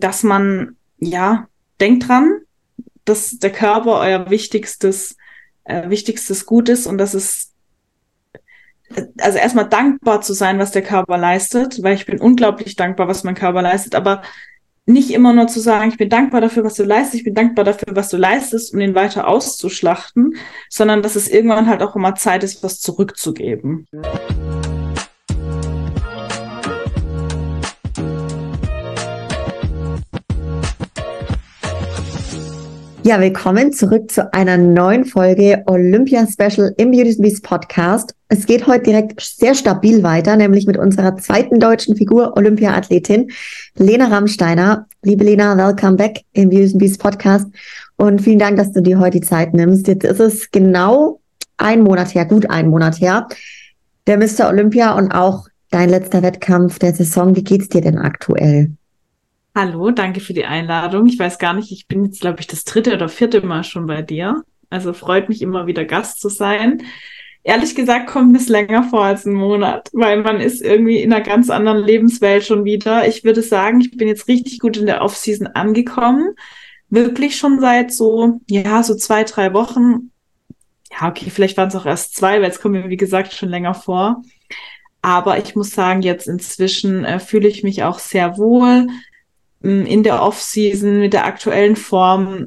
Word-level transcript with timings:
dass 0.00 0.22
man, 0.22 0.76
ja, 0.98 1.48
denkt 1.80 2.08
dran, 2.08 2.40
dass 3.04 3.38
der 3.38 3.52
Körper 3.52 3.98
euer 4.00 4.30
wichtigstes, 4.30 5.16
äh, 5.64 5.88
wichtigstes 5.88 6.46
Gut 6.46 6.68
ist 6.68 6.86
und 6.86 6.98
dass 6.98 7.14
es, 7.14 7.52
also 9.18 9.38
erstmal 9.38 9.68
dankbar 9.68 10.20
zu 10.20 10.32
sein, 10.32 10.58
was 10.58 10.72
der 10.72 10.82
Körper 10.82 11.16
leistet, 11.16 11.82
weil 11.82 11.94
ich 11.94 12.06
bin 12.06 12.20
unglaublich 12.20 12.76
dankbar, 12.76 13.08
was 13.08 13.24
mein 13.24 13.34
Körper 13.34 13.62
leistet, 13.62 13.94
aber 13.94 14.22
nicht 14.86 15.10
immer 15.10 15.32
nur 15.32 15.46
zu 15.46 15.60
sagen, 15.60 15.90
ich 15.90 15.98
bin 15.98 16.08
dankbar 16.08 16.40
dafür, 16.40 16.64
was 16.64 16.74
du 16.74 16.84
leistest, 16.84 17.14
ich 17.14 17.24
bin 17.24 17.34
dankbar 17.34 17.64
dafür, 17.64 17.94
was 17.94 18.08
du 18.08 18.16
leistest, 18.16 18.74
um 18.74 18.80
ihn 18.80 18.94
weiter 18.94 19.28
auszuschlachten, 19.28 20.36
sondern 20.68 21.02
dass 21.02 21.16
es 21.16 21.28
irgendwann 21.28 21.68
halt 21.68 21.82
auch 21.82 21.94
immer 21.96 22.16
Zeit 22.16 22.42
ist, 22.42 22.62
was 22.62 22.80
zurückzugeben. 22.80 23.86
Ja, 23.92 24.39
willkommen 33.04 33.72
zurück 33.72 34.10
zu 34.10 34.32
einer 34.32 34.56
neuen 34.56 35.04
Folge 35.04 35.62
Olympia 35.66 36.26
Special 36.26 36.74
im 36.76 36.90
Beauty 36.90 37.16
Beast 37.20 37.42
Podcast. 37.42 38.14
Es 38.28 38.46
geht 38.46 38.66
heute 38.66 38.84
direkt 38.84 39.20
sehr 39.20 39.54
stabil 39.54 40.02
weiter, 40.02 40.36
nämlich 40.36 40.66
mit 40.66 40.76
unserer 40.76 41.16
zweiten 41.16 41.58
deutschen 41.58 41.96
Figur, 41.96 42.36
Olympia-Athletin 42.36 43.30
Lena 43.76 44.08
Rammsteiner. 44.08 44.86
Liebe 45.02 45.24
Lena, 45.24 45.56
welcome 45.56 45.96
back 45.96 46.20
im 46.34 46.50
Beauty 46.50 46.76
Beast 46.76 47.00
Podcast 47.00 47.46
und 47.96 48.20
vielen 48.20 48.38
Dank, 48.38 48.58
dass 48.58 48.72
du 48.72 48.82
dir 48.82 48.98
heute 48.98 49.18
die 49.20 49.26
Zeit 49.26 49.54
nimmst. 49.54 49.88
Jetzt 49.88 50.04
ist 50.04 50.20
es 50.20 50.50
genau 50.50 51.20
ein 51.56 51.82
Monat 51.82 52.14
her, 52.14 52.26
gut 52.26 52.48
ein 52.50 52.68
Monat 52.68 53.00
her, 53.00 53.28
der 54.06 54.18
Mr. 54.18 54.48
Olympia 54.48 54.96
und 54.96 55.10
auch 55.10 55.48
dein 55.70 55.88
letzter 55.88 56.22
Wettkampf 56.22 56.78
der 56.78 56.94
Saison. 56.94 57.34
Wie 57.34 57.44
geht's 57.44 57.68
dir 57.68 57.80
denn 57.80 57.98
aktuell? 57.98 58.72
Hallo, 59.62 59.90
danke 59.90 60.20
für 60.20 60.32
die 60.32 60.46
Einladung. 60.46 61.06
Ich 61.06 61.18
weiß 61.18 61.38
gar 61.38 61.52
nicht, 61.52 61.70
ich 61.70 61.86
bin 61.86 62.02
jetzt, 62.06 62.22
glaube 62.22 62.40
ich, 62.40 62.46
das 62.46 62.64
dritte 62.64 62.94
oder 62.94 63.10
vierte 63.10 63.42
Mal 63.46 63.62
schon 63.62 63.84
bei 63.84 64.00
dir. 64.00 64.42
Also 64.70 64.94
freut 64.94 65.28
mich 65.28 65.42
immer 65.42 65.66
wieder 65.66 65.84
Gast 65.84 66.18
zu 66.18 66.30
sein. 66.30 66.82
Ehrlich 67.42 67.74
gesagt 67.74 68.06
kommt 68.06 68.34
es 68.34 68.48
länger 68.48 68.84
vor 68.84 69.04
als 69.04 69.26
ein 69.26 69.34
Monat, 69.34 69.90
weil 69.92 70.22
man 70.22 70.40
ist 70.40 70.62
irgendwie 70.62 71.02
in 71.02 71.12
einer 71.12 71.22
ganz 71.22 71.50
anderen 71.50 71.84
Lebenswelt 71.84 72.42
schon 72.42 72.64
wieder. 72.64 73.06
Ich 73.06 73.22
würde 73.22 73.42
sagen, 73.42 73.82
ich 73.82 73.90
bin 73.90 74.08
jetzt 74.08 74.28
richtig 74.28 74.60
gut 74.60 74.78
in 74.78 74.86
der 74.86 75.02
Offseason 75.02 75.48
angekommen. 75.48 76.36
Wirklich 76.88 77.36
schon 77.36 77.60
seit 77.60 77.92
so, 77.92 78.40
ja, 78.48 78.82
so 78.82 78.94
zwei, 78.94 79.24
drei 79.24 79.52
Wochen. 79.52 80.10
Ja, 80.90 81.10
okay, 81.10 81.28
vielleicht 81.28 81.58
waren 81.58 81.68
es 81.68 81.76
auch 81.76 81.84
erst 81.84 82.16
zwei, 82.16 82.40
weil 82.40 82.50
es 82.50 82.62
kommt 82.62 82.76
mir, 82.76 82.88
wie 82.88 82.96
gesagt, 82.96 83.34
schon 83.34 83.50
länger 83.50 83.74
vor. 83.74 84.22
Aber 85.02 85.36
ich 85.36 85.54
muss 85.54 85.72
sagen, 85.72 86.00
jetzt 86.00 86.28
inzwischen 86.28 87.04
äh, 87.04 87.20
fühle 87.20 87.48
ich 87.48 87.62
mich 87.62 87.82
auch 87.82 87.98
sehr 87.98 88.38
wohl 88.38 88.86
in 89.62 90.02
der 90.02 90.22
Off-Season 90.22 91.00
mit 91.00 91.12
der 91.12 91.26
aktuellen 91.26 91.76
Form 91.76 92.46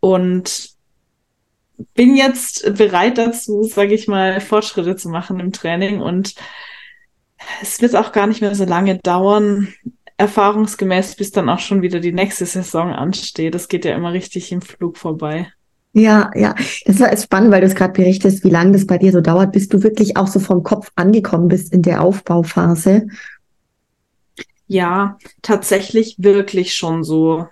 und 0.00 0.70
bin 1.94 2.16
jetzt 2.16 2.76
bereit 2.76 3.18
dazu, 3.18 3.62
sage 3.62 3.94
ich 3.94 4.08
mal, 4.08 4.40
Fortschritte 4.40 4.96
zu 4.96 5.08
machen 5.08 5.40
im 5.40 5.52
Training 5.52 6.00
und 6.00 6.34
es 7.62 7.80
wird 7.80 7.96
auch 7.96 8.12
gar 8.12 8.26
nicht 8.26 8.40
mehr 8.40 8.54
so 8.54 8.64
lange 8.64 8.98
dauern, 8.98 9.68
erfahrungsgemäß, 10.16 11.16
bis 11.16 11.30
dann 11.30 11.48
auch 11.48 11.58
schon 11.58 11.82
wieder 11.82 12.00
die 12.00 12.12
nächste 12.12 12.44
Saison 12.44 12.92
ansteht. 12.92 13.54
Das 13.54 13.68
geht 13.68 13.84
ja 13.84 13.94
immer 13.94 14.12
richtig 14.12 14.52
im 14.52 14.60
Flug 14.60 14.98
vorbei. 14.98 15.50
Ja, 15.92 16.30
ja, 16.36 16.54
das 16.84 17.00
war 17.00 17.16
spannend, 17.16 17.50
weil 17.50 17.62
du 17.62 17.66
es 17.66 17.74
gerade 17.74 17.94
berichtest, 17.94 18.44
wie 18.44 18.50
lange 18.50 18.72
das 18.72 18.86
bei 18.86 18.98
dir 18.98 19.10
so 19.10 19.20
dauert, 19.20 19.52
bis 19.52 19.68
du 19.68 19.82
wirklich 19.82 20.16
auch 20.16 20.28
so 20.28 20.38
vom 20.38 20.62
Kopf 20.62 20.90
angekommen 20.94 21.48
bist 21.48 21.72
in 21.72 21.82
der 21.82 22.02
Aufbauphase 22.02 23.08
ja, 24.70 25.18
tatsächlich 25.42 26.14
wirklich 26.18 26.74
schon 26.74 27.02
so 27.02 27.48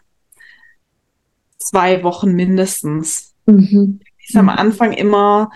zwei 1.59 2.05
Wochen 2.05 2.33
mindestens. 2.33 3.35
Mhm. 3.45 3.99
Ist 4.25 4.37
am 4.37 4.49
Anfang 4.49 4.93
immer 4.93 5.51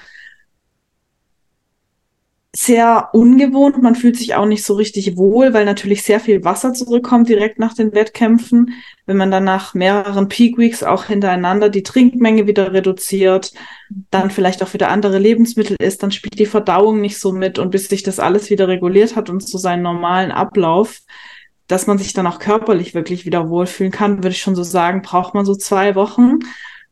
sehr 2.52 3.10
ungewohnt. 3.12 3.80
Man 3.80 3.94
fühlt 3.94 4.16
sich 4.16 4.34
auch 4.34 4.44
nicht 4.44 4.64
so 4.64 4.74
richtig 4.74 5.16
wohl, 5.16 5.54
weil 5.54 5.64
natürlich 5.64 6.02
sehr 6.02 6.18
viel 6.18 6.42
Wasser 6.42 6.74
zurückkommt 6.74 7.28
direkt 7.28 7.60
nach 7.60 7.74
den 7.74 7.94
Wettkämpfen. 7.94 8.74
Wenn 9.06 9.16
man 9.16 9.30
dann 9.30 9.44
nach 9.44 9.72
mehreren 9.74 10.28
Peak 10.28 10.58
Weeks 10.58 10.82
auch 10.82 11.04
hintereinander 11.04 11.68
die 11.68 11.84
Trinkmenge 11.84 12.48
wieder 12.48 12.72
reduziert, 12.72 13.52
dann 14.10 14.32
vielleicht 14.32 14.64
auch 14.64 14.74
wieder 14.74 14.88
andere 14.88 15.18
Lebensmittel 15.18 15.76
isst, 15.80 16.02
dann 16.02 16.10
spielt 16.10 16.40
die 16.40 16.46
Verdauung 16.46 17.00
nicht 17.00 17.20
so 17.20 17.30
mit 17.30 17.60
und 17.60 17.70
bis 17.70 17.88
sich 17.88 18.02
das 18.02 18.18
alles 18.18 18.50
wieder 18.50 18.66
reguliert 18.66 19.14
hat 19.14 19.30
und 19.30 19.42
zu 19.42 19.52
so 19.52 19.58
seinen 19.58 19.82
normalen 19.82 20.32
Ablauf, 20.32 21.02
dass 21.66 21.86
man 21.86 21.98
sich 21.98 22.12
dann 22.12 22.26
auch 22.26 22.38
körperlich 22.38 22.94
wirklich 22.94 23.24
wieder 23.24 23.48
wohlfühlen 23.48 23.92
kann, 23.92 24.18
würde 24.18 24.30
ich 24.30 24.42
schon 24.42 24.54
so 24.54 24.62
sagen, 24.62 25.02
braucht 25.02 25.34
man 25.34 25.44
so 25.44 25.54
zwei 25.54 25.94
Wochen. 25.94 26.38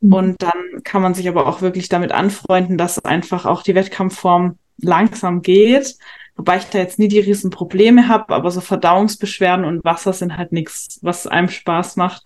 Mhm. 0.01 0.13
Und 0.13 0.43
dann 0.43 0.83
kann 0.85 1.03
man 1.03 1.15
sich 1.15 1.29
aber 1.29 1.47
auch 1.47 1.63
wirklich 1.63 1.89
damit 1.89 2.13
anfreunden, 2.13 2.79
dass 2.79 3.05
einfach 3.05 3.47
auch 3.47 3.63
die 3.63 3.75
Wettkampfform 3.75 4.59
langsam 4.79 5.43
geht. 5.43 5.97
Wobei 6.37 6.57
ich 6.57 6.65
da 6.65 6.79
jetzt 6.79 6.99
nie 6.99 7.09
die 7.09 7.21
riesen 7.21 7.51
Probleme 7.51 8.09
habe, 8.09 8.35
aber 8.35 8.51
so 8.51 8.63
Verdauungsbeschwerden 8.63 9.65
und 9.65 9.85
Wasser 9.85 10.13
sind 10.13 10.37
halt 10.37 10.53
nichts, 10.53 10.99
was 11.03 11.27
einem 11.27 11.49
Spaß 11.49 11.97
macht. 11.97 12.25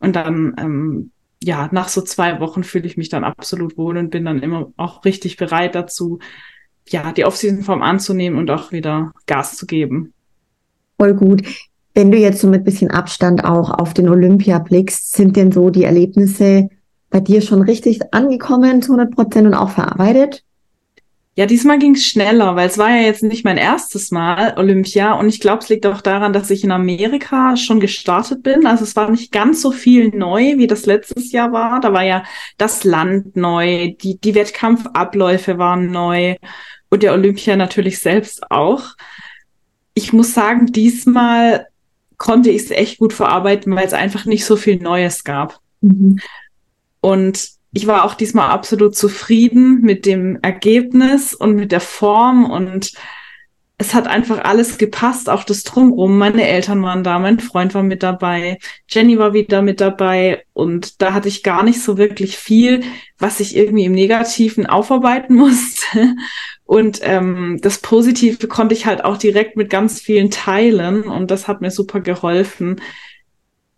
Und 0.00 0.16
dann, 0.16 0.54
ähm, 0.58 1.12
ja, 1.42 1.68
nach 1.72 1.88
so 1.88 2.02
zwei 2.02 2.40
Wochen 2.40 2.62
fühle 2.62 2.86
ich 2.86 2.98
mich 2.98 3.08
dann 3.08 3.24
absolut 3.24 3.78
wohl 3.78 3.96
und 3.96 4.10
bin 4.10 4.26
dann 4.26 4.42
immer 4.42 4.70
auch 4.76 5.04
richtig 5.06 5.38
bereit 5.38 5.74
dazu, 5.74 6.18
ja, 6.88 7.12
die 7.12 7.24
Off-Season-Form 7.24 7.82
anzunehmen 7.82 8.38
und 8.38 8.50
auch 8.50 8.70
wieder 8.70 9.12
Gas 9.26 9.56
zu 9.56 9.64
geben. 9.64 10.12
Voll 10.98 11.14
gut. 11.14 11.42
Wenn 11.94 12.10
du 12.10 12.18
jetzt 12.18 12.40
so 12.40 12.48
mit 12.48 12.64
bisschen 12.64 12.90
Abstand 12.90 13.44
auch 13.44 13.70
auf 13.70 13.94
den 13.94 14.08
Olympia 14.08 14.58
blickst, 14.58 15.12
sind 15.12 15.36
denn 15.36 15.52
so 15.52 15.70
die 15.70 15.84
Erlebnisse 15.84 16.68
bei 17.08 17.20
dir 17.20 17.40
schon 17.40 17.62
richtig 17.62 18.00
angekommen 18.12 18.82
zu 18.82 18.92
100 18.92 19.14
Prozent 19.14 19.46
und 19.46 19.54
auch 19.54 19.70
verarbeitet? 19.70 20.42
Ja, 21.36 21.46
diesmal 21.46 21.80
ging 21.80 21.94
es 21.94 22.06
schneller, 22.06 22.54
weil 22.54 22.68
es 22.68 22.78
war 22.78 22.90
ja 22.90 23.02
jetzt 23.02 23.24
nicht 23.24 23.44
mein 23.44 23.56
erstes 23.56 24.12
Mal 24.12 24.54
Olympia 24.56 25.14
und 25.14 25.28
ich 25.28 25.40
glaube, 25.40 25.62
es 25.62 25.68
liegt 25.68 25.84
auch 25.84 26.00
daran, 26.00 26.32
dass 26.32 26.50
ich 26.50 26.62
in 26.62 26.70
Amerika 26.70 27.56
schon 27.56 27.80
gestartet 27.80 28.44
bin. 28.44 28.66
Also 28.66 28.84
es 28.84 28.94
war 28.94 29.10
nicht 29.10 29.32
ganz 29.32 29.60
so 29.60 29.72
viel 29.72 30.10
neu, 30.10 30.58
wie 30.58 30.68
das 30.68 30.86
letztes 30.86 31.32
Jahr 31.32 31.50
war. 31.50 31.80
Da 31.80 31.92
war 31.92 32.04
ja 32.04 32.22
das 32.56 32.84
Land 32.84 33.34
neu, 33.34 33.94
die, 34.00 34.18
die 34.20 34.34
Wettkampfabläufe 34.36 35.58
waren 35.58 35.90
neu 35.90 36.36
und 36.88 37.02
der 37.02 37.12
Olympia 37.12 37.56
natürlich 37.56 37.98
selbst 37.98 38.48
auch. 38.52 38.94
Ich 39.94 40.12
muss 40.12 40.34
sagen, 40.34 40.66
diesmal 40.66 41.66
konnte 42.18 42.50
ich 42.50 42.62
es 42.62 42.70
echt 42.70 42.98
gut 42.98 43.12
verarbeiten, 43.12 43.74
weil 43.74 43.86
es 43.86 43.92
einfach 43.92 44.24
nicht 44.24 44.44
so 44.44 44.56
viel 44.56 44.76
Neues 44.76 45.24
gab. 45.24 45.60
Mhm. 45.80 46.18
Und 47.00 47.48
ich 47.72 47.86
war 47.86 48.04
auch 48.04 48.14
diesmal 48.14 48.50
absolut 48.50 48.96
zufrieden 48.96 49.80
mit 49.80 50.06
dem 50.06 50.38
Ergebnis 50.42 51.34
und 51.34 51.56
mit 51.56 51.72
der 51.72 51.80
Form 51.80 52.48
und 52.48 52.92
es 53.76 53.92
hat 53.92 54.06
einfach 54.06 54.44
alles 54.44 54.78
gepasst, 54.78 55.28
auch 55.28 55.42
das 55.42 55.64
Drumrum. 55.64 56.16
Meine 56.16 56.46
Eltern 56.46 56.82
waren 56.82 57.02
da, 57.02 57.18
mein 57.18 57.40
Freund 57.40 57.74
war 57.74 57.82
mit 57.82 58.04
dabei, 58.04 58.58
Jenny 58.88 59.18
war 59.18 59.32
wieder 59.32 59.62
mit 59.62 59.80
dabei 59.80 60.44
und 60.52 61.02
da 61.02 61.12
hatte 61.12 61.28
ich 61.28 61.42
gar 61.42 61.64
nicht 61.64 61.82
so 61.82 61.98
wirklich 61.98 62.38
viel, 62.38 62.84
was 63.18 63.40
ich 63.40 63.56
irgendwie 63.56 63.84
im 63.84 63.92
Negativen 63.92 64.66
aufarbeiten 64.66 65.34
musste. 65.36 66.14
Und 66.64 67.00
ähm, 67.02 67.58
das 67.62 67.78
Positive 67.78 68.46
konnte 68.46 68.74
ich 68.74 68.86
halt 68.86 69.04
auch 69.04 69.16
direkt 69.16 69.56
mit 69.56 69.70
ganz 69.70 70.00
vielen 70.00 70.30
teilen 70.30 71.02
und 71.02 71.30
das 71.30 71.48
hat 71.48 71.60
mir 71.60 71.70
super 71.70 72.00
geholfen, 72.00 72.80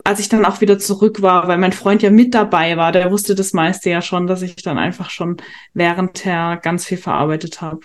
als 0.04 0.20
ich 0.20 0.28
dann 0.28 0.44
auch 0.44 0.60
wieder 0.60 0.78
zurück 0.78 1.22
war, 1.22 1.48
weil 1.48 1.58
mein 1.58 1.72
Freund 1.72 2.02
ja 2.02 2.10
mit 2.10 2.34
dabei 2.34 2.76
war, 2.76 2.92
der 2.92 3.10
wusste 3.10 3.34
das 3.34 3.52
meiste 3.54 3.90
ja 3.90 4.02
schon, 4.02 4.26
dass 4.28 4.42
ich 4.42 4.56
dann 4.56 4.78
einfach 4.78 5.10
schon 5.10 5.38
währendher 5.74 6.58
ganz 6.58 6.84
viel 6.86 6.98
verarbeitet 6.98 7.60
habe. 7.60 7.80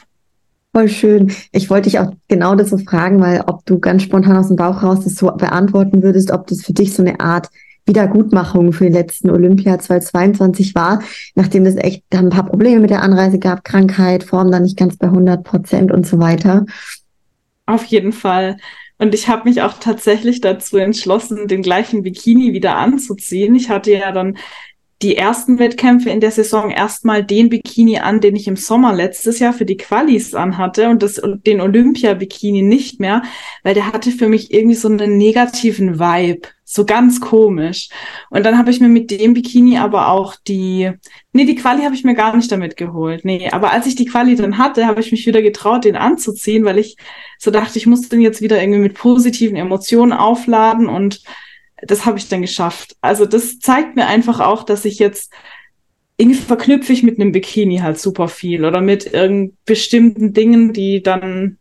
Voll 0.73 0.87
schön. 0.87 1.31
Ich 1.51 1.69
wollte 1.69 1.89
dich 1.89 1.99
auch 1.99 2.11
genau 2.29 2.55
das 2.55 2.69
so 2.69 2.77
fragen, 2.77 3.19
weil 3.19 3.43
ob 3.47 3.65
du 3.65 3.79
ganz 3.79 4.03
spontan 4.03 4.37
aus 4.37 4.47
dem 4.47 4.55
Bauch 4.55 4.83
raus 4.83 5.03
das 5.03 5.15
so 5.15 5.27
beantworten 5.27 6.01
würdest, 6.01 6.31
ob 6.31 6.47
das 6.47 6.63
für 6.63 6.71
dich 6.71 6.93
so 6.93 7.03
eine 7.03 7.19
Art 7.19 7.49
Wiedergutmachung 7.85 8.71
für 8.71 8.85
den 8.85 8.93
letzten 8.93 9.29
Olympia 9.29 9.79
2022 9.79 10.75
war, 10.75 11.01
nachdem 11.35 11.65
es 11.65 11.75
echt 11.75 12.03
dann 12.09 12.27
ein 12.27 12.29
paar 12.29 12.45
Probleme 12.45 12.79
mit 12.79 12.89
der 12.89 13.01
Anreise 13.01 13.39
gab, 13.39 13.63
Krankheit, 13.63 14.23
Form 14.23 14.51
dann 14.51 14.63
nicht 14.63 14.77
ganz 14.77 14.97
bei 14.97 15.07
100 15.07 15.43
Prozent 15.43 15.91
und 15.91 16.07
so 16.07 16.19
weiter. 16.19 16.65
Auf 17.65 17.83
jeden 17.85 18.13
Fall. 18.13 18.57
Und 18.97 19.15
ich 19.15 19.27
habe 19.27 19.49
mich 19.49 19.63
auch 19.63 19.73
tatsächlich 19.79 20.41
dazu 20.41 20.77
entschlossen, 20.77 21.47
den 21.47 21.63
gleichen 21.63 22.03
Bikini 22.03 22.53
wieder 22.53 22.77
anzuziehen. 22.77 23.55
Ich 23.55 23.69
hatte 23.69 23.91
ja 23.91 24.11
dann 24.11 24.37
die 25.01 25.17
ersten 25.17 25.57
Wettkämpfe 25.57 26.09
in 26.09 26.19
der 26.19 26.31
Saison 26.31 26.69
erstmal 26.69 27.23
den 27.23 27.49
Bikini 27.49 27.97
an, 27.97 28.21
den 28.21 28.35
ich 28.35 28.47
im 28.47 28.55
Sommer 28.55 28.93
letztes 28.93 29.39
Jahr 29.39 29.53
für 29.53 29.65
die 29.65 29.77
Qualis 29.77 30.35
anhatte 30.35 30.89
und 30.89 31.01
das 31.01 31.19
den 31.45 31.59
Olympia-Bikini 31.59 32.61
nicht 32.61 32.99
mehr, 32.99 33.23
weil 33.63 33.73
der 33.73 33.91
hatte 33.91 34.11
für 34.11 34.29
mich 34.29 34.53
irgendwie 34.53 34.75
so 34.75 34.87
einen 34.87 35.17
negativen 35.17 35.99
Vibe, 35.99 36.47
so 36.63 36.85
ganz 36.85 37.19
komisch. 37.19 37.89
Und 38.29 38.45
dann 38.45 38.57
habe 38.57 38.69
ich 38.69 38.79
mir 38.79 38.89
mit 38.89 39.09
dem 39.09 39.33
Bikini 39.33 39.77
aber 39.77 40.09
auch 40.09 40.35
die, 40.47 40.91
nee, 41.33 41.45
die 41.45 41.55
Quali 41.55 41.83
habe 41.83 41.95
ich 41.95 42.03
mir 42.03 42.15
gar 42.15 42.35
nicht 42.35 42.51
damit 42.51 42.77
geholt, 42.77 43.25
nee, 43.25 43.49
aber 43.51 43.71
als 43.71 43.87
ich 43.87 43.95
die 43.95 44.05
Quali 44.05 44.35
dann 44.35 44.59
hatte, 44.59 44.85
habe 44.85 45.01
ich 45.01 45.11
mich 45.11 45.25
wieder 45.25 45.41
getraut, 45.41 45.83
den 45.83 45.95
anzuziehen, 45.95 46.63
weil 46.63 46.77
ich 46.77 46.95
so 47.39 47.49
dachte, 47.49 47.79
ich 47.79 47.87
muss 47.87 48.07
den 48.07 48.21
jetzt 48.21 48.41
wieder 48.41 48.61
irgendwie 48.61 48.81
mit 48.81 48.93
positiven 48.93 49.57
Emotionen 49.57 50.13
aufladen 50.13 50.87
und 50.87 51.23
das 51.81 52.05
habe 52.05 52.17
ich 52.17 52.27
dann 52.29 52.41
geschafft. 52.41 52.95
Also 53.01 53.25
das 53.25 53.59
zeigt 53.59 53.95
mir 53.95 54.07
einfach 54.07 54.39
auch, 54.39 54.63
dass 54.63 54.85
ich 54.85 54.99
jetzt 54.99 55.33
irgendwie 56.17 56.39
verknüpfe 56.39 56.93
ich 56.93 57.03
mit 57.03 57.19
einem 57.19 57.31
Bikini 57.31 57.77
halt 57.77 57.99
super 57.99 58.27
viel 58.27 58.65
oder 58.65 58.81
mit 58.81 59.11
irgend 59.11 59.53
bestimmten 59.65 60.33
Dingen, 60.33 60.73
die 60.73 61.01
dann 61.01 61.57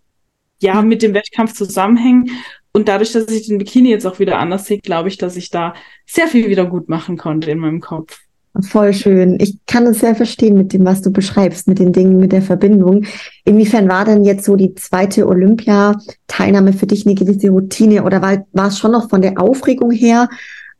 ja 0.60 0.82
mit 0.82 1.02
dem 1.02 1.14
Wettkampf 1.14 1.54
zusammenhängen. 1.54 2.30
Und 2.72 2.88
dadurch, 2.88 3.12
dass 3.12 3.28
ich 3.30 3.46
den 3.46 3.58
Bikini 3.58 3.90
jetzt 3.90 4.06
auch 4.06 4.18
wieder 4.18 4.38
anders 4.38 4.66
sehe, 4.66 4.78
glaube 4.78 5.08
ich, 5.08 5.18
dass 5.18 5.36
ich 5.36 5.50
da 5.50 5.74
sehr 6.06 6.28
viel 6.28 6.48
wieder 6.48 6.66
gut 6.66 6.88
machen 6.88 7.16
konnte 7.16 7.50
in 7.50 7.58
meinem 7.58 7.80
Kopf. 7.80 8.20
Voll 8.62 8.92
schön. 8.92 9.38
Ich 9.40 9.58
kann 9.66 9.86
es 9.86 10.00
sehr 10.00 10.16
verstehen 10.16 10.56
mit 10.56 10.72
dem, 10.72 10.84
was 10.84 11.02
du 11.02 11.12
beschreibst, 11.12 11.68
mit 11.68 11.78
den 11.78 11.92
Dingen, 11.92 12.18
mit 12.18 12.32
der 12.32 12.42
Verbindung. 12.42 13.04
Inwiefern 13.44 13.88
war 13.88 14.04
denn 14.04 14.24
jetzt 14.24 14.44
so 14.44 14.56
die 14.56 14.74
zweite 14.74 15.26
Olympia-Teilnahme 15.28 16.72
für 16.72 16.86
dich 16.86 17.06
eine 17.06 17.14
gewisse 17.14 17.50
Routine 17.50 18.02
oder 18.02 18.20
war, 18.22 18.44
war 18.52 18.68
es 18.68 18.78
schon 18.78 18.90
noch 18.90 19.08
von 19.08 19.22
der 19.22 19.40
Aufregung 19.40 19.92
her 19.92 20.28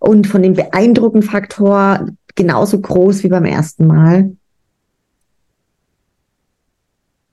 und 0.01 0.27
von 0.27 0.43
dem 0.43 0.55
beeindruckenden 0.55 1.29
Faktor 1.29 2.09
genauso 2.35 2.81
groß 2.81 3.23
wie 3.23 3.29
beim 3.29 3.45
ersten 3.45 3.87
Mal? 3.87 4.33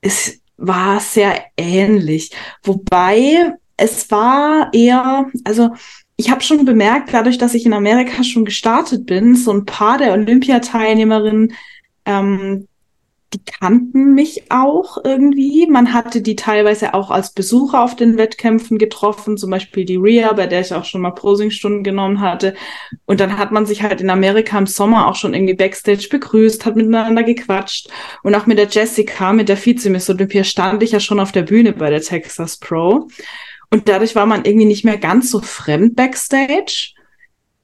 Es 0.02 0.40
war 0.58 1.00
sehr 1.00 1.36
ähnlich, 1.58 2.32
wobei 2.64 3.54
es 3.76 4.10
war 4.12 4.70
eher, 4.74 5.28
also 5.44 5.72
ich 6.18 6.32
habe 6.32 6.42
schon 6.42 6.66
bemerkt, 6.66 7.14
dadurch, 7.14 7.38
dass 7.38 7.54
ich 7.54 7.66
in 7.66 7.74
Amerika 7.74 8.24
schon 8.24 8.44
gestartet 8.44 9.06
bin, 9.06 9.36
so 9.36 9.52
ein 9.52 9.66
paar 9.66 10.00
der 10.00 10.14
Olympiateilnehmerinnen, 10.14 11.54
ähm, 12.06 12.68
die 13.34 13.44
kannten 13.44 14.14
mich 14.14 14.52
auch 14.52 14.98
irgendwie. 15.04 15.68
Man 15.68 15.94
hatte 15.94 16.22
die 16.22 16.38
teilweise 16.38 16.94
auch 16.94 17.12
als 17.12 17.34
Besucher 17.34 17.84
auf 17.84 17.96
den 17.96 18.18
Wettkämpfen 18.18 18.78
getroffen, 18.78 19.38
zum 19.38 19.52
Beispiel 19.52 19.84
die 19.84 19.98
Ria, 19.98 20.32
bei 20.32 20.48
der 20.48 20.62
ich 20.62 20.74
auch 20.74 20.86
schon 20.86 21.02
mal 21.02 21.12
Prosingstunden 21.12 21.84
genommen 21.84 22.22
hatte. 22.22 22.56
Und 23.06 23.20
dann 23.20 23.38
hat 23.38 23.52
man 23.52 23.66
sich 23.66 23.84
halt 23.84 24.00
in 24.00 24.10
Amerika 24.10 24.58
im 24.58 24.66
Sommer 24.66 25.08
auch 25.08 25.16
schon 25.16 25.34
irgendwie 25.34 25.56
backstage 25.56 26.08
begrüßt, 26.10 26.66
hat 26.66 26.78
miteinander 26.78 27.24
gequatscht. 27.24 27.90
Und 28.24 28.34
auch 28.34 28.46
mit 28.46 28.58
der 28.58 28.70
Jessica, 28.70 29.34
mit 29.34 29.50
der 29.50 29.64
Vizemiss 29.64 30.10
Olympia, 30.10 30.46
stand 30.46 30.82
ich 30.82 30.94
ja 30.94 31.02
schon 31.02 31.20
auf 31.20 31.34
der 31.34 31.44
Bühne 31.44 31.74
bei 31.74 31.90
der 31.90 32.02
Texas 32.02 32.58
Pro. 32.58 33.10
Und 33.70 33.90
dadurch 33.90 34.16
war 34.16 34.26
man 34.26 34.46
irgendwie 34.46 34.66
nicht 34.66 34.86
mehr 34.86 34.98
ganz 34.98 35.30
so 35.30 35.42
fremd 35.42 35.96
backstage. 35.96 36.94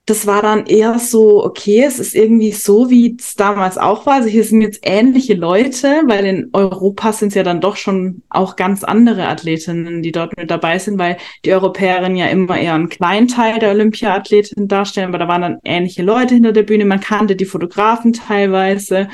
Das 0.06 0.28
war 0.28 0.42
dann 0.42 0.66
eher 0.66 1.00
so, 1.00 1.46
okay, 1.46 1.82
es 1.86 1.98
ist 1.98 2.14
irgendwie 2.14 2.52
so, 2.52 2.90
wie 2.90 3.16
es 3.18 3.36
damals 3.36 3.78
auch 3.78 4.06
war. 4.06 4.16
Also 4.16 4.28
hier 4.28 4.44
sind 4.44 4.60
jetzt 4.60 4.82
ähnliche 4.84 5.34
Leute, 5.34 6.02
weil 6.08 6.26
in 6.26 6.50
Europa 6.52 7.14
sind 7.14 7.30
es 7.30 7.36
ja 7.36 7.44
dann 7.44 7.62
doch 7.62 7.78
schon 7.78 8.22
auch 8.30 8.58
ganz 8.58 8.84
andere 8.84 9.30
Athletinnen, 9.30 10.02
die 10.02 10.12
dort 10.12 10.36
mit 10.36 10.52
dabei 10.52 10.78
sind, 10.78 11.00
weil 11.00 11.16
die 11.46 11.54
Europäerinnen 11.54 12.18
ja 12.18 12.26
immer 12.26 12.58
eher 12.58 12.74
einen 12.74 12.90
kleinen 12.90 13.30
Teil 13.30 13.60
der 13.60 13.70
Olympiaathletinnen 13.70 14.68
darstellen, 14.68 15.08
aber 15.08 15.20
da 15.20 15.30
waren 15.30 15.42
dann 15.42 15.60
ähnliche 15.64 16.04
Leute 16.04 16.34
hinter 16.34 16.52
der 16.52 16.64
Bühne. 16.64 16.84
Man 16.84 17.00
kannte 17.00 17.38
die 17.38 17.46
Fotografen 17.46 18.12
teilweise, 18.12 19.08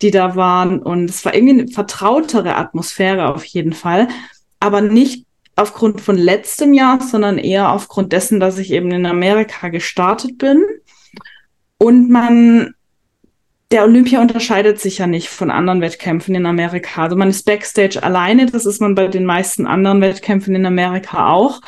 die 0.00 0.10
da 0.10 0.36
waren 0.36 0.80
und 0.80 1.10
es 1.10 1.22
war 1.26 1.34
irgendwie 1.34 1.60
eine 1.60 1.68
vertrautere 1.68 2.56
Atmosphäre 2.56 3.34
auf 3.34 3.44
jeden 3.44 3.74
Fall, 3.74 4.08
aber 4.58 4.80
nicht 4.80 5.26
aufgrund 5.60 6.00
von 6.00 6.16
letztem 6.16 6.72
Jahr, 6.72 7.00
sondern 7.00 7.38
eher 7.38 7.72
aufgrund 7.72 8.12
dessen, 8.12 8.40
dass 8.40 8.58
ich 8.58 8.72
eben 8.72 8.90
in 8.90 9.06
Amerika 9.06 9.68
gestartet 9.68 10.38
bin. 10.38 10.64
Und 11.78 12.10
man, 12.10 12.74
der 13.70 13.84
Olympia 13.84 14.20
unterscheidet 14.20 14.80
sich 14.80 14.98
ja 14.98 15.06
nicht 15.06 15.28
von 15.28 15.50
anderen 15.50 15.80
Wettkämpfen 15.80 16.34
in 16.34 16.46
Amerika. 16.46 17.04
Also 17.04 17.16
man 17.16 17.30
ist 17.30 17.44
Backstage 17.44 18.02
alleine, 18.02 18.46
das 18.46 18.66
ist 18.66 18.80
man 18.80 18.94
bei 18.94 19.08
den 19.08 19.24
meisten 19.24 19.66
anderen 19.66 20.00
Wettkämpfen 20.00 20.54
in 20.54 20.66
Amerika 20.66 21.32
auch. 21.32 21.60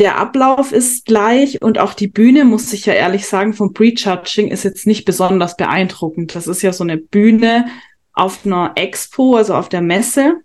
Der 0.00 0.18
Ablauf 0.18 0.72
ist 0.72 1.06
gleich 1.06 1.62
und 1.62 1.78
auch 1.78 1.94
die 1.94 2.08
Bühne, 2.08 2.44
muss 2.44 2.72
ich 2.72 2.86
ja 2.86 2.94
ehrlich 2.94 3.28
sagen, 3.28 3.54
vom 3.54 3.72
Prejudging 3.72 4.48
ist 4.48 4.64
jetzt 4.64 4.86
nicht 4.86 5.04
besonders 5.04 5.56
beeindruckend. 5.56 6.34
Das 6.34 6.48
ist 6.48 6.62
ja 6.62 6.72
so 6.72 6.82
eine 6.82 6.96
Bühne 6.96 7.66
auf 8.12 8.44
einer 8.44 8.72
Expo, 8.74 9.36
also 9.36 9.54
auf 9.54 9.68
der 9.68 9.82
Messe. 9.82 10.40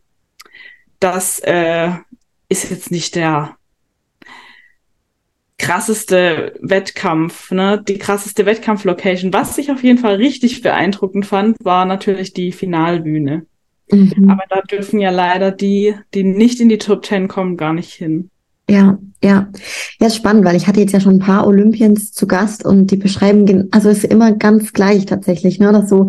Das 1.00 1.40
äh, 1.40 1.92
ist 2.50 2.70
jetzt 2.70 2.92
nicht 2.92 3.16
der 3.16 3.56
krasseste 5.60 6.54
Wettkampf, 6.62 7.52
ne? 7.52 7.84
Die 7.88 7.98
krasseste 7.98 8.46
Wettkampflocation. 8.46 9.34
Was 9.34 9.58
ich 9.58 9.72
auf 9.72 9.84
jeden 9.84 10.00
Fall 10.00 10.16
richtig 10.16 10.62
beeindruckend 10.62 11.26
fand, 11.26 11.58
war 11.64 11.86
natürlich 11.86 12.34
die 12.34 12.52
Finalbühne. 12.52 13.46
Mhm. 13.92 14.30
Aber 14.30 14.44
da 14.50 14.62
dürfen 14.62 15.00
ja 15.00 15.10
leider 15.10 15.52
die, 15.52 15.96
die 16.14 16.24
nicht 16.24 16.60
in 16.60 16.70
die 16.70 16.78
Top 16.78 17.04
Ten 17.04 17.28
kommen, 17.28 17.58
gar 17.58 17.74
nicht 17.74 17.94
hin. 17.94 18.30
Ja, 18.70 19.00
ja. 19.24 19.50
Ja, 20.00 20.10
spannend, 20.10 20.46
weil 20.46 20.56
ich 20.56 20.68
hatte 20.68 20.80
jetzt 20.80 20.94
ja 20.94 21.00
schon 21.00 21.16
ein 21.16 21.20
paar 21.20 21.48
Olympians 21.48 22.14
zu 22.14 22.28
Gast 22.28 22.66
und 22.66 22.92
die 22.92 22.98
beschreiben, 22.98 23.68
also 23.72 23.90
ist 23.90 24.04
immer 24.06 24.32
ganz 24.32 24.74
gleich 24.74 25.06
tatsächlich, 25.08 25.60
ne, 25.60 25.72
dass 25.72 25.90
so 25.90 26.08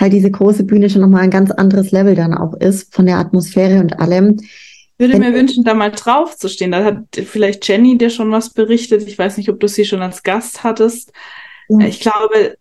halt 0.00 0.12
diese 0.12 0.30
große 0.30 0.64
Bühne 0.64 0.90
schon 0.90 1.00
nochmal 1.00 1.22
ein 1.22 1.30
ganz 1.30 1.50
anderes 1.50 1.92
Level 1.92 2.14
dann 2.14 2.34
auch 2.34 2.54
ist 2.54 2.92
von 2.92 3.06
der 3.06 3.18
Atmosphäre 3.18 3.80
und 3.80 4.00
allem 4.00 4.38
würde 5.02 5.18
mir 5.18 5.34
wünschen, 5.34 5.64
da 5.64 5.74
mal 5.74 5.90
drauf 5.90 6.38
zu 6.38 6.48
stehen. 6.48 6.70
Da 6.70 6.84
hat 6.84 7.04
vielleicht 7.26 7.68
Jenny 7.68 7.98
dir 7.98 8.08
schon 8.08 8.30
was 8.30 8.50
berichtet. 8.50 9.06
Ich 9.06 9.18
weiß 9.18 9.36
nicht, 9.36 9.50
ob 9.50 9.60
du 9.60 9.68
sie 9.68 9.84
schon 9.84 10.00
als 10.00 10.22
Gast 10.22 10.64
hattest. 10.64 11.12
Ja. 11.68 11.86
Ich 11.86 12.00
glaube, 12.00 12.56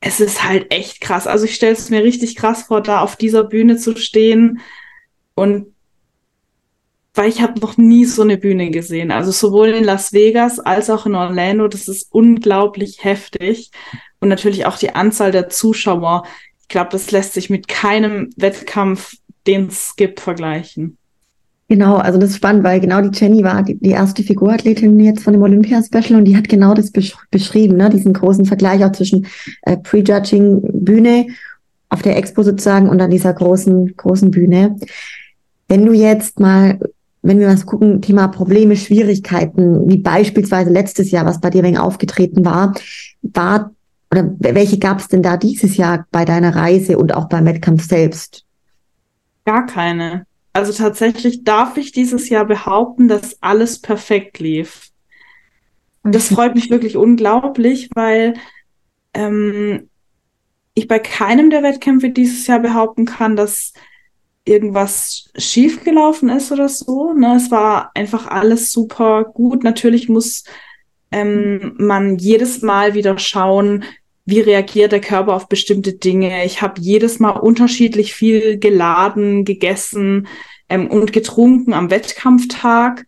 es 0.00 0.18
ist 0.18 0.42
halt 0.42 0.72
echt 0.72 1.00
krass. 1.00 1.28
Also 1.28 1.44
ich 1.44 1.54
stelle 1.54 1.74
es 1.74 1.90
mir 1.90 2.02
richtig 2.02 2.34
krass 2.34 2.64
vor, 2.64 2.80
da 2.80 3.00
auf 3.00 3.14
dieser 3.14 3.44
Bühne 3.44 3.76
zu 3.76 3.96
stehen 3.96 4.60
und 5.34 5.66
weil 7.14 7.28
ich 7.28 7.42
habe 7.42 7.60
noch 7.60 7.76
nie 7.76 8.04
so 8.06 8.22
eine 8.22 8.38
Bühne 8.38 8.70
gesehen. 8.70 9.10
Also 9.10 9.30
sowohl 9.32 9.68
in 9.68 9.84
Las 9.84 10.12
Vegas 10.12 10.58
als 10.58 10.88
auch 10.88 11.04
in 11.04 11.14
Orlando. 11.14 11.68
Das 11.68 11.86
ist 11.86 12.08
unglaublich 12.10 13.04
heftig. 13.04 13.70
Und 14.18 14.28
natürlich 14.28 14.64
auch 14.64 14.78
die 14.78 14.94
Anzahl 14.94 15.30
der 15.30 15.50
Zuschauer. 15.50 16.24
Ich 16.62 16.68
glaube, 16.68 16.88
das 16.90 17.10
lässt 17.10 17.34
sich 17.34 17.50
mit 17.50 17.68
keinem 17.68 18.30
Wettkampf, 18.36 19.16
den 19.46 19.66
es 19.66 19.94
gibt, 19.96 20.20
vergleichen. 20.20 20.96
Genau, 21.72 21.96
also 21.96 22.18
das 22.18 22.32
ist 22.32 22.36
spannend, 22.36 22.64
weil 22.64 22.80
genau 22.80 23.00
die 23.00 23.18
Jenny 23.18 23.42
war 23.44 23.62
die, 23.62 23.76
die 23.76 23.92
erste 23.92 24.22
Figurathletin 24.22 25.00
jetzt 25.00 25.24
von 25.24 25.32
dem 25.32 25.40
Olympia-Special 25.40 26.18
und 26.18 26.26
die 26.26 26.36
hat 26.36 26.46
genau 26.50 26.74
das 26.74 26.90
besch 26.90 27.16
beschrieben, 27.30 27.78
ne? 27.78 27.88
diesen 27.88 28.12
großen 28.12 28.44
Vergleich 28.44 28.84
auch 28.84 28.92
zwischen 28.92 29.26
äh, 29.62 29.78
Prejudging-Bühne 29.78 31.28
auf 31.88 32.02
der 32.02 32.18
Expo 32.18 32.42
sozusagen 32.42 32.90
und 32.90 32.98
dann 32.98 33.10
dieser 33.10 33.32
großen, 33.32 33.96
großen 33.96 34.30
Bühne. 34.30 34.76
Wenn 35.66 35.86
du 35.86 35.94
jetzt 35.94 36.40
mal, 36.40 36.78
wenn 37.22 37.40
wir 37.40 37.48
was 37.48 37.64
gucken, 37.64 38.02
Thema 38.02 38.28
Probleme, 38.28 38.76
Schwierigkeiten, 38.76 39.88
wie 39.88 39.96
beispielsweise 39.96 40.68
letztes 40.68 41.10
Jahr, 41.10 41.24
was 41.24 41.40
bei 41.40 41.48
dir 41.48 41.62
wegen 41.62 41.78
aufgetreten 41.78 42.44
war, 42.44 42.74
war 43.22 43.70
oder 44.10 44.30
welche 44.40 44.78
gab 44.78 44.98
es 44.98 45.08
denn 45.08 45.22
da 45.22 45.38
dieses 45.38 45.78
Jahr 45.78 46.04
bei 46.10 46.26
deiner 46.26 46.54
Reise 46.54 46.98
und 46.98 47.14
auch 47.14 47.30
beim 47.30 47.46
Wettkampf 47.46 47.88
selbst? 47.88 48.44
Gar 49.46 49.64
keine. 49.64 50.26
Also 50.52 50.72
tatsächlich 50.72 51.44
darf 51.44 51.76
ich 51.76 51.92
dieses 51.92 52.28
Jahr 52.28 52.44
behaupten, 52.44 53.08
dass 53.08 53.42
alles 53.42 53.80
perfekt 53.80 54.38
lief. 54.38 54.90
Und 56.02 56.14
das 56.14 56.28
freut 56.28 56.54
mich 56.54 56.68
wirklich 56.68 56.96
unglaublich, 56.96 57.88
weil 57.94 58.34
ähm, 59.14 59.88
ich 60.74 60.88
bei 60.88 60.98
keinem 60.98 61.50
der 61.50 61.62
Wettkämpfe 61.62 62.10
dieses 62.10 62.46
Jahr 62.46 62.58
behaupten 62.58 63.04
kann, 63.04 63.36
dass 63.36 63.72
irgendwas 64.44 65.30
schiefgelaufen 65.36 66.28
ist 66.28 66.50
oder 66.50 66.68
so. 66.68 67.12
Ne? 67.12 67.36
Es 67.36 67.50
war 67.50 67.92
einfach 67.94 68.26
alles 68.26 68.72
super 68.72 69.24
gut. 69.24 69.62
Natürlich 69.62 70.08
muss 70.08 70.44
ähm, 71.12 71.74
man 71.78 72.18
jedes 72.18 72.62
Mal 72.62 72.94
wieder 72.94 73.18
schauen, 73.18 73.84
wie 74.24 74.40
reagiert 74.40 74.92
der 74.92 75.00
Körper 75.00 75.34
auf 75.34 75.48
bestimmte 75.48 75.94
Dinge. 75.94 76.44
Ich 76.44 76.62
habe 76.62 76.80
jedes 76.80 77.18
Mal 77.18 77.30
unterschiedlich 77.30 78.14
viel 78.14 78.58
geladen, 78.58 79.44
gegessen 79.44 80.28
ähm, 80.68 80.88
und 80.88 81.12
getrunken 81.12 81.72
am 81.72 81.90
Wettkampftag. 81.90 83.06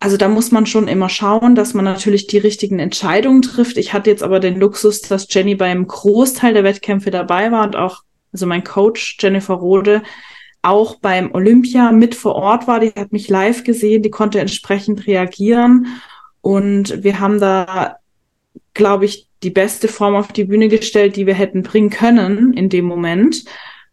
Also 0.00 0.16
da 0.16 0.28
muss 0.28 0.50
man 0.50 0.66
schon 0.66 0.88
immer 0.88 1.08
schauen, 1.08 1.54
dass 1.54 1.74
man 1.74 1.84
natürlich 1.84 2.26
die 2.26 2.38
richtigen 2.38 2.80
Entscheidungen 2.80 3.40
trifft. 3.40 3.76
Ich 3.76 3.92
hatte 3.92 4.10
jetzt 4.10 4.24
aber 4.24 4.40
den 4.40 4.58
Luxus, 4.58 5.00
dass 5.02 5.32
Jenny 5.32 5.54
beim 5.54 5.86
Großteil 5.86 6.54
der 6.54 6.64
Wettkämpfe 6.64 7.12
dabei 7.12 7.52
war 7.52 7.64
und 7.64 7.76
auch, 7.76 8.02
also 8.32 8.46
mein 8.46 8.64
Coach 8.64 9.16
Jennifer 9.20 9.54
Rode, 9.54 10.02
auch 10.60 10.96
beim 10.96 11.32
Olympia 11.32 11.92
mit 11.92 12.16
vor 12.16 12.34
Ort 12.34 12.66
war. 12.66 12.80
Die 12.80 12.88
hat 12.88 13.12
mich 13.12 13.28
live 13.28 13.62
gesehen, 13.62 14.02
die 14.02 14.10
konnte 14.10 14.40
entsprechend 14.40 15.06
reagieren. 15.06 15.86
Und 16.40 17.04
wir 17.04 17.20
haben 17.20 17.38
da, 17.38 17.98
glaube 18.74 19.04
ich, 19.04 19.28
die 19.42 19.50
beste 19.50 19.88
Form 19.88 20.14
auf 20.14 20.32
die 20.32 20.44
Bühne 20.44 20.68
gestellt, 20.68 21.16
die 21.16 21.26
wir 21.26 21.34
hätten 21.34 21.62
bringen 21.62 21.90
können 21.90 22.52
in 22.52 22.68
dem 22.68 22.84
Moment, 22.84 23.44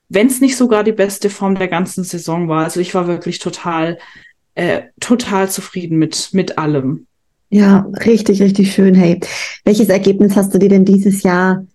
wenn 0.10 0.28
es 0.28 0.42
nicht 0.42 0.58
sogar 0.58 0.84
die 0.84 0.92
beste 0.92 1.30
Form 1.30 1.56
der 1.56 1.68
ganzen 1.68 2.04
Saison 2.04 2.48
war. 2.48 2.64
Also 2.64 2.80
ich 2.80 2.94
war 2.96 3.08
wirklich 3.08 3.40
total, 3.40 3.98
äh, 4.56 4.82
total 5.00 5.50
zufrieden 5.50 5.98
mit, 5.98 6.30
mit 6.34 6.58
allem. 6.58 7.08
Ja, 7.50 7.88
richtig, 8.06 8.42
richtig 8.42 8.74
schön. 8.74 8.94
Hey, 8.94 9.20
welches 9.66 9.90
Ergebnis 9.90 10.36
hast 10.36 10.54
du 10.54 10.60
dir 10.60 10.70
denn 10.70 10.86
dieses 10.86 11.24
Jahr 11.24 11.66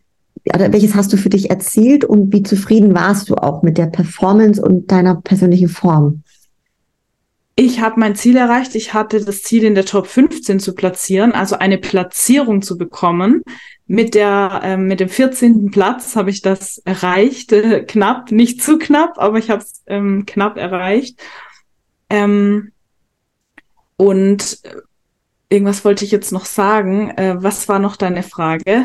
oder 0.52 0.72
welches 0.72 0.94
hast 0.94 1.12
du 1.12 1.16
für 1.16 1.30
dich 1.30 1.50
erzielt 1.50 2.04
und 2.04 2.32
wie 2.32 2.42
zufrieden 2.42 2.94
warst 2.94 3.30
du 3.30 3.36
auch 3.36 3.62
mit 3.62 3.78
der 3.78 3.86
Performance 3.86 4.60
und 4.60 4.90
deiner 4.90 5.16
persönlichen 5.16 5.68
Form? 5.68 6.22
Ich 7.56 7.80
habe 7.80 8.00
mein 8.00 8.16
Ziel 8.16 8.36
erreicht. 8.36 8.74
Ich 8.74 8.94
hatte 8.94 9.24
das 9.24 9.42
Ziel, 9.42 9.62
in 9.62 9.76
der 9.76 9.84
Top 9.84 10.06
15 10.06 10.58
zu 10.58 10.74
platzieren, 10.74 11.32
also 11.32 11.56
eine 11.56 11.78
Platzierung 11.78 12.62
zu 12.62 12.76
bekommen. 12.76 13.42
Mit 13.86 14.14
der 14.14 14.60
äh, 14.64 14.76
mit 14.76 14.98
dem 14.98 15.08
14. 15.08 15.70
Platz 15.70 16.16
habe 16.16 16.30
ich 16.30 16.42
das 16.42 16.78
erreicht, 16.78 17.52
äh, 17.52 17.84
knapp, 17.84 18.32
nicht 18.32 18.62
zu 18.62 18.78
knapp, 18.78 19.18
aber 19.18 19.38
ich 19.38 19.50
habe 19.50 19.62
es 19.62 19.82
ähm, 19.86 20.24
knapp 20.26 20.56
erreicht. 20.56 21.20
Ähm, 22.10 22.72
und 23.96 24.58
äh, 24.64 24.76
irgendwas 25.48 25.84
wollte 25.84 26.04
ich 26.04 26.10
jetzt 26.10 26.32
noch 26.32 26.46
sagen. 26.46 27.10
Äh, 27.10 27.36
was 27.38 27.68
war 27.68 27.78
noch 27.78 27.96
deine 27.96 28.22
Frage? 28.22 28.84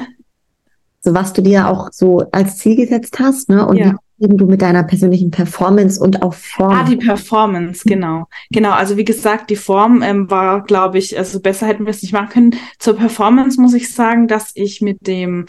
So 1.02 1.14
was 1.14 1.34
du 1.34 1.42
dir 1.42 1.70
auch 1.70 1.90
so 1.92 2.26
als 2.32 2.58
Ziel 2.58 2.76
gesetzt 2.76 3.20
hast, 3.20 3.50
ne? 3.50 3.66
Und 3.66 3.78
ja. 3.78 3.94
wie 3.94 3.96
eben 4.20 4.38
du 4.38 4.46
mit 4.46 4.62
deiner 4.62 4.84
persönlichen 4.84 5.32
Performance 5.32 6.00
und 6.00 6.22
auch 6.22 6.34
Form. 6.34 6.72
Ah, 6.72 6.84
die 6.84 6.98
Performance, 6.98 7.84
genau. 7.86 8.28
Genau, 8.52 8.72
also 8.72 8.98
wie 8.98 9.06
gesagt, 9.06 9.50
die 9.50 9.56
Form 9.56 10.02
ähm, 10.02 10.30
war, 10.30 10.64
glaube 10.64 10.98
ich, 10.98 11.18
also 11.18 11.40
besser 11.40 11.68
hätten 11.68 11.86
wir 11.86 11.92
es 11.92 12.02
nicht 12.02 12.14
machen 12.14 12.30
können. 12.30 12.56
Zur 12.78 12.96
Performance 12.96 13.60
muss 13.60 13.74
ich 13.74 13.94
sagen, 13.94 14.28
dass 14.28 14.52
ich 14.56 14.82
mit 14.82 15.08
dem 15.08 15.46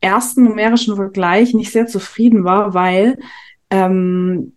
ersten 0.00 0.44
numerischen 0.44 0.96
Vergleich 0.96 1.54
nicht 1.54 1.72
sehr 1.72 1.86
zufrieden 1.86 2.44
war, 2.44 2.74
weil 2.74 3.18
ähm, 3.70 4.52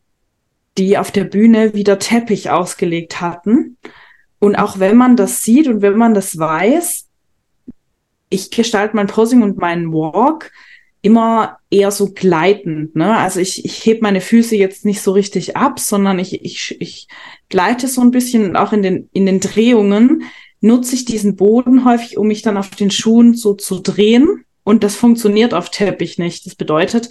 die 0.77 0.97
auf 0.97 1.11
der 1.11 1.25
Bühne 1.25 1.73
wieder 1.73 1.99
Teppich 1.99 2.49
ausgelegt 2.49 3.21
hatten. 3.21 3.77
Und 4.39 4.55
auch 4.55 4.79
wenn 4.79 4.95
man 4.95 5.17
das 5.17 5.43
sieht 5.43 5.67
und 5.67 5.81
wenn 5.81 5.97
man 5.97 6.13
das 6.13 6.37
weiß, 6.37 7.07
ich 8.29 8.51
gestalte 8.51 8.95
mein 8.95 9.07
Posing 9.07 9.41
und 9.41 9.57
meinen 9.57 9.91
Walk 9.91 10.51
immer 11.01 11.57
eher 11.69 11.91
so 11.91 12.11
gleitend. 12.11 12.95
Ne? 12.95 13.15
Also 13.15 13.39
ich, 13.39 13.63
ich 13.63 13.85
heb 13.85 14.01
meine 14.01 14.21
Füße 14.21 14.55
jetzt 14.55 14.85
nicht 14.85 15.01
so 15.01 15.11
richtig 15.11 15.55
ab, 15.55 15.79
sondern 15.79 16.19
ich, 16.19 16.43
ich, 16.43 16.75
ich 16.79 17.07
gleite 17.47 17.87
so 17.87 18.01
ein 18.01 18.11
bisschen 18.11 18.49
und 18.49 18.55
auch 18.55 18.73
in 18.73 18.83
den, 18.83 19.09
in 19.13 19.25
den 19.25 19.39
Drehungen 19.39 20.23
nutze 20.61 20.95
ich 20.95 21.05
diesen 21.05 21.35
Boden 21.35 21.85
häufig, 21.85 22.17
um 22.17 22.27
mich 22.27 22.41
dann 22.41 22.57
auf 22.57 22.69
den 22.71 22.91
Schuhen 22.91 23.33
so 23.33 23.53
zu 23.53 23.79
drehen. 23.79 24.43
Und 24.63 24.83
das 24.83 24.95
funktioniert 24.95 25.53
auf 25.53 25.69
Teppich 25.69 26.17
nicht. 26.17 26.45
Das 26.45 26.55
bedeutet, 26.55 27.09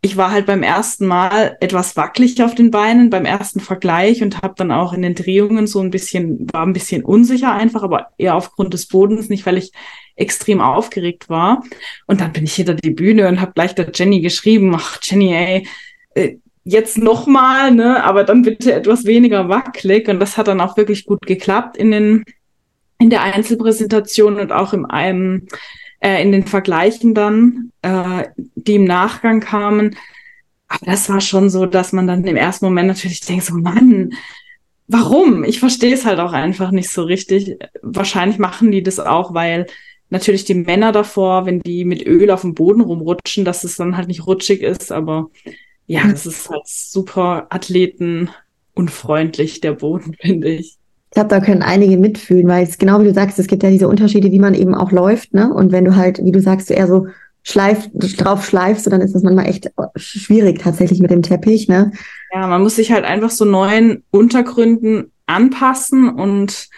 ich 0.00 0.16
war 0.16 0.30
halt 0.30 0.46
beim 0.46 0.62
ersten 0.62 1.06
Mal 1.06 1.56
etwas 1.60 1.96
wackelig 1.96 2.42
auf 2.42 2.54
den 2.54 2.70
Beinen, 2.70 3.10
beim 3.10 3.24
ersten 3.24 3.60
Vergleich 3.60 4.22
und 4.22 4.42
habe 4.42 4.54
dann 4.56 4.70
auch 4.70 4.92
in 4.92 5.02
den 5.02 5.14
Drehungen 5.14 5.66
so 5.66 5.80
ein 5.80 5.90
bisschen, 5.90 6.46
war 6.52 6.64
ein 6.64 6.72
bisschen 6.72 7.04
unsicher 7.04 7.52
einfach, 7.52 7.82
aber 7.82 8.08
eher 8.16 8.36
aufgrund 8.36 8.74
des 8.74 8.86
Bodens, 8.86 9.28
nicht 9.28 9.44
weil 9.44 9.58
ich 9.58 9.72
extrem 10.18 10.60
aufgeregt 10.60 11.28
war. 11.28 11.62
Und 12.06 12.20
dann 12.20 12.32
bin 12.32 12.44
ich 12.44 12.54
hinter 12.54 12.74
die 12.74 12.90
Bühne 12.90 13.28
und 13.28 13.40
habe 13.40 13.52
gleich 13.52 13.74
der 13.74 13.90
Jenny 13.92 14.20
geschrieben, 14.20 14.74
ach 14.74 14.98
Jenny, 15.02 15.32
ey, 15.32 15.66
äh, 16.14 16.36
jetzt 16.64 16.98
nochmal, 16.98 17.70
ne, 17.70 18.04
aber 18.04 18.24
dann 18.24 18.42
bitte 18.42 18.72
etwas 18.74 19.06
weniger 19.06 19.48
wackelig. 19.48 20.08
Und 20.08 20.20
das 20.20 20.36
hat 20.36 20.48
dann 20.48 20.60
auch 20.60 20.76
wirklich 20.76 21.06
gut 21.06 21.22
geklappt 21.22 21.76
in 21.76 21.90
den, 21.90 22.24
in 22.98 23.10
der 23.10 23.22
Einzelpräsentation 23.22 24.36
und 24.36 24.52
auch 24.52 24.72
im 24.72 24.84
einem, 24.84 25.46
äh, 26.00 26.22
in 26.22 26.32
den 26.32 26.46
Vergleichen 26.46 27.14
dann, 27.14 27.72
äh, 27.82 28.24
die 28.54 28.74
im 28.74 28.84
Nachgang 28.84 29.40
kamen. 29.40 29.96
Aber 30.68 30.84
das 30.84 31.08
war 31.08 31.22
schon 31.22 31.48
so, 31.48 31.64
dass 31.64 31.92
man 31.92 32.06
dann 32.06 32.24
im 32.24 32.36
ersten 32.36 32.66
Moment 32.66 32.88
natürlich 32.88 33.20
denkt, 33.20 33.44
so 33.44 33.54
Mann, 33.54 34.12
warum? 34.88 35.44
Ich 35.44 35.60
verstehe 35.60 35.94
es 35.94 36.04
halt 36.04 36.18
auch 36.18 36.32
einfach 36.32 36.70
nicht 36.70 36.90
so 36.90 37.04
richtig. 37.04 37.56
Wahrscheinlich 37.80 38.38
machen 38.38 38.70
die 38.70 38.82
das 38.82 39.00
auch, 39.00 39.32
weil 39.32 39.66
natürlich 40.10 40.44
die 40.44 40.54
Männer 40.54 40.92
davor, 40.92 41.46
wenn 41.46 41.60
die 41.60 41.84
mit 41.84 42.06
Öl 42.06 42.30
auf 42.30 42.42
dem 42.42 42.54
Boden 42.54 42.80
rumrutschen, 42.80 43.44
dass 43.44 43.64
es 43.64 43.76
dann 43.76 43.96
halt 43.96 44.08
nicht 44.08 44.26
rutschig 44.26 44.62
ist, 44.62 44.92
aber 44.92 45.30
ja, 45.86 46.06
das 46.06 46.26
ist 46.26 46.48
halt 46.50 46.66
super 46.66 47.46
Athleten 47.50 48.30
unfreundlich, 48.74 49.60
der 49.60 49.72
Boden, 49.72 50.14
finde 50.20 50.48
ich. 50.48 50.78
Ich 51.10 51.14
glaube, 51.14 51.30
da 51.30 51.40
können 51.40 51.62
einige 51.62 51.96
mitfühlen, 51.96 52.46
weil 52.48 52.64
es 52.64 52.76
genau 52.76 53.00
wie 53.00 53.04
du 53.04 53.14
sagst, 53.14 53.38
es 53.38 53.46
gibt 53.46 53.62
ja 53.62 53.70
diese 53.70 53.88
Unterschiede, 53.88 54.30
wie 54.30 54.38
man 54.38 54.54
eben 54.54 54.74
auch 54.74 54.92
läuft, 54.92 55.32
ne? 55.32 55.52
Und 55.52 55.72
wenn 55.72 55.86
du 55.86 55.96
halt, 55.96 56.22
wie 56.22 56.32
du 56.32 56.40
sagst, 56.40 56.68
du 56.68 56.74
eher 56.74 56.86
so 56.86 57.06
schleif, 57.42 57.88
drauf 57.94 58.44
schleifst, 58.44 58.86
dann 58.92 59.00
ist 59.00 59.14
das 59.14 59.22
manchmal 59.22 59.46
echt 59.46 59.70
schwierig 59.96 60.60
tatsächlich 60.60 61.00
mit 61.00 61.10
dem 61.10 61.22
Teppich, 61.22 61.66
ne? 61.66 61.92
Ja, 62.34 62.46
man 62.46 62.60
muss 62.60 62.76
sich 62.76 62.92
halt 62.92 63.06
einfach 63.06 63.30
so 63.30 63.46
neuen 63.46 64.04
Untergründen 64.10 65.10
anpassen 65.24 66.10
und 66.10 66.68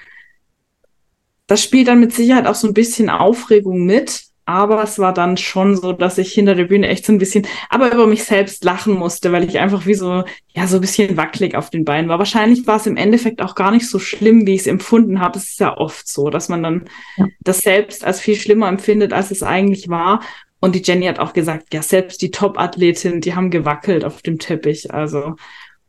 das 1.51 1.65
spielt 1.65 1.89
dann 1.89 1.99
mit 1.99 2.13
Sicherheit 2.13 2.47
auch 2.47 2.55
so 2.55 2.69
ein 2.69 2.75
bisschen 2.75 3.11
Aufregung 3.11 3.85
mit. 3.85 4.23
Aber 4.45 4.83
es 4.85 5.01
war 5.01 5.13
dann 5.13 5.37
schon 5.37 5.77
so, 5.77 5.93
dass 5.93 6.17
ich 6.17 6.33
hinter 6.33 6.55
der 6.55 6.65
Bühne 6.65 6.87
echt 6.89 7.05
so 7.05 7.13
ein 7.13 7.19
bisschen, 7.19 7.47
aber 7.69 7.93
über 7.93 8.07
mich 8.07 8.23
selbst 8.23 8.63
lachen 8.65 8.95
musste, 8.95 9.33
weil 9.33 9.49
ich 9.49 9.59
einfach 9.59 9.85
wie 9.85 9.95
so, 9.95 10.25
ja, 10.55 10.67
so 10.69 10.77
ein 10.77 10.81
bisschen 10.81 11.17
wackelig 11.17 11.57
auf 11.57 11.71
den 11.71 11.85
Beinen 11.85 12.09
war. 12.09 12.19
Wahrscheinlich 12.19 12.69
war 12.69 12.77
es 12.77 12.87
im 12.87 12.97
Endeffekt 12.97 13.43
auch 13.43 13.57
gar 13.57 13.73
nicht 13.73 13.89
so 13.89 13.99
schlimm, 13.99 14.47
wie 14.47 14.55
ich 14.55 14.61
es 14.61 14.67
empfunden 14.69 15.21
habe. 15.21 15.39
Es 15.39 15.51
ist 15.51 15.61
ja 15.61 15.77
oft 15.77 16.07
so, 16.07 16.31
dass 16.31 16.49
man 16.49 16.63
dann 16.63 16.85
ja. 17.17 17.27
das 17.41 17.59
selbst 17.59 18.05
als 18.05 18.21
viel 18.21 18.37
schlimmer 18.37 18.69
empfindet, 18.69 19.13
als 19.13 19.33
es 19.33 19.43
eigentlich 19.43 19.89
war. 19.89 20.21
Und 20.61 20.77
die 20.77 20.83
Jenny 20.83 21.07
hat 21.07 21.19
auch 21.19 21.33
gesagt, 21.33 21.75
ja, 21.75 21.83
selbst 21.83 22.23
die 22.23 22.31
Top-Athletin, 22.31 23.21
die 23.21 23.35
haben 23.35 23.51
gewackelt 23.51 24.05
auf 24.05 24.23
dem 24.23 24.39
Teppich. 24.39 24.93
Also 24.95 25.35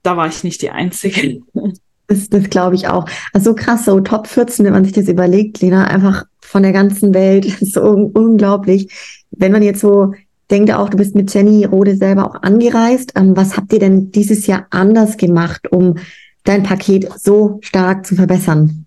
da 0.02 0.18
war 0.18 0.28
ich 0.28 0.44
nicht 0.44 0.64
die 0.64 0.72
Einzige. 0.72 1.42
Das, 2.12 2.28
das 2.28 2.50
glaube 2.50 2.76
ich 2.76 2.90
auch. 2.90 3.06
Also 3.32 3.52
so 3.52 3.56
krass, 3.56 3.86
so 3.86 4.02
Top 4.02 4.28
14, 4.28 4.66
wenn 4.66 4.74
man 4.74 4.84
sich 4.84 4.92
das 4.92 5.08
überlegt, 5.08 5.62
Lena, 5.62 5.86
einfach 5.86 6.26
von 6.42 6.62
der 6.62 6.74
ganzen 6.74 7.14
Welt, 7.14 7.46
so 7.62 7.82
un 7.82 8.12
unglaublich. 8.12 8.92
Wenn 9.32 9.54
man 9.54 9.64
jetzt 9.64 9.80
so 9.80 10.14
denkt, 10.50 10.74
auch 10.74 10.90
du 10.90 10.98
bist 10.98 11.16
mit 11.16 11.34
Jenny 11.34 11.64
Rode 11.64 11.96
selber 11.96 12.28
auch 12.28 12.44
angereist. 12.44 13.14
Ähm, 13.16 13.38
was 13.38 13.56
habt 13.56 13.72
ihr 13.72 13.80
denn 13.80 14.12
dieses 14.12 14.46
Jahr 14.46 14.68
anders 14.72 15.16
gemacht, 15.16 15.72
um 15.72 15.96
dein 16.44 16.64
Paket 16.64 17.08
so 17.18 17.60
stark 17.62 18.06
zu 18.06 18.16
verbessern? 18.16 18.86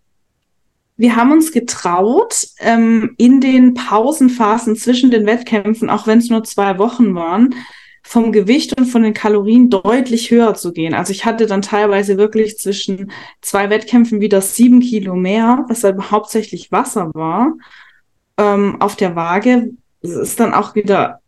Wir 0.98 1.16
haben 1.16 1.32
uns 1.32 1.50
getraut, 1.50 2.46
ähm, 2.58 3.14
in 3.16 3.40
den 3.40 3.72
Pausenphasen 3.72 4.76
zwischen 4.76 5.10
den 5.10 5.24
Wettkämpfen, 5.24 5.88
auch 5.88 6.06
wenn 6.06 6.18
es 6.18 6.28
nur 6.28 6.44
zwei 6.44 6.78
Wochen 6.78 7.14
waren, 7.14 7.54
vom 8.06 8.32
Gewicht 8.32 8.78
und 8.78 8.86
von 8.86 9.02
den 9.02 9.14
Kalorien 9.14 9.70
deutlich 9.70 10.30
höher 10.30 10.54
zu 10.54 10.72
gehen. 10.72 10.94
Also 10.94 11.10
ich 11.10 11.24
hatte 11.24 11.46
dann 11.46 11.62
teilweise 11.62 12.18
wirklich 12.18 12.58
zwischen 12.58 13.10
zwei 13.40 13.70
Wettkämpfen 13.70 14.20
wieder 14.20 14.40
sieben 14.40 14.80
Kilo 14.80 15.16
mehr, 15.16 15.64
was 15.68 15.80
dann 15.80 16.10
hauptsächlich 16.10 16.70
Wasser 16.70 17.10
war. 17.14 17.54
Ähm, 18.38 18.80
auf 18.80 18.94
der 18.94 19.16
Waage 19.16 19.70
ist 20.02 20.38
dann 20.38 20.52
auch 20.52 20.74
wieder 20.74 21.20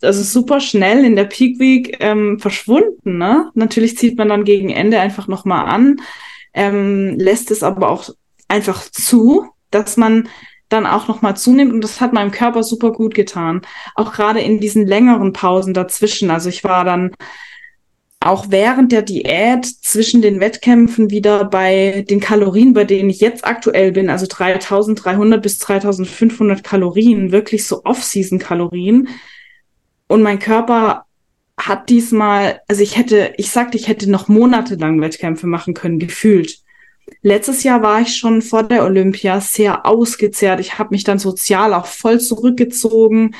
also 0.00 0.22
super 0.22 0.60
schnell 0.60 1.04
in 1.04 1.16
der 1.16 1.24
Peak 1.24 1.58
Week 1.58 1.96
ähm, 2.00 2.38
verschwunden. 2.38 3.18
Ne? 3.18 3.50
Natürlich 3.54 3.98
zieht 3.98 4.16
man 4.16 4.28
dann 4.28 4.44
gegen 4.44 4.70
Ende 4.70 5.00
einfach 5.00 5.26
nochmal 5.26 5.66
an, 5.66 5.96
ähm, 6.54 7.18
lässt 7.18 7.50
es 7.50 7.62
aber 7.62 7.90
auch 7.90 8.10
einfach 8.48 8.82
zu, 8.90 9.48
dass 9.70 9.96
man 9.96 10.28
dann 10.68 10.86
auch 10.86 11.08
nochmal 11.08 11.36
zunimmt 11.36 11.72
und 11.72 11.82
das 11.82 12.00
hat 12.00 12.12
meinem 12.12 12.30
Körper 12.30 12.62
super 12.62 12.92
gut 12.92 13.14
getan. 13.14 13.62
Auch 13.94 14.12
gerade 14.12 14.40
in 14.40 14.60
diesen 14.60 14.86
längeren 14.86 15.32
Pausen 15.32 15.74
dazwischen. 15.74 16.30
Also 16.30 16.48
ich 16.48 16.64
war 16.64 16.84
dann 16.84 17.12
auch 18.20 18.46
während 18.48 18.90
der 18.90 19.02
Diät 19.02 19.64
zwischen 19.64 20.20
den 20.22 20.40
Wettkämpfen 20.40 21.10
wieder 21.10 21.44
bei 21.44 22.04
den 22.10 22.18
Kalorien, 22.18 22.72
bei 22.72 22.84
denen 22.84 23.10
ich 23.10 23.20
jetzt 23.20 23.46
aktuell 23.46 23.92
bin, 23.92 24.10
also 24.10 24.26
3300 24.28 25.40
bis 25.40 25.58
3500 25.58 26.64
Kalorien, 26.64 27.30
wirklich 27.30 27.66
so 27.66 27.84
Off-Season-Kalorien. 27.84 29.08
Und 30.08 30.22
mein 30.22 30.40
Körper 30.40 31.04
hat 31.58 31.88
diesmal, 31.88 32.60
also 32.68 32.82
ich 32.82 32.96
hätte, 32.96 33.32
ich 33.36 33.50
sagte, 33.50 33.76
ich 33.78 33.86
hätte 33.88 34.10
noch 34.10 34.28
monatelang 34.28 35.00
Wettkämpfe 35.00 35.46
machen 35.46 35.74
können, 35.74 35.98
gefühlt. 35.98 36.58
Letztes 37.22 37.62
Jahr 37.62 37.82
war 37.82 38.00
ich 38.00 38.16
schon 38.16 38.42
vor 38.42 38.62
der 38.62 38.84
Olympia 38.84 39.40
sehr 39.40 39.86
ausgezehrt. 39.86 40.60
Ich 40.60 40.78
habe 40.78 40.90
mich 40.90 41.04
dann 41.04 41.18
sozial 41.18 41.74
auch 41.74 41.86
voll 41.86 42.20
zurückgezogen. 42.20 43.34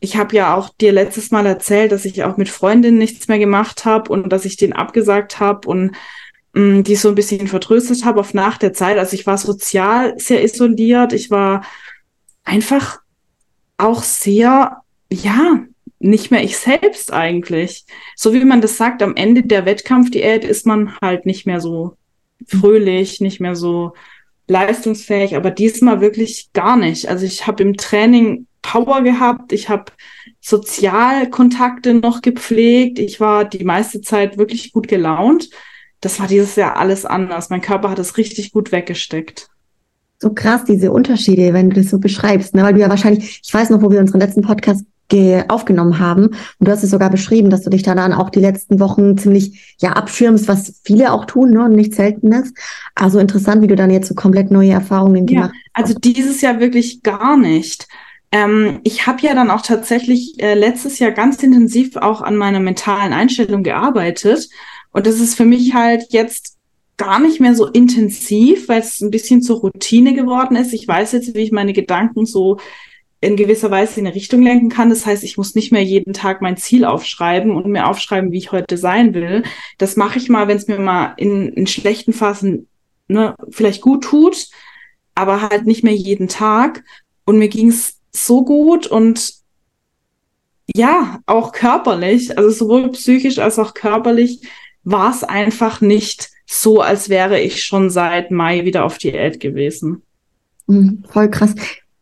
Ich 0.00 0.16
habe 0.16 0.36
ja 0.36 0.54
auch 0.54 0.68
dir 0.68 0.92
letztes 0.92 1.30
Mal 1.30 1.46
erzählt, 1.46 1.92
dass 1.92 2.04
ich 2.04 2.24
auch 2.24 2.36
mit 2.36 2.48
Freundinnen 2.48 2.98
nichts 2.98 3.28
mehr 3.28 3.38
gemacht 3.38 3.84
habe 3.84 4.12
und 4.12 4.30
dass 4.30 4.44
ich 4.44 4.56
den 4.56 4.72
abgesagt 4.72 5.40
habe 5.40 5.68
und 5.68 5.92
mh, 6.52 6.78
mm, 6.78 6.84
die 6.84 6.96
so 6.96 7.08
ein 7.08 7.14
bisschen 7.14 7.48
vertröstet 7.48 8.04
habe 8.04 8.20
auf 8.20 8.34
nach 8.34 8.58
der 8.58 8.72
Zeit. 8.72 8.98
Also 8.98 9.14
ich 9.14 9.26
war 9.26 9.38
sozial 9.38 10.18
sehr 10.18 10.44
isoliert. 10.44 11.12
Ich 11.12 11.30
war 11.30 11.64
einfach 12.44 13.00
auch 13.78 14.02
sehr, 14.02 14.78
ja, 15.10 15.64
nicht 15.98 16.30
mehr 16.30 16.44
ich 16.44 16.56
selbst 16.58 17.12
eigentlich. 17.12 17.86
So 18.14 18.32
wie 18.32 18.44
man 18.44 18.60
das 18.60 18.76
sagt, 18.76 19.02
am 19.02 19.16
Ende 19.16 19.42
der 19.42 19.64
Wettkampfdiät 19.64 20.44
ist 20.44 20.66
man 20.66 20.96
halt 21.00 21.26
nicht 21.26 21.46
mehr 21.46 21.60
so 21.60 21.96
fröhlich, 22.46 23.20
nicht 23.20 23.40
mehr 23.40 23.54
so 23.54 23.94
leistungsfähig, 24.48 25.36
aber 25.36 25.50
diesmal 25.50 26.00
wirklich 26.00 26.50
gar 26.52 26.76
nicht. 26.76 27.08
Also 27.08 27.26
ich 27.26 27.46
habe 27.46 27.62
im 27.62 27.76
Training 27.76 28.46
Power 28.62 29.02
gehabt, 29.02 29.52
ich 29.52 29.68
habe 29.68 29.92
Sozialkontakte 30.40 31.94
noch 31.94 32.22
gepflegt, 32.22 32.98
ich 32.98 33.20
war 33.20 33.44
die 33.44 33.64
meiste 33.64 34.00
Zeit 34.00 34.38
wirklich 34.38 34.72
gut 34.72 34.88
gelaunt. 34.88 35.50
Das 36.00 36.20
war 36.20 36.26
dieses 36.26 36.56
Jahr 36.56 36.76
alles 36.76 37.04
anders. 37.04 37.50
Mein 37.50 37.60
Körper 37.60 37.90
hat 37.90 37.98
es 37.98 38.16
richtig 38.16 38.52
gut 38.52 38.72
weggesteckt. 38.72 39.48
So 40.18 40.32
krass, 40.32 40.64
diese 40.64 40.92
Unterschiede, 40.92 41.52
wenn 41.52 41.70
du 41.70 41.76
das 41.76 41.90
so 41.90 41.98
beschreibst, 41.98 42.54
ne? 42.54 42.62
weil 42.62 42.74
du 42.74 42.80
ja 42.80 42.88
wahrscheinlich, 42.88 43.40
ich 43.44 43.52
weiß 43.52 43.70
noch, 43.70 43.82
wo 43.82 43.90
wir 43.90 44.00
unseren 44.00 44.20
letzten 44.20 44.42
Podcast 44.42 44.84
aufgenommen 45.48 45.98
haben. 45.98 46.26
Und 46.26 46.36
du 46.60 46.70
hast 46.70 46.82
es 46.82 46.90
sogar 46.90 47.10
beschrieben, 47.10 47.50
dass 47.50 47.62
du 47.62 47.70
dich 47.70 47.82
dann 47.82 48.12
auch 48.12 48.30
die 48.30 48.40
letzten 48.40 48.80
Wochen 48.80 49.16
ziemlich 49.16 49.76
ja 49.80 49.92
abschirmst, 49.92 50.48
was 50.48 50.80
viele 50.84 51.12
auch 51.12 51.24
tun, 51.24 51.50
ne? 51.50 51.64
Und 51.64 51.76
nicht 51.76 51.94
seltenes. 51.94 52.52
Also 52.94 53.18
interessant, 53.18 53.62
wie 53.62 53.68
du 53.68 53.76
dann 53.76 53.90
jetzt 53.90 54.08
so 54.08 54.14
komplett 54.14 54.50
neue 54.50 54.72
Erfahrungen 54.72 55.26
gemacht 55.26 55.52
hast. 55.74 55.88
Also 55.88 55.98
dieses 55.98 56.40
Jahr 56.40 56.60
wirklich 56.60 57.02
gar 57.02 57.36
nicht. 57.36 57.86
Ähm, 58.32 58.80
ich 58.82 59.06
habe 59.06 59.22
ja 59.22 59.34
dann 59.34 59.50
auch 59.50 59.62
tatsächlich 59.62 60.34
äh, 60.42 60.54
letztes 60.54 60.98
Jahr 60.98 61.12
ganz 61.12 61.42
intensiv 61.42 61.96
auch 61.96 62.22
an 62.22 62.36
meiner 62.36 62.60
mentalen 62.60 63.12
Einstellung 63.12 63.62
gearbeitet. 63.62 64.48
Und 64.92 65.06
das 65.06 65.20
ist 65.20 65.34
für 65.34 65.44
mich 65.44 65.74
halt 65.74 66.06
jetzt 66.10 66.56
gar 66.96 67.20
nicht 67.20 67.40
mehr 67.40 67.54
so 67.54 67.66
intensiv, 67.66 68.68
weil 68.68 68.80
es 68.80 69.00
ein 69.00 69.10
bisschen 69.10 69.42
zur 69.42 69.60
Routine 69.60 70.14
geworden 70.14 70.56
ist. 70.56 70.72
Ich 70.72 70.88
weiß 70.88 71.12
jetzt, 71.12 71.34
wie 71.34 71.40
ich 71.40 71.52
meine 71.52 71.72
Gedanken 71.72 72.26
so 72.26 72.58
in 73.26 73.36
gewisser 73.36 73.70
Weise 73.70 74.00
in 74.00 74.06
eine 74.06 74.14
Richtung 74.14 74.42
lenken 74.42 74.68
kann. 74.68 74.88
Das 74.88 75.04
heißt, 75.04 75.24
ich 75.24 75.36
muss 75.36 75.54
nicht 75.54 75.72
mehr 75.72 75.82
jeden 75.82 76.12
Tag 76.12 76.40
mein 76.40 76.56
Ziel 76.56 76.84
aufschreiben 76.84 77.50
und 77.50 77.66
mir 77.66 77.88
aufschreiben, 77.88 78.32
wie 78.32 78.38
ich 78.38 78.52
heute 78.52 78.78
sein 78.78 79.14
will. 79.14 79.42
Das 79.78 79.96
mache 79.96 80.18
ich 80.18 80.28
mal, 80.28 80.48
wenn 80.48 80.56
es 80.56 80.68
mir 80.68 80.78
mal 80.78 81.14
in, 81.16 81.48
in 81.48 81.66
schlechten 81.66 82.12
Phasen 82.12 82.68
ne, 83.08 83.34
vielleicht 83.50 83.82
gut 83.82 84.04
tut, 84.04 84.48
aber 85.14 85.42
halt 85.42 85.66
nicht 85.66 85.82
mehr 85.82 85.94
jeden 85.94 86.28
Tag. 86.28 86.84
Und 87.24 87.38
mir 87.38 87.48
ging 87.48 87.68
es 87.68 87.98
so 88.12 88.44
gut 88.44 88.86
und 88.86 89.34
ja, 90.74 91.20
auch 91.26 91.52
körperlich, 91.52 92.36
also 92.38 92.50
sowohl 92.50 92.90
psychisch 92.92 93.38
als 93.38 93.58
auch 93.58 93.74
körperlich, 93.74 94.48
war 94.84 95.10
es 95.10 95.24
einfach 95.24 95.80
nicht 95.80 96.30
so, 96.46 96.80
als 96.80 97.08
wäre 97.08 97.40
ich 97.40 97.64
schon 97.64 97.90
seit 97.90 98.30
Mai 98.30 98.64
wieder 98.64 98.84
auf 98.84 98.98
Diät 98.98 99.40
gewesen. 99.40 100.02
Mhm, 100.66 101.04
voll 101.10 101.30
krass. 101.30 101.54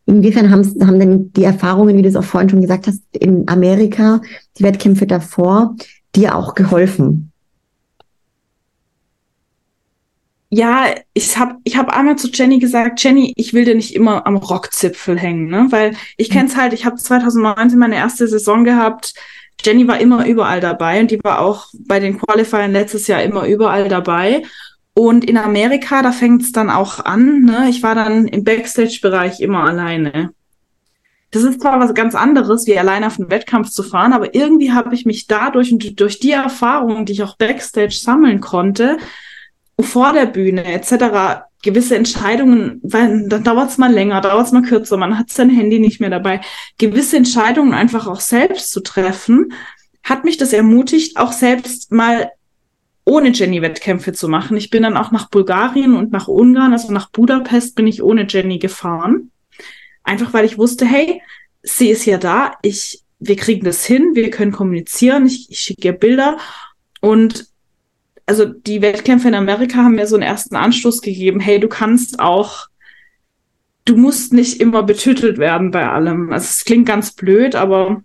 Inwiefern 0.06 0.50
haben, 0.50 0.98
denn 0.98 1.32
die 1.32 1.44
Erfahrungen, 1.44 1.96
wie 1.96 2.02
du 2.02 2.08
es 2.08 2.16
auch 2.16 2.24
vorhin 2.24 2.50
schon 2.50 2.60
gesagt 2.60 2.86
hast, 2.86 3.00
in 3.12 3.48
Amerika, 3.48 4.20
die 4.58 4.62
Wettkämpfe 4.62 5.06
davor, 5.06 5.76
dir 6.14 6.36
auch 6.36 6.54
geholfen? 6.54 7.32
Ja, 10.56 10.94
ich 11.14 11.36
habe 11.36 11.56
ich 11.64 11.76
hab 11.76 11.88
einmal 11.88 12.16
zu 12.16 12.28
Jenny 12.28 12.60
gesagt, 12.60 13.02
Jenny, 13.02 13.32
ich 13.34 13.54
will 13.54 13.64
dir 13.64 13.74
nicht 13.74 13.94
immer 13.94 14.24
am 14.24 14.36
Rockzipfel 14.36 15.18
hängen, 15.18 15.48
ne? 15.48 15.66
Weil 15.70 15.96
ich 16.16 16.28
mhm. 16.28 16.32
kenne 16.34 16.48
es 16.48 16.56
halt, 16.56 16.72
ich 16.72 16.86
habe 16.86 16.94
2019 16.94 17.76
meine 17.76 17.96
erste 17.96 18.28
Saison 18.28 18.62
gehabt. 18.62 19.14
Jenny 19.64 19.88
war 19.88 19.98
immer 20.00 20.26
überall 20.26 20.60
dabei 20.60 21.00
und 21.00 21.10
die 21.10 21.18
war 21.24 21.40
auch 21.40 21.66
bei 21.86 21.98
den 21.98 22.18
Qualifiern 22.18 22.70
letztes 22.70 23.08
Jahr 23.08 23.22
immer 23.22 23.46
überall 23.46 23.88
dabei. 23.88 24.42
Und 24.94 25.24
in 25.24 25.36
Amerika, 25.36 26.02
da 26.02 26.12
fängt 26.12 26.42
es 26.42 26.52
dann 26.52 26.70
auch 26.70 27.04
an. 27.04 27.42
Ne? 27.42 27.68
Ich 27.68 27.82
war 27.82 27.96
dann 27.96 28.28
im 28.28 28.44
Backstage-Bereich 28.44 29.40
immer 29.40 29.64
alleine. 29.64 30.30
Das 31.32 31.42
ist 31.42 31.60
zwar 31.60 31.80
was 31.80 31.94
ganz 31.94 32.14
anderes, 32.14 32.68
wie 32.68 32.78
alleine 32.78 33.08
auf 33.08 33.18
einen 33.18 33.28
Wettkampf 33.28 33.70
zu 33.70 33.82
fahren, 33.82 34.12
aber 34.12 34.36
irgendwie 34.36 34.70
habe 34.70 34.94
ich 34.94 35.04
mich 35.04 35.26
dadurch 35.26 35.72
und 35.72 35.98
durch 35.98 36.20
die 36.20 36.30
Erfahrungen, 36.30 37.06
die 37.06 37.12
ich 37.12 37.24
auch 37.24 37.36
Backstage 37.36 37.96
sammeln 38.00 38.40
konnte, 38.40 38.98
vor 39.80 40.12
der 40.12 40.26
Bühne 40.26 40.64
etc., 40.64 41.42
gewisse 41.64 41.96
Entscheidungen, 41.96 42.78
weil 42.84 43.26
dann 43.28 43.42
dauert 43.42 43.70
es 43.70 43.78
mal 43.78 43.92
länger, 43.92 44.20
dauert 44.20 44.46
es 44.46 44.52
mal 44.52 44.62
kürzer, 44.62 44.96
man 44.96 45.18
hat 45.18 45.30
sein 45.30 45.50
Handy 45.50 45.80
nicht 45.80 45.98
mehr 45.98 46.10
dabei, 46.10 46.40
gewisse 46.78 47.16
Entscheidungen 47.16 47.74
einfach 47.74 48.06
auch 48.06 48.20
selbst 48.20 48.70
zu 48.70 48.80
treffen, 48.80 49.52
hat 50.04 50.24
mich 50.24 50.36
das 50.36 50.52
ermutigt, 50.52 51.16
auch 51.16 51.32
selbst 51.32 51.90
mal 51.90 52.30
ohne 53.04 53.30
Jenny 53.32 53.60
Wettkämpfe 53.60 54.12
zu 54.12 54.28
machen. 54.28 54.56
Ich 54.56 54.70
bin 54.70 54.82
dann 54.82 54.96
auch 54.96 55.12
nach 55.12 55.28
Bulgarien 55.28 55.94
und 55.94 56.10
nach 56.12 56.28
Ungarn, 56.28 56.72
also 56.72 56.92
nach 56.92 57.10
Budapest 57.10 57.74
bin 57.74 57.86
ich 57.86 58.02
ohne 58.02 58.26
Jenny 58.28 58.58
gefahren. 58.58 59.30
Einfach 60.02 60.32
weil 60.32 60.44
ich 60.44 60.58
wusste, 60.58 60.86
hey, 60.86 61.20
sie 61.62 61.90
ist 61.90 62.04
ja 62.06 62.18
da, 62.18 62.52
ich, 62.62 63.02
wir 63.18 63.36
kriegen 63.36 63.64
das 63.64 63.84
hin, 63.84 64.12
wir 64.14 64.30
können 64.30 64.52
kommunizieren, 64.52 65.26
ich, 65.26 65.50
ich 65.50 65.60
schicke 65.60 65.88
ihr 65.88 65.92
Bilder. 65.92 66.38
Und 67.00 67.46
also 68.26 68.46
die 68.46 68.80
Wettkämpfe 68.80 69.28
in 69.28 69.34
Amerika 69.34 69.78
haben 69.78 69.96
mir 69.96 70.06
so 70.06 70.16
einen 70.16 70.22
ersten 70.22 70.56
Anstoß 70.56 71.02
gegeben, 71.02 71.40
hey, 71.40 71.60
du 71.60 71.68
kannst 71.68 72.20
auch, 72.20 72.68
du 73.84 73.96
musst 73.96 74.32
nicht 74.32 74.60
immer 74.60 74.82
betüttelt 74.82 75.36
werden 75.36 75.70
bei 75.70 75.88
allem. 75.88 76.32
Also 76.32 76.44
es 76.44 76.64
klingt 76.64 76.86
ganz 76.86 77.12
blöd, 77.12 77.54
aber 77.54 78.02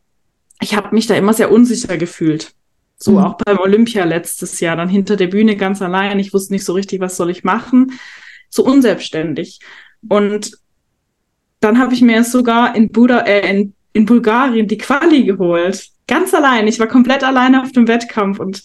ich 0.62 0.76
habe 0.76 0.94
mich 0.94 1.08
da 1.08 1.16
immer 1.16 1.34
sehr 1.34 1.52
unsicher 1.52 1.98
gefühlt. 1.98 2.54
So 3.02 3.12
mhm. 3.12 3.18
auch 3.20 3.38
beim 3.38 3.58
Olympia 3.60 4.04
letztes 4.04 4.60
Jahr, 4.60 4.76
dann 4.76 4.90
hinter 4.90 5.16
der 5.16 5.28
Bühne 5.28 5.56
ganz 5.56 5.82
allein. 5.82 6.20
Ich 6.20 6.34
wusste 6.34 6.54
nicht 6.54 6.66
so 6.66 6.74
richtig, 6.74 7.00
was 7.00 7.16
soll 7.16 7.30
ich 7.30 7.44
machen. 7.44 7.94
So 8.50 8.64
unselbstständig. 8.64 9.60
Und 10.08 10.52
dann 11.62 11.80
habe 11.80 11.94
ich 11.94 12.02
mir 12.02 12.24
sogar 12.24 12.76
in, 12.76 12.92
Buda, 12.92 13.20
äh, 13.22 13.50
in, 13.50 13.74
in 13.94 14.06
Bulgarien 14.06 14.68
die 14.68 14.78
Quali 14.78 15.24
geholt. 15.24 15.88
Ganz 16.08 16.34
allein. 16.34 16.68
Ich 16.68 16.80
war 16.80 16.88
komplett 16.88 17.24
alleine 17.24 17.62
auf 17.62 17.72
dem 17.72 17.88
Wettkampf 17.88 18.40
und 18.40 18.64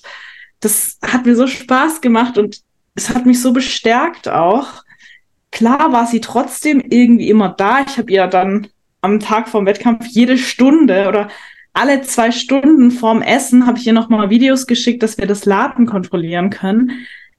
das 0.60 0.98
hat 1.02 1.26
mir 1.26 1.36
so 1.36 1.46
Spaß 1.46 2.00
gemacht 2.00 2.38
und 2.38 2.60
es 2.94 3.10
hat 3.10 3.26
mich 3.26 3.40
so 3.40 3.52
bestärkt 3.52 4.28
auch. 4.28 4.82
Klar 5.50 5.92
war 5.92 6.06
sie 6.06 6.20
trotzdem 6.20 6.80
irgendwie 6.80 7.28
immer 7.28 7.50
da. 7.50 7.84
Ich 7.86 7.98
habe 7.98 8.10
ihr 8.10 8.26
dann 8.26 8.68
am 9.00 9.20
Tag 9.20 9.48
vom 9.48 9.66
Wettkampf 9.66 10.06
jede 10.06 10.38
Stunde 10.38 11.06
oder 11.08 11.28
alle 11.74 12.02
zwei 12.02 12.30
Stunden 12.30 12.90
vorm 12.92 13.20
Essen 13.20 13.66
habe 13.66 13.78
ich 13.78 13.86
ihr 13.86 13.92
nochmal 13.92 14.30
Videos 14.30 14.66
geschickt, 14.66 15.02
dass 15.02 15.18
wir 15.18 15.26
das 15.26 15.44
Laden 15.44 15.86
kontrollieren 15.86 16.48
können. 16.48 16.92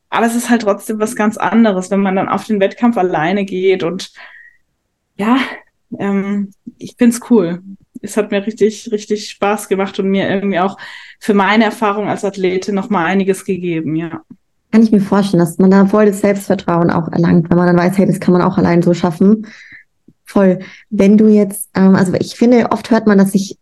Aber 0.10 0.26
es 0.26 0.36
ist 0.36 0.50
halt 0.50 0.62
trotzdem 0.62 1.00
was 1.00 1.16
ganz 1.16 1.38
anderes, 1.38 1.90
wenn 1.90 2.02
man 2.02 2.16
dann 2.16 2.30
auf 2.30 2.46
den 2.46 2.60
Wettkampf 2.60 2.98
alleine 2.98 3.46
geht. 3.46 3.82
Und 3.82 4.12
ja, 5.18 5.38
ähm, 5.98 6.52
ich 6.78 6.96
find's 6.98 7.22
cool. 7.30 7.62
Es 8.02 8.18
hat 8.18 8.32
mir 8.32 8.46
richtig, 8.46 8.92
richtig 8.92 9.30
Spaß 9.30 9.70
gemacht 9.70 9.98
und 10.00 10.10
mir 10.10 10.30
irgendwie 10.30 10.60
auch 10.60 10.78
für 11.20 11.34
meine 11.34 11.64
Erfahrung 11.64 12.10
als 12.10 12.26
Athletin 12.26 12.76
nochmal 12.76 13.06
einiges 13.06 13.46
gegeben, 13.46 13.96
ja. 13.96 14.22
Kann 14.72 14.84
ich 14.84 14.92
mir 14.92 15.00
vorstellen, 15.00 15.40
dass 15.40 15.58
man 15.58 15.72
da 15.72 15.86
voll 15.86 16.08
das 16.08 16.20
Selbstvertrauen 16.20 16.90
auch 16.92 17.08
erlangt, 17.08 17.50
wenn 17.50 17.58
man 17.58 17.68
dann 17.68 17.78
weiß, 17.78 17.98
hey, 17.98 18.06
das 18.06 18.20
kann 18.20 18.34
man 18.34 18.42
auch 18.42 18.58
allein 18.58 18.82
so 18.82 18.94
schaffen. 18.94 19.48
Voll. 20.26 20.60
Wenn 20.90 21.18
du 21.18 21.28
jetzt, 21.28 21.70
ähm, 21.74 21.96
also 21.96 22.14
ich 22.16 22.36
finde, 22.36 22.72
oft 22.72 22.92
hört 22.92 23.08
man, 23.08 23.18
dass 23.18 23.32
sich 23.32 23.58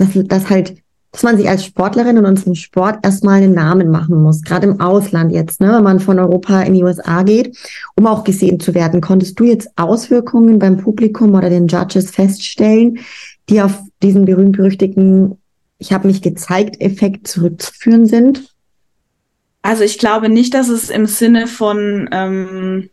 dass, 0.00 0.08
dass 0.14 0.50
halt, 0.50 0.76
dass 1.12 1.22
man 1.22 1.36
sich 1.36 1.48
als 1.48 1.64
Sportlerin 1.64 2.16
in 2.16 2.26
unserem 2.26 2.54
Sport 2.54 2.98
erstmal 3.04 3.42
einen 3.42 3.54
Namen 3.54 3.90
machen 3.90 4.22
muss, 4.22 4.42
gerade 4.42 4.66
im 4.66 4.80
Ausland 4.80 5.32
jetzt, 5.32 5.60
ne, 5.60 5.72
wenn 5.74 5.84
man 5.84 6.00
von 6.00 6.18
Europa 6.18 6.62
in 6.62 6.74
die 6.74 6.82
USA 6.82 7.22
geht, 7.22 7.56
um 7.96 8.06
auch 8.06 8.24
gesehen 8.24 8.60
zu 8.60 8.74
werden. 8.74 9.00
Konntest 9.00 9.38
du 9.38 9.44
jetzt 9.44 9.68
Auswirkungen 9.76 10.58
beim 10.58 10.76
Publikum 10.78 11.34
oder 11.34 11.50
den 11.50 11.68
Judges 11.68 12.10
feststellen, 12.10 12.98
die 13.48 13.60
auf 13.60 13.78
diesen 14.02 14.24
berühmt-berüchtigten 14.24 15.36
ich 15.80 15.92
habe 15.92 16.06
mich 16.06 16.22
gezeigt, 16.22 16.80
Effekt 16.80 17.26
zurückzuführen 17.26 18.06
sind? 18.06 18.54
Also 19.62 19.82
ich 19.82 19.98
glaube 19.98 20.28
nicht, 20.28 20.54
dass 20.54 20.68
es 20.68 20.90
im 20.90 21.06
Sinne 21.06 21.46
von 21.46 22.08
ähm, 22.12 22.90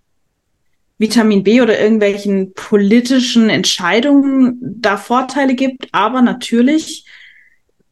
Vitamin 0.97 1.43
B 1.43 1.61
oder 1.61 1.79
irgendwelchen 1.79 2.53
politischen 2.53 3.49
Entscheidungen 3.49 4.57
da 4.61 4.97
Vorteile 4.97 5.55
gibt. 5.55 5.89
Aber 5.91 6.21
natürlich, 6.21 7.05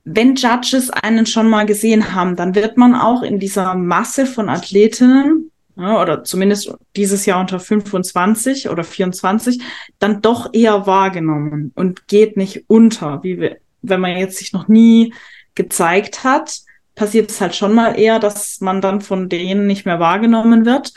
wenn 0.03 0.35
Judges 0.35 0.89
einen 0.89 1.25
schon 1.25 1.49
mal 1.49 1.65
gesehen 1.65 2.15
haben, 2.15 2.35
dann 2.35 2.55
wird 2.55 2.77
man 2.77 2.95
auch 2.95 3.21
in 3.21 3.39
dieser 3.39 3.75
Masse 3.75 4.25
von 4.25 4.49
Athletinnen 4.49 5.51
oder 5.75 6.23
zumindest 6.23 6.73
dieses 6.95 7.25
Jahr 7.25 7.41
unter 7.41 7.59
25 7.59 8.69
oder 8.69 8.83
24 8.83 9.61
dann 9.99 10.21
doch 10.21 10.53
eher 10.53 10.87
wahrgenommen 10.87 11.73
und 11.75 12.07
geht 12.07 12.37
nicht 12.37 12.63
unter, 12.67 13.23
wie 13.23 13.39
wir, 13.39 13.57
wenn 13.81 13.99
man 13.99 14.17
jetzt 14.17 14.37
sich 14.37 14.53
noch 14.53 14.67
nie 14.67 15.13
gezeigt 15.53 16.23
hat, 16.23 16.61
passiert 16.95 17.29
es 17.29 17.41
halt 17.41 17.55
schon 17.55 17.73
mal 17.73 17.99
eher, 17.99 18.19
dass 18.19 18.61
man 18.61 18.81
dann 18.81 19.01
von 19.01 19.27
denen 19.27 19.67
nicht 19.67 19.85
mehr 19.85 19.99
wahrgenommen 19.99 20.65
wird. 20.65 20.93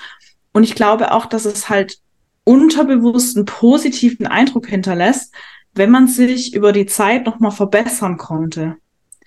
Und 0.53 0.65
ich 0.65 0.75
glaube 0.75 1.13
auch, 1.13 1.27
dass 1.27 1.45
es 1.45 1.69
halt 1.69 1.99
unterbewusst 2.45 3.37
einen 3.37 3.45
positiven 3.45 4.27
Eindruck 4.27 4.67
hinterlässt, 4.67 5.35
wenn 5.75 5.91
man 5.91 6.09
sich 6.09 6.55
über 6.55 6.73
die 6.73 6.87
Zeit 6.87 7.27
nochmal 7.27 7.51
verbessern 7.51 8.17
konnte. 8.17 8.77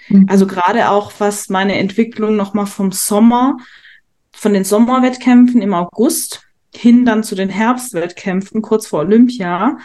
Mhm. 0.10 0.26
Also 0.30 0.48
gerade 0.48 0.90
auch, 0.90 1.12
was 1.20 1.50
meine 1.50 1.78
Entwicklung 1.78 2.36
nochmal 2.36 2.66
vom 2.66 2.92
Sommer, 2.92 3.58
von 4.32 4.54
den 4.54 4.64
Sommerwettkämpfen 4.64 5.62
im 5.62 5.74
August 5.74 6.44
hin 6.74 7.06
dann 7.06 7.24
zu 7.24 7.36
den 7.36 7.50
Herbstwettkämpfen 7.50 8.62
kurz 8.62 8.88
vor 8.88 9.02
Olympia 9.02 9.78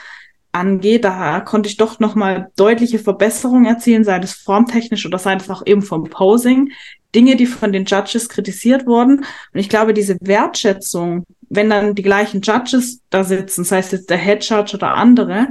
angeht, 0.52 1.04
da 1.04 1.40
konnte 1.40 1.68
ich 1.68 1.76
doch 1.76 2.00
nochmal 2.00 2.50
deutliche 2.56 2.98
Verbesserungen 2.98 3.66
erzielen, 3.66 4.04
sei 4.04 4.18
es 4.18 4.32
formtechnisch 4.32 5.04
oder 5.04 5.18
sei 5.18 5.34
es 5.34 5.50
auch 5.50 5.66
eben 5.66 5.82
vom 5.82 6.04
Posing. 6.04 6.70
Dinge, 7.14 7.36
die 7.36 7.46
von 7.46 7.72
den 7.72 7.84
Judges 7.84 8.28
kritisiert 8.28 8.86
wurden. 8.86 9.18
Und 9.18 9.60
ich 9.60 9.68
glaube, 9.68 9.94
diese 9.94 10.16
Wertschätzung, 10.20 11.24
wenn 11.48 11.70
dann 11.70 11.94
die 11.94 12.02
gleichen 12.02 12.40
Judges 12.42 13.00
da 13.10 13.24
sitzen, 13.24 13.64
sei 13.64 13.78
es 13.78 13.90
jetzt 13.90 14.10
der 14.10 14.18
Head 14.18 14.44
Judge 14.44 14.76
oder 14.76 14.94
andere, 14.94 15.48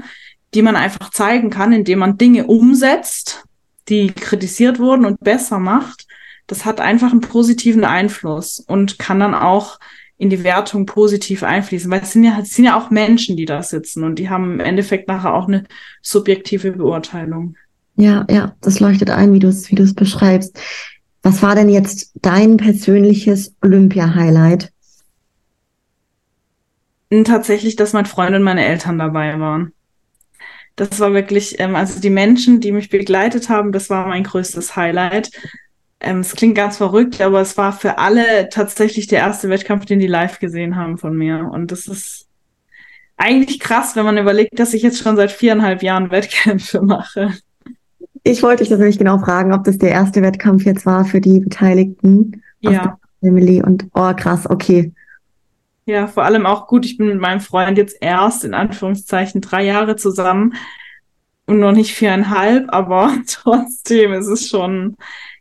die 0.53 0.61
man 0.61 0.75
einfach 0.75 1.09
zeigen 1.11 1.49
kann, 1.49 1.73
indem 1.73 1.99
man 1.99 2.17
Dinge 2.17 2.47
umsetzt, 2.47 3.43
die 3.89 4.07
kritisiert 4.11 4.79
wurden 4.79 5.05
und 5.05 5.19
besser 5.19 5.59
macht, 5.59 6.07
das 6.47 6.65
hat 6.65 6.79
einfach 6.79 7.11
einen 7.11 7.21
positiven 7.21 7.85
Einfluss 7.85 8.59
und 8.59 8.99
kann 8.99 9.19
dann 9.19 9.33
auch 9.33 9.79
in 10.17 10.29
die 10.29 10.43
Wertung 10.43 10.85
positiv 10.85 11.43
einfließen, 11.43 11.91
weil 11.91 12.01
es 12.01 12.13
sind 12.13 12.23
ja, 12.23 12.39
es 12.39 12.51
sind 12.51 12.65
ja 12.65 12.77
auch 12.77 12.89
Menschen, 12.89 13.35
die 13.35 13.45
da 13.45 13.61
sitzen 13.61 14.03
und 14.03 14.17
die 14.17 14.29
haben 14.29 14.53
im 14.53 14.59
Endeffekt 14.59 15.07
nachher 15.07 15.33
auch 15.33 15.47
eine 15.47 15.65
subjektive 16.01 16.71
Beurteilung. 16.71 17.55
Ja, 17.97 18.25
ja, 18.29 18.55
das 18.61 18.79
leuchtet 18.79 19.09
ein, 19.09 19.33
wie 19.33 19.39
du 19.39 19.47
es, 19.47 19.69
wie 19.71 19.75
du 19.75 19.83
es 19.83 19.93
beschreibst. 19.93 20.57
Was 21.25 21.41
war 21.41 21.55
denn 21.55 21.69
jetzt 21.69 22.11
dein 22.21 22.57
persönliches 22.57 23.55
Olympia-Highlight? 23.63 24.71
Tatsächlich, 27.23 27.75
dass 27.75 27.93
mein 27.93 28.05
Freund 28.05 28.35
und 28.35 28.43
meine 28.43 28.63
Eltern 28.63 28.99
dabei 28.99 29.39
waren. 29.39 29.73
Das 30.75 30.99
war 30.99 31.13
wirklich, 31.13 31.59
ähm, 31.59 31.75
also 31.75 31.99
die 31.99 32.11
Menschen, 32.11 32.59
die 32.59 32.71
mich 32.71 32.91
begleitet 32.91 33.49
haben, 33.49 33.71
das 33.71 33.89
war 33.89 34.05
mein 34.05 34.23
größtes 34.23 34.75
Highlight. 34.75 35.31
Ähm, 35.99 36.19
es 36.19 36.35
klingt 36.35 36.53
ganz 36.53 36.77
verrückt, 36.77 37.19
aber 37.19 37.41
es 37.41 37.57
war 37.57 37.73
für 37.73 37.97
alle 37.97 38.49
tatsächlich 38.49 39.07
der 39.07 39.21
erste 39.21 39.49
Wettkampf, 39.49 39.85
den 39.85 39.97
die 39.97 40.05
live 40.05 40.37
gesehen 40.37 40.75
haben 40.75 40.99
von 40.99 41.17
mir. 41.17 41.49
Und 41.51 41.71
das 41.71 41.87
ist 41.87 42.27
eigentlich 43.17 43.59
krass, 43.59 43.95
wenn 43.95 44.05
man 44.05 44.19
überlegt, 44.19 44.59
dass 44.59 44.75
ich 44.75 44.83
jetzt 44.83 45.01
schon 45.01 45.15
seit 45.15 45.31
viereinhalb 45.31 45.81
Jahren 45.81 46.11
Wettkämpfe 46.11 46.81
mache. 46.83 47.33
Ich 48.27 48.41
wollte 48.41 48.63
dich 48.63 48.71
natürlich 48.71 48.97
genau 48.97 49.19
fragen, 49.19 49.53
ob 49.53 49.65
das 49.65 49.77
der 49.77 49.91
erste 49.91 50.23
Wettkampf 50.23 50.65
jetzt 50.65 50.87
war 50.87 51.05
für 51.05 51.21
die 51.21 51.41
Beteiligten. 51.41 52.41
Ja. 52.59 52.97
Family 53.21 53.61
und 53.61 53.85
oh 53.93 54.13
krass, 54.15 54.49
okay. 54.49 54.91
Ja, 55.85 56.07
vor 56.07 56.23
allem 56.23 56.47
auch 56.47 56.65
gut. 56.65 56.85
Ich 56.85 56.97
bin 56.97 57.07
mit 57.07 57.19
meinem 57.19 57.39
Freund 57.39 57.77
jetzt 57.77 57.97
erst 58.01 58.43
in 58.43 58.55
Anführungszeichen 58.55 59.41
drei 59.41 59.63
Jahre 59.63 59.95
zusammen 59.95 60.55
und 61.45 61.59
noch 61.59 61.71
nicht 61.71 61.93
viereinhalb, 61.93 62.65
aber 62.73 63.13
trotzdem 63.27 64.13
ist 64.13 64.27
es 64.27 64.49
schon 64.49 64.95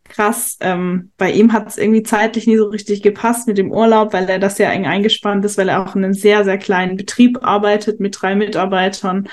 krass. 0.05 0.59
Ähm, 0.61 1.11
bei 1.17 1.33
ihm 1.33 1.55
hat 1.55 1.67
es 1.69 1.79
irgendwie 1.79 2.03
zeitlich 2.03 2.47
nie 2.47 2.59
so 2.59 2.67
richtig 2.67 3.03
gepasst 3.03 3.49
mit 3.49 3.57
dem 3.57 3.73
Urlaub, 3.73 4.13
weil 4.13 4.29
er 4.29 4.39
das 4.39 4.59
ja 4.59 4.69
eng 4.69 4.87
eingespannt 4.87 5.43
ist, 5.47 5.57
weil 5.57 5.71
er 5.71 5.83
auch 5.83 5.97
in 5.97 6.05
einem 6.05 6.13
sehr, 6.13 6.45
sehr 6.45 6.59
kleinen 6.59 6.99
Betrieb 6.99 7.39
arbeitet 7.43 7.99
mit 7.99 8.21
drei 8.21 8.35
Mitarbeitern 8.35 9.27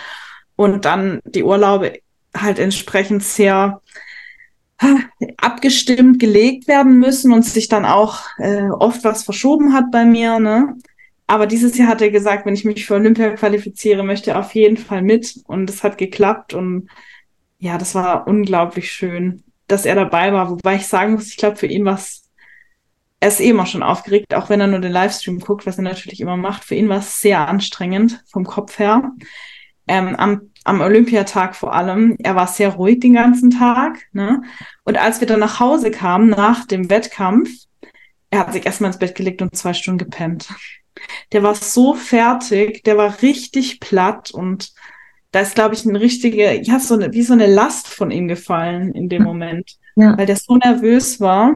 und 0.56 0.86
dann 0.86 1.20
die 1.26 1.44
Urlaube 1.44 2.00
halt 2.36 2.60
entsprechend 2.60 3.24
sehr 3.24 3.82
abgestimmt 5.38 6.20
gelegt 6.20 6.68
werden 6.68 6.98
müssen 7.00 7.32
und 7.34 7.46
sich 7.46 7.68
dann 7.68 7.86
auch 7.86 8.26
äh, 8.38 8.70
oft 8.70 9.04
was 9.04 9.24
verschoben 9.24 9.74
hat 9.74 9.92
bei 9.92 10.06
mir. 10.06 10.40
Ne? 10.40 10.76
Aber 11.28 11.48
dieses 11.48 11.78
Jahr 11.78 11.88
hat 11.88 12.02
er 12.02 12.10
gesagt, 12.10 12.46
wenn 12.46 12.56
ich 12.56 12.66
mich 12.66 12.86
für 12.86 12.96
Olympia 12.96 13.30
qualifiziere, 13.32 14.04
möchte 14.04 14.32
er 14.32 14.40
auf 14.40 14.54
jeden 14.56 14.78
Fall 14.78 15.02
mit. 15.02 15.40
Und 15.46 15.70
es 15.70 15.84
hat 15.84 15.98
geklappt. 15.98 16.54
Und 16.54 16.90
ja, 17.60 17.78
das 17.78 17.96
war 17.96 18.28
unglaublich 18.28 18.92
schön, 18.92 19.44
dass 19.68 19.86
er 19.86 19.96
dabei 19.96 20.34
war. 20.34 20.50
Wobei 20.50 20.76
ich 20.76 20.88
sagen 20.88 21.14
muss, 21.14 21.28
ich 21.28 21.38
glaube, 21.38 21.58
für 21.58 21.68
ihn 21.68 21.86
war 21.86 21.96
es, 21.96 22.24
er 23.20 23.30
ist 23.30 23.40
eh 23.40 23.50
immer 23.50 23.68
schon 23.68 23.84
aufgeregt, 23.84 24.34
auch 24.34 24.50
wenn 24.50 24.62
er 24.62 24.68
nur 24.68 24.80
den 24.80 24.92
Livestream 24.92 25.40
guckt, 25.40 25.68
was 25.68 25.78
er 25.78 25.84
natürlich 25.84 26.22
immer 26.22 26.38
macht. 26.38 26.64
Für 26.64 26.76
ihn 26.76 26.90
war 26.90 26.98
es 26.98 27.22
sehr 27.22 27.48
anstrengend 27.48 28.24
vom 28.28 28.46
Kopf 28.46 28.80
her. 28.80 29.12
Ähm, 29.88 30.16
am, 30.16 30.52
am 30.64 30.82
Olympiatag 30.82 31.56
vor 31.56 31.74
allem. 31.74 32.16
Er 32.20 32.36
war 32.36 32.48
sehr 32.48 32.70
ruhig 32.70 33.00
den 33.00 33.14
ganzen 33.14 33.50
Tag. 33.50 34.00
Ne? 34.14 34.42
Und 34.84 34.98
als 34.98 35.20
wir 35.20 35.28
dann 35.28 35.40
nach 35.40 35.60
Hause 35.60 35.92
kamen, 35.92 36.30
nach 36.30 36.66
dem 36.66 36.90
Wettkampf, 36.90 37.50
er 38.30 38.40
hat 38.40 38.54
sich 38.54 38.66
erstmal 38.66 38.90
ins 38.90 39.00
Bett 39.00 39.16
gelegt 39.16 39.42
und 39.42 39.56
zwei 39.56 39.74
Stunden 39.74 40.00
gepennt. 40.00 40.50
Der 41.32 41.44
war 41.44 41.56
so 41.56 41.94
fertig, 41.94 42.84
der 42.84 42.98
war 42.98 43.22
richtig 43.22 43.80
platt 43.80 44.32
und 44.32 44.74
da 45.32 45.40
ist, 45.40 45.56
glaube 45.56 45.76
ich, 45.76 45.86
ein 45.86 45.96
richtige, 45.96 46.62
ja, 46.62 46.80
so 46.80 46.96
eine, 46.96 47.14
wie 47.14 47.24
so 47.24 47.34
eine 47.34 47.48
Last 47.48 47.88
von 47.88 48.12
ihm 48.12 48.28
gefallen 48.28 48.94
in 48.94 49.08
dem 49.08 49.24
Moment, 49.24 49.78
ja. 49.96 50.18
weil 50.18 50.26
der 50.26 50.36
so 50.36 50.58
nervös 50.58 51.20
war. 51.20 51.56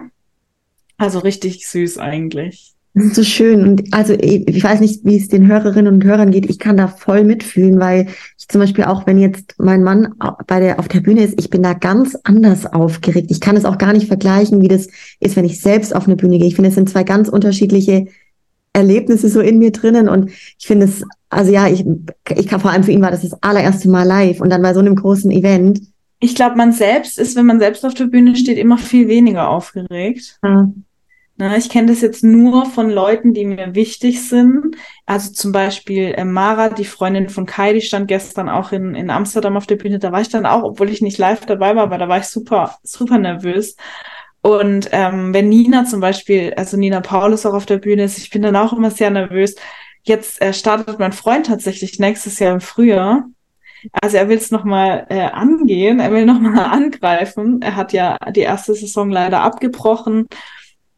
Also 0.97 1.19
richtig 1.19 1.67
süß 1.67 1.97
eigentlich. 1.97 2.74
Das 2.95 3.07
ist 3.07 3.15
so 3.15 3.23
schön. 3.23 3.61
Und 3.61 3.93
also 3.93 4.13
ich 4.17 4.63
weiß 4.63 4.79
nicht, 4.79 5.03
wie 5.03 5.17
es 5.17 5.27
den 5.27 5.47
Hörerinnen 5.47 5.93
und 5.93 6.03
Hörern 6.05 6.31
geht. 6.31 6.49
Ich 6.49 6.59
kann 6.59 6.77
da 6.77 6.87
voll 6.87 7.25
mitfühlen, 7.25 7.77
weil 7.77 8.07
ich 8.39 8.47
zum 8.47 8.61
Beispiel 8.61 8.85
auch, 8.85 9.05
wenn 9.05 9.19
jetzt 9.19 9.55
mein 9.57 9.83
Mann 9.83 10.15
bei 10.47 10.61
der 10.61 10.79
auf 10.79 10.87
der 10.87 11.01
Bühne 11.01 11.23
ist, 11.23 11.37
ich 11.37 11.49
bin 11.49 11.61
da 11.61 11.73
ganz 11.73 12.17
anders 12.23 12.65
aufgeregt. 12.65 13.31
Ich 13.31 13.41
kann 13.41 13.57
es 13.57 13.65
auch 13.65 13.77
gar 13.77 13.91
nicht 13.91 14.07
vergleichen, 14.07 14.61
wie 14.61 14.69
das 14.69 14.87
ist, 15.19 15.35
wenn 15.35 15.43
ich 15.43 15.59
selbst 15.59 15.93
auf 15.93 16.07
eine 16.07 16.15
Bühne 16.15 16.37
gehe. 16.39 16.47
Ich 16.47 16.55
finde, 16.55 16.69
es 16.69 16.75
sind 16.75 16.89
zwei 16.89 17.03
ganz 17.03 17.27
unterschiedliche 17.27 18.05
Erlebnisse 18.71 19.27
so 19.27 19.41
in 19.41 19.59
mir 19.59 19.71
drinnen 19.71 20.07
und 20.07 20.29
ich 20.29 20.65
finde 20.65 20.85
es, 20.85 21.03
also 21.29 21.51
ja, 21.51 21.67
ich, 21.67 21.85
ich 22.33 22.47
kann 22.47 22.61
vor 22.61 22.71
allem 22.71 22.83
für 22.83 22.91
ihn 22.91 23.01
war 23.01 23.11
das 23.11 23.23
das 23.23 23.41
allererste 23.43 23.89
Mal 23.89 24.03
live 24.03 24.39
und 24.39 24.49
dann 24.49 24.61
bei 24.61 24.73
so 24.73 24.79
einem 24.79 24.95
großen 24.95 25.31
Event. 25.31 25.81
Ich 26.19 26.33
glaube, 26.33 26.55
man 26.55 26.71
selbst 26.71 27.19
ist, 27.19 27.35
wenn 27.35 27.45
man 27.45 27.59
selbst 27.59 27.85
auf 27.85 27.93
der 27.93 28.05
Bühne 28.05 28.37
steht, 28.37 28.57
immer 28.57 28.77
viel 28.77 29.09
weniger 29.09 29.49
aufgeregt. 29.49 30.39
Ja. 30.43 30.69
Na, 31.37 31.57
ich 31.57 31.69
kenne 31.69 31.87
das 31.87 31.99
jetzt 31.99 32.23
nur 32.23 32.65
von 32.65 32.89
Leuten, 32.89 33.33
die 33.33 33.45
mir 33.45 33.75
wichtig 33.75 34.25
sind. 34.27 34.77
Also 35.05 35.33
zum 35.33 35.51
Beispiel 35.51 36.13
äh, 36.15 36.23
Mara, 36.23 36.69
die 36.69 36.85
Freundin 36.85 37.27
von 37.27 37.45
Kai, 37.45 37.73
die 37.73 37.81
stand 37.81 38.07
gestern 38.07 38.47
auch 38.47 38.71
in, 38.71 38.95
in 38.95 39.09
Amsterdam 39.09 39.57
auf 39.57 39.67
der 39.67 39.75
Bühne. 39.75 39.99
Da 39.99 40.13
war 40.13 40.21
ich 40.21 40.29
dann 40.29 40.45
auch, 40.45 40.63
obwohl 40.63 40.89
ich 40.89 41.01
nicht 41.01 41.17
live 41.17 41.45
dabei 41.45 41.75
war, 41.75 41.83
aber 41.83 41.97
da 41.97 42.07
war 42.07 42.19
ich 42.19 42.25
super, 42.27 42.77
super 42.83 43.17
nervös. 43.17 43.75
Und 44.41 44.89
ähm, 44.93 45.33
wenn 45.33 45.49
Nina 45.49 45.83
zum 45.85 45.99
Beispiel, 45.99 46.53
also 46.55 46.77
Nina 46.77 47.01
Paulus 47.01 47.45
auch 47.45 47.53
auf 47.53 47.65
der 47.65 47.79
Bühne 47.79 48.03
ist, 48.03 48.17
ich 48.17 48.29
bin 48.29 48.41
dann 48.41 48.55
auch 48.55 48.71
immer 48.71 48.91
sehr 48.91 49.09
nervös. 49.09 49.55
Jetzt 50.03 50.41
äh, 50.41 50.53
startet 50.53 50.99
mein 50.99 51.13
Freund 51.13 51.47
tatsächlich 51.47 51.99
nächstes 51.99 52.39
Jahr 52.39 52.53
im 52.53 52.61
Frühjahr. 52.61 53.25
Also 53.91 54.17
er 54.17 54.29
will 54.29 54.37
es 54.37 54.51
nochmal 54.51 55.05
äh, 55.09 55.21
angehen, 55.21 55.99
er 55.99 56.11
will 56.11 56.25
nochmal 56.25 56.59
angreifen. 56.71 57.61
Er 57.61 57.75
hat 57.75 57.91
ja 57.91 58.17
die 58.35 58.41
erste 58.41 58.73
Saison 58.73 59.09
leider 59.09 59.41
abgebrochen, 59.41 60.27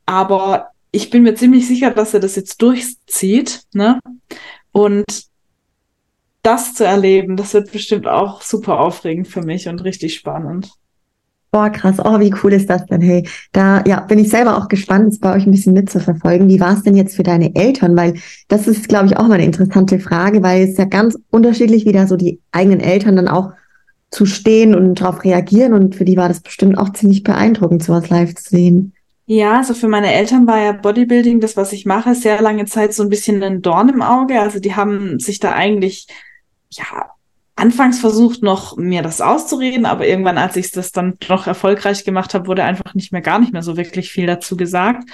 aber 0.07 0.71
ich 0.91 1.11
bin 1.11 1.21
mir 1.21 1.35
ziemlich 1.35 1.67
sicher, 1.67 1.91
dass 1.91 2.15
er 2.15 2.19
das 2.19 2.35
jetzt 2.35 2.59
durchzieht. 2.63 3.61
Ne? 3.73 3.99
Und 4.71 5.05
das 6.41 6.73
zu 6.73 6.85
erleben, 6.85 7.35
das 7.35 7.53
wird 7.53 7.71
bestimmt 7.71 8.07
auch 8.07 8.41
super 8.41 8.79
aufregend 8.79 9.27
für 9.27 9.43
mich 9.43 9.67
und 9.67 9.83
richtig 9.83 10.15
spannend. 10.15 10.71
Boah, 11.51 11.69
krass. 11.69 11.97
Oh, 12.03 12.19
wie 12.19 12.33
cool 12.43 12.53
ist 12.53 12.69
das 12.69 12.85
denn? 12.85 13.01
Hey, 13.01 13.27
da 13.51 13.83
ja, 13.85 14.01
bin 14.01 14.19
ich 14.19 14.29
selber 14.29 14.57
auch 14.57 14.67
gespannt, 14.67 15.13
es 15.13 15.19
bei 15.19 15.35
euch 15.35 15.45
ein 15.45 15.51
bisschen 15.51 15.73
mitzuverfolgen. 15.73 16.49
Wie 16.49 16.59
war 16.59 16.73
es 16.73 16.83
denn 16.83 16.95
jetzt 16.95 17.15
für 17.15 17.23
deine 17.23 17.55
Eltern? 17.55 17.95
Weil 17.95 18.15
das 18.47 18.67
ist, 18.67 18.89
glaube 18.89 19.07
ich, 19.07 19.17
auch 19.17 19.27
mal 19.27 19.35
eine 19.35 19.45
interessante 19.45 19.99
Frage, 19.99 20.43
weil 20.43 20.67
es 20.67 20.77
ja 20.77 20.85
ganz 20.85 21.17
unterschiedlich, 21.29 21.85
wie 21.85 21.93
da 21.93 22.07
so 22.07 22.15
die 22.15 22.41
eigenen 22.51 22.79
Eltern 22.79 23.15
dann 23.15 23.27
auch 23.27 23.51
zu 24.11 24.25
stehen 24.25 24.75
und 24.75 25.01
darauf 25.01 25.23
reagieren. 25.23 25.73
Und 25.73 25.95
für 25.95 26.05
die 26.05 26.17
war 26.17 26.27
das 26.27 26.41
bestimmt 26.41 26.77
auch 26.77 26.91
ziemlich 26.93 27.23
beeindruckend, 27.23 27.83
sowas 27.83 28.09
live 28.09 28.35
zu 28.35 28.49
sehen. 28.49 28.93
Ja, 29.29 29.57
also 29.57 29.73
für 29.73 29.89
meine 29.89 30.13
Eltern 30.13 30.47
war 30.47 30.57
ja 30.57 30.71
Bodybuilding, 30.71 31.41
das, 31.41 31.57
was 31.57 31.73
ich 31.73 31.85
mache, 31.85 32.15
sehr 32.15 32.41
lange 32.41 32.63
Zeit 32.65 32.93
so 32.93 33.03
ein 33.03 33.09
bisschen 33.09 33.43
ein 33.43 33.61
Dorn 33.61 33.89
im 33.89 34.01
Auge. 34.01 34.39
Also 34.39 34.59
die 34.61 34.75
haben 34.75 35.19
sich 35.19 35.39
da 35.39 35.51
eigentlich, 35.51 36.07
ja, 36.69 37.11
anfangs 37.57 37.99
versucht 37.99 38.41
noch 38.41 38.77
mir 38.77 39.01
das 39.01 39.19
auszureden, 39.19 39.85
aber 39.85 40.07
irgendwann, 40.07 40.37
als 40.37 40.55
ich 40.55 40.71
das 40.71 40.93
dann 40.93 41.17
noch 41.27 41.45
erfolgreich 41.45 42.05
gemacht 42.05 42.33
habe, 42.33 42.47
wurde 42.47 42.63
einfach 42.63 42.93
nicht 42.93 43.11
mehr 43.11 43.21
gar 43.21 43.39
nicht 43.39 43.51
mehr 43.51 43.63
so 43.63 43.75
wirklich 43.75 44.11
viel 44.11 44.27
dazu 44.27 44.55
gesagt. 44.55 45.09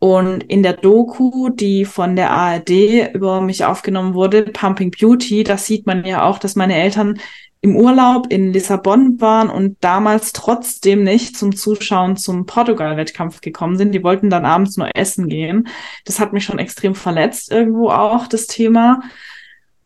Und 0.00 0.42
in 0.44 0.64
der 0.64 0.72
Doku, 0.72 1.48
die 1.50 1.84
von 1.84 2.16
der 2.16 2.32
ARD 2.32 3.14
über 3.14 3.40
mich 3.40 3.64
aufgenommen 3.64 4.14
wurde, 4.14 4.42
Pumping 4.42 4.90
Beauty, 4.90 5.44
da 5.44 5.56
sieht 5.58 5.86
man 5.86 6.04
ja 6.04 6.24
auch, 6.24 6.38
dass 6.38 6.56
meine 6.56 6.74
Eltern 6.74 7.20
im 7.64 7.76
Urlaub 7.76 8.26
in 8.30 8.52
Lissabon 8.52 9.22
waren 9.22 9.48
und 9.48 9.78
damals 9.80 10.34
trotzdem 10.34 11.02
nicht 11.02 11.34
zum 11.34 11.56
Zuschauen 11.56 12.18
zum 12.18 12.44
Portugal-Wettkampf 12.44 13.40
gekommen 13.40 13.78
sind. 13.78 13.92
Die 13.92 14.04
wollten 14.04 14.28
dann 14.28 14.44
abends 14.44 14.76
nur 14.76 14.94
essen 14.94 15.30
gehen. 15.30 15.66
Das 16.04 16.20
hat 16.20 16.34
mich 16.34 16.44
schon 16.44 16.58
extrem 16.58 16.94
verletzt 16.94 17.50
irgendwo 17.50 17.88
auch, 17.88 18.26
das 18.26 18.48
Thema. 18.48 19.00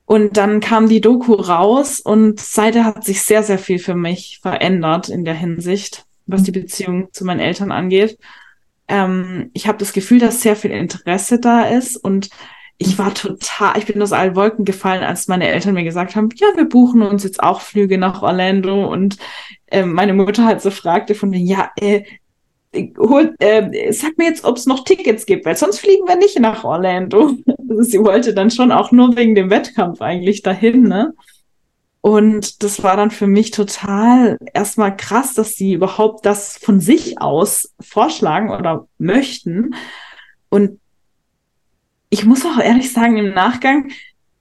Und 0.07 0.37
dann 0.37 0.59
kam 0.59 0.89
die 0.89 1.01
Doku 1.01 1.35
raus 1.35 2.01
und 2.01 2.41
seither 2.41 2.85
hat 2.85 3.05
sich 3.05 3.23
sehr, 3.23 3.45
sehr 3.45 3.61
viel 3.61 3.79
für 3.79 3.95
mich 3.95 4.41
verändert 4.43 5.09
in 5.09 5.25
der 5.25 5.35
Hinsicht, 5.35 6.05
was 6.27 6.43
die 6.43 6.51
Beziehung 6.51 7.13
zu 7.13 7.25
meinen 7.25 7.39
Eltern 7.39 7.71
angeht. 7.71 8.19
Ähm, 8.89 9.51
ich 9.53 9.69
habe 9.69 9.79
das 9.79 9.93
Gefühl, 9.93 10.19
dass 10.19 10.43
sehr 10.43 10.57
viel 10.57 10.73
Interesse 10.73 11.39
da 11.39 11.63
ist 11.63 11.97
und 11.97 12.29
ich 12.79 12.97
war 12.97 13.13
total, 13.13 13.77
ich 13.77 13.87
bin 13.87 14.01
aus 14.01 14.13
allen 14.13 14.37
Wolken 14.37 14.65
gefallen, 14.65 15.03
als 15.03 15.27
meine 15.27 15.49
Eltern 15.49 15.75
mir 15.75 15.83
gesagt 15.83 16.15
haben, 16.15 16.29
ja, 16.37 16.47
wir 16.55 16.65
buchen 16.65 17.03
uns 17.03 17.25
jetzt 17.25 17.43
auch 17.43 17.61
Flüge 17.61 17.99
nach 17.99 18.23
Orlando 18.23 18.87
und 18.91 19.17
äh, 19.67 19.85
meine 19.85 20.13
Mutter 20.13 20.45
halt 20.45 20.63
so 20.63 20.71
fragte 20.71 21.17
von 21.17 21.31
mir, 21.31 21.41
ja, 21.41 21.71
äh, 21.81 22.05
hol, 22.97 23.35
äh, 23.41 23.93
sag 23.93 24.17
mir 24.17 24.27
jetzt, 24.27 24.45
ob 24.45 24.57
es 24.57 24.67
noch 24.67 24.85
Tickets 24.85 25.27
gibt, 25.27 25.45
weil 25.45 25.57
sonst 25.57 25.81
fliegen 25.81 26.07
wir 26.07 26.17
nicht 26.17 26.39
nach 26.39 26.65
Orlando. 26.65 27.33
Also 27.71 27.83
sie 27.83 28.01
wollte 28.01 28.33
dann 28.33 28.51
schon 28.51 28.73
auch 28.73 28.93
nur 28.93 29.15
wegen 29.15 29.35
dem 29.35 29.51
Wettkampf 29.51 30.01
eigentlich 30.01 30.41
dahin, 30.41 30.85
ne? 30.85 31.13
Und 32.01 32.63
das 32.63 32.83
war 32.83 32.97
dann 32.97 33.11
für 33.11 33.27
mich 33.27 33.51
total 33.51 34.39
erstmal 34.55 34.97
krass, 34.97 35.35
dass 35.35 35.53
sie 35.55 35.75
überhaupt 35.75 36.25
das 36.25 36.57
von 36.57 36.81
sich 36.81 37.21
aus 37.21 37.75
vorschlagen 37.79 38.51
oder 38.51 38.89
möchten. 38.97 39.75
Und 40.49 40.81
ich 42.11 42.25
muss 42.25 42.45
auch 42.45 42.59
ehrlich 42.59 42.93
sagen, 42.93 43.17
im 43.17 43.35
Nachgang, 43.35 43.91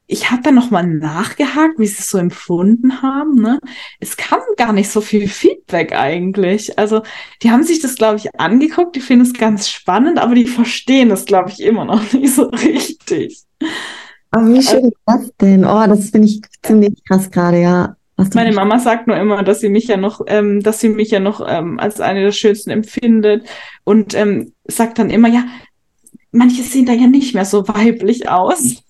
ich 0.08 0.32
habe 0.32 0.41
dann 0.41 0.56
nochmal 0.56 0.88
nachgehakt, 0.88 1.77
wie 1.80 1.86
sie 1.86 1.99
es 1.99 2.10
so 2.10 2.17
empfunden 2.17 3.01
haben. 3.01 3.36
Ne? 3.41 3.60
Es 3.99 4.15
kam 4.15 4.39
gar 4.56 4.71
nicht 4.71 4.89
so 4.89 5.01
viel 5.01 5.27
Feedback 5.27 5.91
eigentlich. 5.93 6.80
Also 6.80 7.01
die 7.43 7.51
haben 7.51 7.63
sich 7.63 7.82
das, 7.82 7.95
glaube 7.95 8.17
ich, 8.17 8.39
angeguckt, 8.39 8.95
die 8.95 9.01
finden 9.01 9.25
es 9.25 9.34
ganz 9.34 9.67
spannend, 9.67 10.17
aber 10.17 10.34
die 10.34 10.45
verstehen 10.45 11.10
das, 11.10 11.25
glaube 11.25 11.49
ich, 11.49 11.62
immer 11.62 11.84
noch 11.84 12.01
nicht 12.13 12.34
so 12.34 12.43
richtig. 12.43 13.43
Aber 14.32 14.47
wie 14.47 14.62
schön 14.62 14.86
ist 14.86 14.97
das 15.06 15.32
denn? 15.41 15.65
Oh, 15.65 15.86
das 15.88 16.10
finde 16.10 16.27
ich 16.27 16.41
ziemlich 16.63 17.03
krass 17.06 17.30
gerade, 17.30 17.62
ja. 17.62 17.95
Meine 18.34 18.51
Mama 18.51 18.80
sagt 18.80 19.08
nur 19.08 19.15
immer, 19.15 19.43
dass 19.43 19.60
sie 19.60 19.69
mich 19.69 19.88
ja 19.88 19.97
noch, 19.97 20.21
ähm, 20.25 20.62
dass 20.62 20.80
sie 20.80 20.89
mich 20.89 21.12
ja 21.12 21.19
noch 21.19 21.45
ähm, 21.47 21.80
als 21.80 22.01
eine 22.01 22.23
der 22.23 22.32
schönsten 22.32 22.71
empfindet 22.71 23.47
und 23.84 24.15
ähm, 24.15 24.53
sagt 24.65 24.97
dann 24.97 25.12
immer, 25.12 25.27
ja, 25.27 25.45
manche 26.32 26.63
sehen 26.63 26.86
da 26.86 26.94
ja 26.94 27.08
nicht 27.08 27.34
mehr 27.34 27.46
so 27.46 27.68
weiblich 27.68 28.30
aus. 28.30 28.84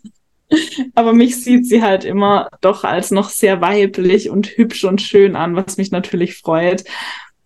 Aber 0.95 1.13
mich 1.13 1.43
sieht 1.43 1.65
sie 1.67 1.81
halt 1.81 2.05
immer 2.05 2.49
doch 2.61 2.83
als 2.83 3.11
noch 3.11 3.29
sehr 3.29 3.59
weiblich 3.61 4.29
und 4.29 4.47
hübsch 4.47 4.85
und 4.85 5.01
schön 5.01 5.35
an, 5.35 5.55
was 5.55 5.77
mich 5.77 5.91
natürlich 5.91 6.37
freut. 6.37 6.83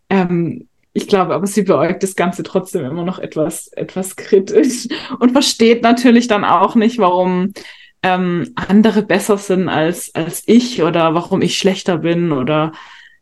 Ähm, 0.09 0.67
ich 0.93 1.07
glaube, 1.07 1.33
aber 1.33 1.47
sie 1.47 1.63
beäugt 1.63 2.03
das 2.03 2.15
Ganze 2.15 2.43
trotzdem 2.43 2.85
immer 2.85 3.03
noch 3.03 3.17
etwas, 3.17 3.69
etwas 3.69 4.17
kritisch 4.17 4.87
und 5.19 5.31
versteht 5.31 5.83
natürlich 5.83 6.27
dann 6.27 6.43
auch 6.43 6.75
nicht, 6.75 6.99
warum 6.99 7.53
ähm, 8.03 8.51
andere 8.55 9.01
besser 9.03 9.37
sind 9.37 9.69
als, 9.69 10.13
als 10.13 10.43
ich 10.47 10.83
oder 10.83 11.13
warum 11.13 11.41
ich 11.41 11.57
schlechter 11.57 11.99
bin 11.99 12.31
oder 12.31 12.73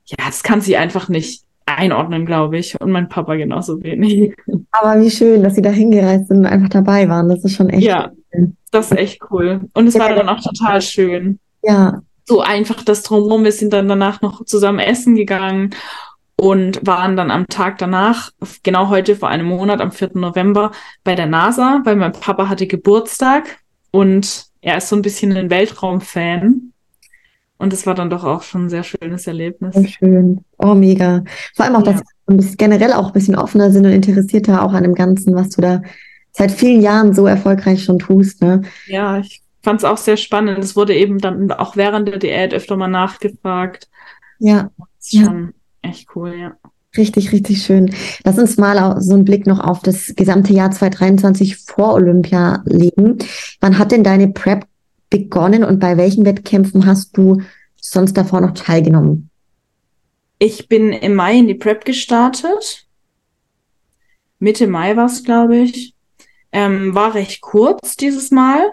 ja, 0.06 0.18
das 0.26 0.42
kann 0.42 0.62
sie 0.62 0.78
einfach 0.78 1.10
nicht 1.10 1.44
einordnen, 1.78 2.26
glaube 2.26 2.58
ich. 2.58 2.80
Und 2.80 2.92
mein 2.92 3.10
Papa 3.10 3.36
genauso 3.36 3.82
wenig. 3.84 4.36
Aber 4.72 5.02
wie 5.02 5.12
schön, 5.12 5.44
dass 5.44 5.56
sie 5.56 5.62
da 5.62 5.70
hingereist 5.70 6.28
sind 6.28 6.40
und 6.40 6.46
einfach 6.46 6.70
dabei 6.70 7.08
waren. 7.10 7.30
Das 7.30 7.44
ist 7.44 7.56
schon 7.56 7.70
echt. 7.70 7.84
Ja, 7.84 8.12
schön. 8.34 8.56
das 8.72 8.92
ist 8.92 8.98
echt 8.98 9.22
cool. 9.32 9.62
Und 9.74 9.88
es 9.88 9.94
ja, 9.94 10.02
war 10.02 10.16
dann 10.16 10.30
auch 10.30 10.42
total 10.42 10.82
schön. 10.82 11.40
Ja. 11.64 12.02
So 12.26 12.42
einfach 12.42 12.84
das 12.84 13.04
Drumherum. 13.04 13.44
Wir 13.44 13.52
sind 13.52 13.74
dann 13.74 13.88
danach 13.88 14.22
noch 14.22 14.46
zusammen 14.46 14.80
essen 14.80 15.16
gegangen 15.16 15.72
und 16.40 16.86
waren 16.86 17.18
dann 17.18 17.32
am 17.32 17.48
Tag 17.48 17.78
danach, 17.80 18.32
genau 18.64 18.90
heute 18.90 19.16
vor 19.16 19.30
einem 19.30 19.48
Monat, 19.48 19.82
am 19.82 19.92
4. 19.92 20.12
November, 20.14 20.72
bei 21.04 21.16
der 21.16 21.26
NASA, 21.26 21.82
weil 21.84 21.98
mein 21.98 22.14
Papa 22.14 22.48
hatte 22.48 22.66
Geburtstag 22.66 23.60
und 23.92 24.46
er 24.62 24.78
ist 24.78 24.90
so 24.90 24.96
ein 24.96 25.02
bisschen 25.02 25.36
ein 25.36 25.50
Weltraumfan. 25.50 26.74
Und 27.60 27.74
es 27.74 27.86
war 27.86 27.94
dann 27.94 28.10
doch 28.10 28.24
auch 28.24 28.42
schon 28.42 28.66
ein 28.66 28.70
sehr 28.70 28.84
schönes 28.84 29.28
Erlebnis. 29.28 29.76
Sehr 29.76 29.88
schön. 29.88 30.46
Oh, 30.58 30.74
mega. 30.74 31.24
Vor 31.56 31.66
allem 31.66 31.76
auch, 31.76 31.86
ja. 31.86 32.02
dass 32.28 32.58
generell 32.58 32.94
auch 32.94 33.08
ein 33.08 33.14
bisschen 33.14 33.36
offener 33.36 33.70
sind 33.70 33.86
und 33.86 33.92
interessierter 33.92 34.64
auch 34.64 34.72
an 34.74 34.84
dem 34.84 34.96
Ganzen, 34.96 35.36
was 35.36 35.50
du 35.50 35.62
da 35.62 35.82
seit 36.32 36.52
vielen 36.52 36.82
Jahren 36.82 37.14
so 37.14 37.28
erfolgreich 37.28 37.84
schon 37.84 38.00
tust. 38.00 38.42
Ne? 38.42 38.62
Ja, 38.88 39.20
ich 39.20 39.42
fand 39.62 39.82
es 39.82 39.84
auch 39.84 39.98
sehr 39.98 40.16
spannend. 40.16 40.58
Es 40.60 40.78
wurde 40.78 40.96
eben 40.96 41.20
dann 41.20 41.52
auch 41.52 41.76
während 41.76 42.08
der 42.08 42.18
Diät 42.18 42.54
öfter 42.54 42.78
mal 42.78 42.88
nachgefragt. 42.88 43.90
Ja. 44.40 44.72
Das 44.78 45.14
ist 45.14 45.26
schon 45.26 45.54
ja. 45.84 45.90
echt 45.90 46.16
cool, 46.16 46.34
ja. 46.40 46.54
Richtig, 46.98 47.34
richtig 47.34 47.62
schön. 47.62 47.94
Lass 48.24 48.40
uns 48.40 48.58
mal 48.58 49.02
so 49.02 49.14
einen 49.14 49.26
Blick 49.26 49.46
noch 49.46 49.60
auf 49.60 49.82
das 49.82 50.14
gesamte 50.16 50.54
Jahr 50.54 50.72
2023 50.72 51.58
vor 51.58 51.94
Olympia 51.94 52.64
legen. 52.66 53.18
Wann 53.60 53.78
hat 53.78 53.92
denn 53.92 54.04
deine 54.04 54.30
Prep 54.30 54.66
begonnen 55.10 55.64
und 55.64 55.80
bei 55.80 55.98
welchen 55.98 56.26
Wettkämpfen 56.26 56.86
hast 56.86 57.18
du 57.18 57.42
sonst 57.76 58.14
davor 58.14 58.42
noch 58.42 58.54
teilgenommen? 58.54 59.30
Ich 60.38 60.68
bin 60.70 60.92
im 60.94 61.16
Mai 61.16 61.38
in 61.40 61.48
die 61.48 61.56
Prep 61.56 61.84
gestartet. 61.84 62.88
Mitte 64.40 64.68
Mai 64.68 64.96
war 64.96 65.08
es, 65.08 65.24
glaube 65.24 65.58
ich. 65.58 65.94
Ähm, 66.52 66.96
war 66.96 67.14
recht 67.14 67.42
kurz 67.42 67.98
dieses 67.98 68.32
Mal. 68.32 68.72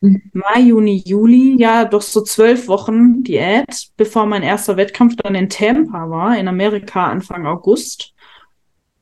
Mhm. 0.00 0.22
Mai, 0.32 0.60
Juni, 0.60 1.02
Juli, 1.04 1.56
ja, 1.58 1.84
doch 1.84 2.02
so 2.02 2.22
zwölf 2.22 2.68
Wochen 2.68 3.22
Diät, 3.22 3.90
bevor 3.96 4.26
mein 4.26 4.42
erster 4.42 4.76
Wettkampf 4.76 5.16
dann 5.16 5.34
in 5.34 5.48
Tampa 5.48 6.08
war, 6.08 6.38
in 6.38 6.48
Amerika 6.48 7.08
Anfang 7.08 7.46
August. 7.46 8.14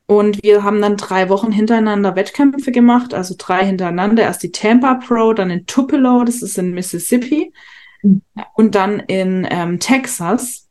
Und 0.09 0.41
wir 0.41 0.63
haben 0.63 0.81
dann 0.81 0.97
drei 0.97 1.29
Wochen 1.29 1.51
hintereinander 1.51 2.15
Wettkämpfe 2.15 2.71
gemacht, 2.71 3.13
also 3.13 3.35
drei 3.37 3.63
hintereinander. 3.63 4.23
Erst 4.23 4.41
die 4.41 4.51
Tampa 4.51 4.95
Pro, 4.95 5.33
dann 5.33 5.51
in 5.51 5.67
Tupelo, 5.67 6.23
das 6.23 6.41
ist 6.41 6.57
in 6.57 6.71
Mississippi, 6.71 7.53
mhm. 8.01 8.23
und 8.55 8.73
dann 8.73 9.01
in 9.01 9.47
ähm, 9.51 9.79
Texas. 9.79 10.67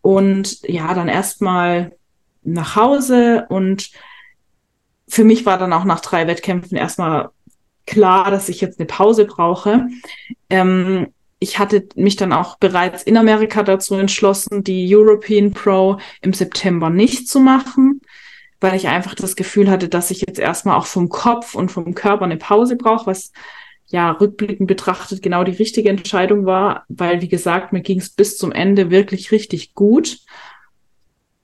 Und 0.00 0.62
ja, 0.66 0.94
dann 0.94 1.08
erstmal 1.08 1.92
nach 2.42 2.74
Hause. 2.74 3.44
Und 3.50 3.90
für 5.06 5.24
mich 5.24 5.44
war 5.44 5.58
dann 5.58 5.74
auch 5.74 5.84
nach 5.84 6.00
drei 6.00 6.26
Wettkämpfen 6.26 6.78
erstmal 6.78 7.28
klar, 7.84 8.30
dass 8.30 8.48
ich 8.48 8.62
jetzt 8.62 8.80
eine 8.80 8.86
Pause 8.86 9.26
brauche. 9.26 9.88
Ähm, 10.48 11.08
ich 11.38 11.58
hatte 11.58 11.86
mich 11.96 12.16
dann 12.16 12.32
auch 12.32 12.56
bereits 12.56 13.02
in 13.02 13.18
Amerika 13.18 13.62
dazu 13.62 13.94
entschlossen, 13.96 14.64
die 14.64 14.88
European 14.96 15.52
Pro 15.52 15.98
im 16.22 16.32
September 16.32 16.88
nicht 16.88 17.28
zu 17.28 17.40
machen, 17.40 18.00
weil 18.60 18.76
ich 18.76 18.88
einfach 18.88 19.14
das 19.14 19.36
Gefühl 19.36 19.70
hatte, 19.70 19.88
dass 19.88 20.10
ich 20.10 20.22
jetzt 20.22 20.38
erstmal 20.38 20.76
auch 20.76 20.86
vom 20.86 21.08
Kopf 21.08 21.54
und 21.54 21.70
vom 21.70 21.94
Körper 21.94 22.24
eine 22.24 22.36
Pause 22.36 22.76
brauche, 22.76 23.06
was 23.06 23.32
ja 23.86 24.10
rückblickend 24.10 24.66
betrachtet 24.66 25.22
genau 25.22 25.44
die 25.44 25.52
richtige 25.52 25.88
Entscheidung 25.88 26.44
war, 26.44 26.84
weil 26.88 27.22
wie 27.22 27.28
gesagt, 27.28 27.72
mir 27.72 27.80
ging 27.80 27.98
es 27.98 28.10
bis 28.10 28.36
zum 28.36 28.52
Ende 28.52 28.90
wirklich 28.90 29.32
richtig 29.32 29.74
gut. 29.74 30.18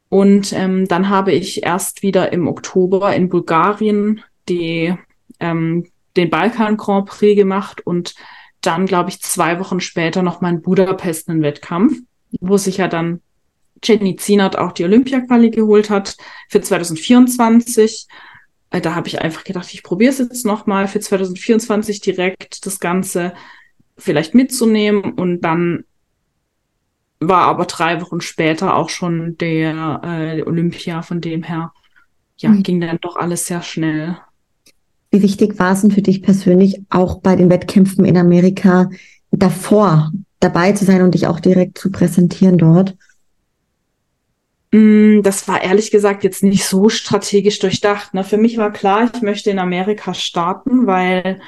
Und 0.09 0.53
ähm, 0.53 0.87
dann 0.87 1.09
habe 1.09 1.33
ich 1.33 1.65
erst 1.65 2.03
wieder 2.03 2.33
im 2.33 2.47
Oktober 2.47 3.15
in 3.15 3.29
Bulgarien 3.29 4.23
die 4.49 4.95
ähm, 5.41 5.87
den 6.17 6.31
Balkan 6.31 6.77
Grand 6.77 7.07
Prix 7.07 7.37
gemacht 7.37 7.85
und 7.85 8.15
dann, 8.61 8.87
glaube 8.87 9.11
ich, 9.11 9.21
zwei 9.21 9.59
Wochen 9.59 9.81
später 9.81 10.23
noch 10.23 10.41
mal 10.41 10.51
in 10.51 10.63
Budapest 10.63 11.29
einen 11.29 11.43
Wettkampf, 11.43 11.99
wo 12.41 12.57
sich 12.57 12.79
ja 12.79 12.89
dann 12.89 13.21
Jenny 13.85 14.17
Zienert 14.17 14.59
auch 14.59 14.73
die 14.73 14.85
Olympia-Quali 14.85 15.51
geholt 15.51 15.91
hat 15.91 16.17
für 16.49 16.61
2024. 16.61 18.07
Äh, 18.71 18.81
da 18.81 18.95
habe 18.95 19.09
ich 19.09 19.21
einfach 19.21 19.45
gedacht, 19.45 19.73
ich 19.73 19.83
probiere 19.83 20.13
es 20.13 20.19
jetzt 20.19 20.47
noch 20.47 20.67
mal 20.67 20.89
für 20.89 21.01
2024 21.01 22.01
direkt 22.01 22.67
das 22.67 22.81
Ganze 22.81 23.35
vielleicht 23.97 24.35
mitzunehmen 24.35 25.13
und 25.13 25.43
dann 25.43 25.85
war 27.21 27.43
aber 27.43 27.65
drei 27.67 28.01
Wochen 28.01 28.21
später 28.21 28.77
auch 28.77 28.89
schon 28.89 29.37
der 29.39 30.01
äh, 30.03 30.43
Olympia, 30.43 31.03
von 31.03 31.21
dem 31.21 31.43
her 31.43 31.73
ja, 32.37 32.51
mhm. 32.51 32.63
ging 32.63 32.81
dann 32.81 32.99
doch 33.01 33.17
alles 33.17 33.47
sehr 33.47 33.63
schnell. 33.63 34.17
Wie 35.11 35.23
wichtig 35.23 35.59
war 35.59 35.73
es 35.73 35.83
denn 35.83 35.93
für 35.93 36.03
dich 36.03 36.23
persönlich, 36.23 36.83
auch 36.91 37.21
bei 37.21 37.37
den 37.37 37.51
Wettkämpfen 37.51 38.05
in 38.05 38.17
Amerika 38.17 38.91
davor 39.31 40.13
dabei 40.41 40.73
zu 40.73 40.85
sein 40.85 41.03
und 41.03 41.15
dich 41.15 41.27
auch 41.27 41.41
direkt 41.41 41.79
zu 41.79 41.91
präsentieren 41.91 42.59
dort? 42.59 42.97
Mm, 44.75 45.23
das 45.23 45.47
war 45.47 45.63
ehrlich 45.63 45.93
gesagt 45.93 46.25
jetzt 46.25 46.43
nicht 46.43 46.65
so 46.65 46.89
strategisch 46.89 47.61
durchdacht. 47.61 48.13
Ne? 48.13 48.25
Für 48.25 48.39
mich 48.39 48.57
war 48.57 48.73
klar, 48.73 49.09
ich 49.15 49.23
möchte 49.23 49.51
in 49.51 49.61
Amerika 49.61 50.15
starten, 50.15 50.89
weil 50.89 51.41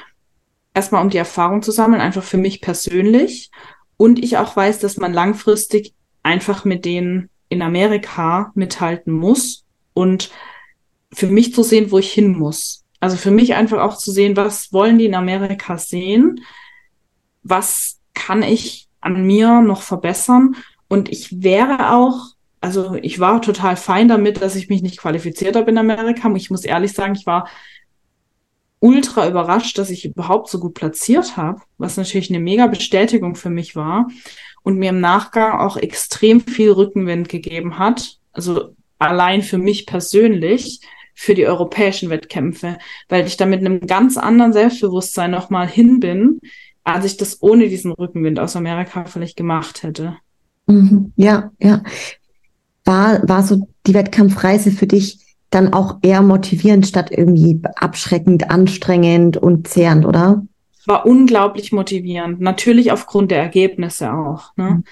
erstmal 0.73 1.03
um 1.03 1.09
die 1.09 1.17
Erfahrung 1.17 1.61
zu 1.61 1.71
sammeln, 1.71 1.99
einfach 1.99 2.23
für 2.23 2.37
mich 2.37 2.61
persönlich. 2.61 3.51
Und 3.97 4.23
ich 4.23 4.37
auch 4.37 4.55
weiß, 4.55 4.79
dass 4.79 4.95
man 4.95 5.11
langfristig 5.11 5.93
einfach 6.23 6.63
mit 6.63 6.85
denen 6.85 7.29
in 7.49 7.61
Amerika 7.61 8.53
mithalten 8.55 9.11
muss 9.11 9.65
und 9.93 10.29
für 11.11 11.27
mich 11.27 11.53
zu 11.53 11.63
sehen, 11.63 11.91
wo 11.91 11.97
ich 11.97 12.13
hin 12.13 12.37
muss. 12.37 12.85
Also 13.01 13.17
für 13.17 13.31
mich 13.31 13.55
einfach 13.55 13.81
auch 13.81 13.97
zu 13.97 14.11
sehen, 14.11 14.37
was 14.37 14.71
wollen 14.71 14.99
die 14.99 15.05
in 15.05 15.15
Amerika 15.15 15.77
sehen? 15.77 16.45
Was 17.43 17.99
kann 18.13 18.41
ich 18.41 18.87
an 19.01 19.25
mir 19.25 19.59
noch 19.59 19.81
verbessern? 19.81 20.55
Und 20.87 21.09
ich 21.09 21.43
wäre 21.43 21.93
auch, 21.93 22.36
also 22.67 22.95
ich 23.01 23.17
war 23.21 23.41
total 23.41 23.77
fein 23.77 24.09
damit, 24.09 24.41
dass 24.41 24.57
ich 24.57 24.67
mich 24.67 24.81
nicht 24.81 24.97
qualifiziert 24.97 25.55
habe 25.55 25.71
in 25.71 25.77
Amerika. 25.77 26.29
Ich 26.35 26.49
muss 26.49 26.65
ehrlich 26.65 26.91
sagen, 26.91 27.15
ich 27.15 27.25
war 27.25 27.47
ultra 28.79 29.25
überrascht, 29.25 29.77
dass 29.77 29.89
ich 29.89 30.03
überhaupt 30.03 30.49
so 30.49 30.59
gut 30.59 30.73
platziert 30.73 31.37
habe, 31.37 31.61
was 31.77 31.95
natürlich 31.95 32.29
eine 32.29 32.41
mega 32.41 32.67
Bestätigung 32.67 33.35
für 33.35 33.49
mich 33.49 33.77
war 33.77 34.09
und 34.63 34.77
mir 34.77 34.89
im 34.89 34.99
Nachgang 34.99 35.61
auch 35.61 35.77
extrem 35.77 36.41
viel 36.41 36.71
Rückenwind 36.71 37.29
gegeben 37.29 37.79
hat. 37.79 38.17
Also 38.33 38.75
allein 38.99 39.43
für 39.43 39.57
mich 39.57 39.85
persönlich, 39.85 40.81
für 41.13 41.35
die 41.35 41.47
europäischen 41.47 42.09
Wettkämpfe, 42.09 42.79
weil 43.07 43.25
ich 43.25 43.37
da 43.37 43.45
mit 43.45 43.61
einem 43.61 43.79
ganz 43.87 44.17
anderen 44.17 44.51
Selbstbewusstsein 44.51 45.31
nochmal 45.31 45.69
hin 45.69 46.01
bin, 46.01 46.41
als 46.83 47.05
ich 47.05 47.15
das 47.15 47.41
ohne 47.41 47.69
diesen 47.69 47.93
Rückenwind 47.93 48.39
aus 48.39 48.57
Amerika 48.57 49.05
vielleicht 49.05 49.37
gemacht 49.37 49.83
hätte. 49.83 50.17
Mhm. 50.65 51.13
Ja, 51.15 51.51
ja. 51.59 51.81
War, 52.87 53.27
war 53.27 53.43
so 53.43 53.67
die 53.85 53.93
Wettkampfreise 53.93 54.71
für 54.71 54.87
dich 54.87 55.19
dann 55.49 55.73
auch 55.73 55.97
eher 56.01 56.21
motivierend 56.21 56.87
statt 56.87 57.09
irgendwie 57.11 57.61
abschreckend, 57.75 58.49
anstrengend 58.49 59.37
und 59.37 59.67
zehrend, 59.67 60.05
oder? 60.05 60.45
War 60.85 61.05
unglaublich 61.05 61.71
motivierend. 61.71 62.39
Natürlich 62.39 62.91
aufgrund 62.91 63.31
der 63.31 63.39
Ergebnisse 63.39 64.13
auch. 64.13 64.55
Ne? 64.55 64.83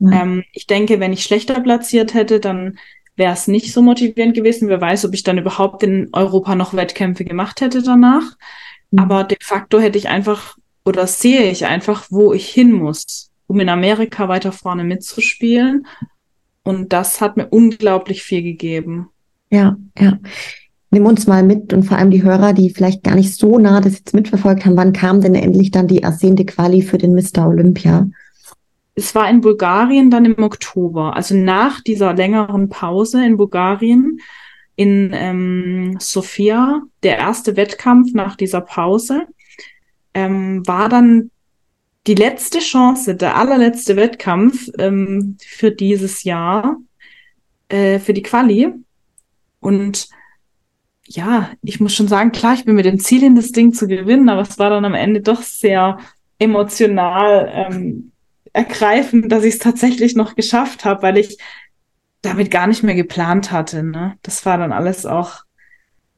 Ja. 0.00 0.22
Ähm, 0.22 0.44
ich 0.52 0.66
denke, 0.66 0.98
wenn 0.98 1.12
ich 1.12 1.22
schlechter 1.22 1.60
platziert 1.60 2.14
hätte, 2.14 2.40
dann 2.40 2.78
wäre 3.16 3.32
es 3.32 3.46
nicht 3.46 3.72
so 3.72 3.82
motivierend 3.82 4.34
gewesen. 4.34 4.68
Wer 4.68 4.80
weiß, 4.80 5.04
ob 5.04 5.14
ich 5.14 5.22
dann 5.22 5.38
überhaupt 5.38 5.82
in 5.84 6.08
Europa 6.12 6.54
noch 6.56 6.74
Wettkämpfe 6.74 7.24
gemacht 7.24 7.60
hätte 7.60 7.82
danach. 7.82 8.36
Mhm. 8.90 8.98
Aber 8.98 9.24
de 9.24 9.38
facto 9.40 9.78
hätte 9.78 9.98
ich 9.98 10.08
einfach 10.08 10.56
oder 10.84 11.06
sehe 11.06 11.50
ich 11.50 11.66
einfach, 11.66 12.06
wo 12.10 12.32
ich 12.32 12.48
hin 12.48 12.72
muss, 12.72 13.30
um 13.46 13.60
in 13.60 13.68
Amerika 13.68 14.28
weiter 14.28 14.52
vorne 14.52 14.84
mitzuspielen. 14.84 15.86
Und 16.64 16.92
das 16.92 17.20
hat 17.20 17.36
mir 17.36 17.46
unglaublich 17.48 18.22
viel 18.22 18.42
gegeben. 18.42 19.08
Ja, 19.50 19.76
ja. 19.98 20.18
Nimm 20.90 21.06
uns 21.06 21.26
mal 21.26 21.42
mit 21.42 21.72
und 21.72 21.84
vor 21.84 21.98
allem 21.98 22.10
die 22.10 22.22
Hörer, 22.22 22.52
die 22.52 22.70
vielleicht 22.70 23.02
gar 23.04 23.14
nicht 23.14 23.34
so 23.34 23.58
nah 23.58 23.80
das 23.80 23.98
jetzt 23.98 24.14
mitverfolgt 24.14 24.64
haben. 24.64 24.76
Wann 24.76 24.92
kam 24.92 25.20
denn 25.20 25.34
endlich 25.34 25.70
dann 25.70 25.88
die 25.88 26.02
ersehnte 26.02 26.44
Quali 26.44 26.82
für 26.82 26.98
den 26.98 27.14
Mr. 27.14 27.46
Olympia? 27.46 28.06
es 28.94 29.14
war 29.14 29.28
in 29.28 29.40
Bulgarien 29.40 30.10
dann 30.10 30.24
im 30.24 30.42
Oktober, 30.42 31.16
also 31.16 31.34
nach 31.34 31.80
dieser 31.80 32.14
längeren 32.14 32.68
Pause 32.68 33.24
in 33.24 33.36
Bulgarien, 33.36 34.20
in 34.76 35.10
ähm, 35.12 35.96
Sofia, 36.00 36.82
der 37.02 37.18
erste 37.18 37.56
Wettkampf 37.56 38.12
nach 38.12 38.36
dieser 38.36 38.60
Pause, 38.60 39.26
ähm, 40.14 40.66
war 40.66 40.88
dann 40.88 41.30
die 42.06 42.14
letzte 42.14 42.58
Chance, 42.58 43.14
der 43.14 43.36
allerletzte 43.36 43.96
Wettkampf 43.96 44.68
ähm, 44.78 45.36
für 45.44 45.70
dieses 45.70 46.24
Jahr, 46.24 46.76
äh, 47.68 47.98
für 47.98 48.12
die 48.12 48.22
Quali. 48.22 48.72
Und 49.60 50.08
ja, 51.06 51.50
ich 51.62 51.80
muss 51.80 51.94
schon 51.94 52.08
sagen, 52.08 52.32
klar, 52.32 52.54
ich 52.54 52.64
bin 52.64 52.74
mit 52.74 52.84
dem 52.84 52.98
Ziel 52.98 53.20
hin, 53.20 53.36
das 53.36 53.52
Ding 53.52 53.72
zu 53.72 53.86
gewinnen, 53.86 54.28
aber 54.28 54.42
es 54.42 54.58
war 54.58 54.70
dann 54.70 54.84
am 54.84 54.94
Ende 54.94 55.20
doch 55.20 55.42
sehr 55.42 55.98
emotional 56.38 57.50
ähm, 57.52 58.12
ergreifend, 58.52 59.30
dass 59.32 59.44
ich 59.44 59.54
es 59.54 59.60
tatsächlich 59.60 60.14
noch 60.14 60.34
geschafft 60.34 60.84
habe, 60.84 61.02
weil 61.02 61.18
ich 61.18 61.38
damit 62.22 62.50
gar 62.50 62.66
nicht 62.66 62.82
mehr 62.82 62.94
geplant 62.94 63.50
hatte. 63.50 63.82
Ne? 63.82 64.16
Das 64.22 64.44
war 64.46 64.58
dann 64.58 64.72
alles 64.72 65.06
auch 65.06 65.44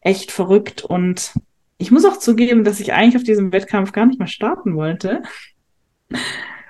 echt 0.00 0.30
verrückt 0.30 0.84
und 0.84 1.32
ich 1.78 1.90
muss 1.90 2.04
auch 2.04 2.18
zugeben, 2.18 2.64
dass 2.64 2.80
ich 2.80 2.92
eigentlich 2.92 3.16
auf 3.16 3.22
diesem 3.22 3.52
Wettkampf 3.52 3.92
gar 3.92 4.06
nicht 4.06 4.18
mehr 4.18 4.28
starten 4.28 4.76
wollte. 4.76 5.22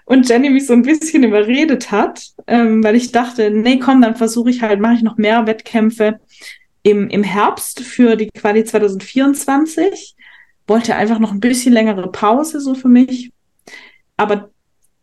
Und 0.05 0.29
Jenny 0.29 0.51
mich 0.51 0.66
so 0.66 0.72
ein 0.72 0.83
bisschen 0.83 1.25
überredet 1.25 1.90
hat, 1.90 2.31
ähm, 2.46 2.83
weil 2.85 2.94
ich 2.94 3.11
dachte, 3.11 3.51
nee, 3.51 3.79
komm, 3.79 4.01
dann 4.01 4.14
versuche 4.14 4.51
ich 4.51 4.62
halt, 4.62 4.81
mache 4.81 4.94
ich 4.94 5.03
noch 5.03 5.16
mehr 5.16 5.46
Wettkämpfe 5.46 6.20
im, 6.83 7.09
im 7.09 7.25
Herbst 7.25 7.81
für 7.81 8.14
die 8.14 8.29
Quali 8.29 8.64
2024. 8.64 10.14
Wollte 10.68 10.94
einfach 10.94 11.18
noch 11.18 11.33
ein 11.33 11.40
bisschen 11.40 11.72
längere 11.72 12.11
Pause 12.12 12.61
so 12.61 12.75
für 12.75 12.88
mich. 12.88 13.33
Aber 14.16 14.51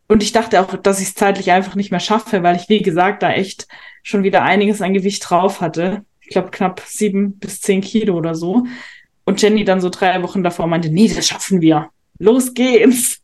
und 0.06 0.22
ich 0.22 0.32
dachte 0.32 0.60
auch, 0.60 0.76
dass 0.76 1.00
ich 1.00 1.08
es 1.08 1.14
zeitlich 1.14 1.50
einfach 1.50 1.74
nicht 1.74 1.90
mehr 1.90 2.00
schaffe, 2.00 2.42
weil 2.42 2.56
ich, 2.56 2.68
wie 2.68 2.82
gesagt, 2.82 3.22
da 3.22 3.32
echt 3.32 3.66
schon 4.02 4.22
wieder 4.22 4.42
einiges 4.42 4.82
an 4.82 4.92
Gewicht 4.92 5.28
drauf 5.28 5.60
hatte. 5.60 6.04
Ich 6.20 6.28
glaube, 6.28 6.50
knapp 6.50 6.82
sieben 6.86 7.38
bis 7.38 7.60
zehn 7.60 7.80
Kilo 7.80 8.16
oder 8.16 8.34
so. 8.34 8.64
Und 9.24 9.40
Jenny 9.40 9.64
dann 9.64 9.80
so 9.80 9.88
drei 9.88 10.22
Wochen 10.22 10.42
davor 10.42 10.66
meinte, 10.66 10.90
nee, 10.90 11.08
das 11.08 11.26
schaffen 11.26 11.60
wir. 11.60 11.90
Los 12.18 12.52
geht's. 12.54 13.23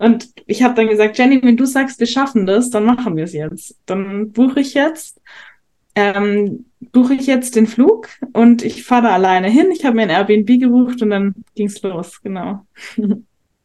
Und 0.00 0.30
ich 0.46 0.62
habe 0.62 0.74
dann 0.74 0.88
gesagt, 0.88 1.18
Jenny, 1.18 1.42
wenn 1.42 1.58
du 1.58 1.66
sagst, 1.66 2.00
wir 2.00 2.06
schaffen 2.06 2.46
das, 2.46 2.70
dann 2.70 2.86
machen 2.86 3.16
wir 3.16 3.24
es 3.24 3.34
jetzt. 3.34 3.76
Dann 3.84 4.32
buche 4.32 4.60
ich 4.60 4.72
jetzt, 4.72 5.20
ähm, 5.94 6.64
buche 6.90 7.12
ich 7.12 7.26
jetzt 7.26 7.54
den 7.54 7.66
Flug 7.66 8.08
und 8.32 8.64
ich 8.64 8.82
fahre 8.82 9.02
da 9.02 9.08
alleine 9.10 9.48
hin. 9.48 9.66
Ich 9.72 9.84
habe 9.84 9.96
mir 9.96 10.02
ein 10.02 10.10
Airbnb 10.10 10.46
gebucht 10.58 11.02
und 11.02 11.10
dann 11.10 11.34
ging's 11.54 11.82
los, 11.82 12.20
genau. 12.22 12.64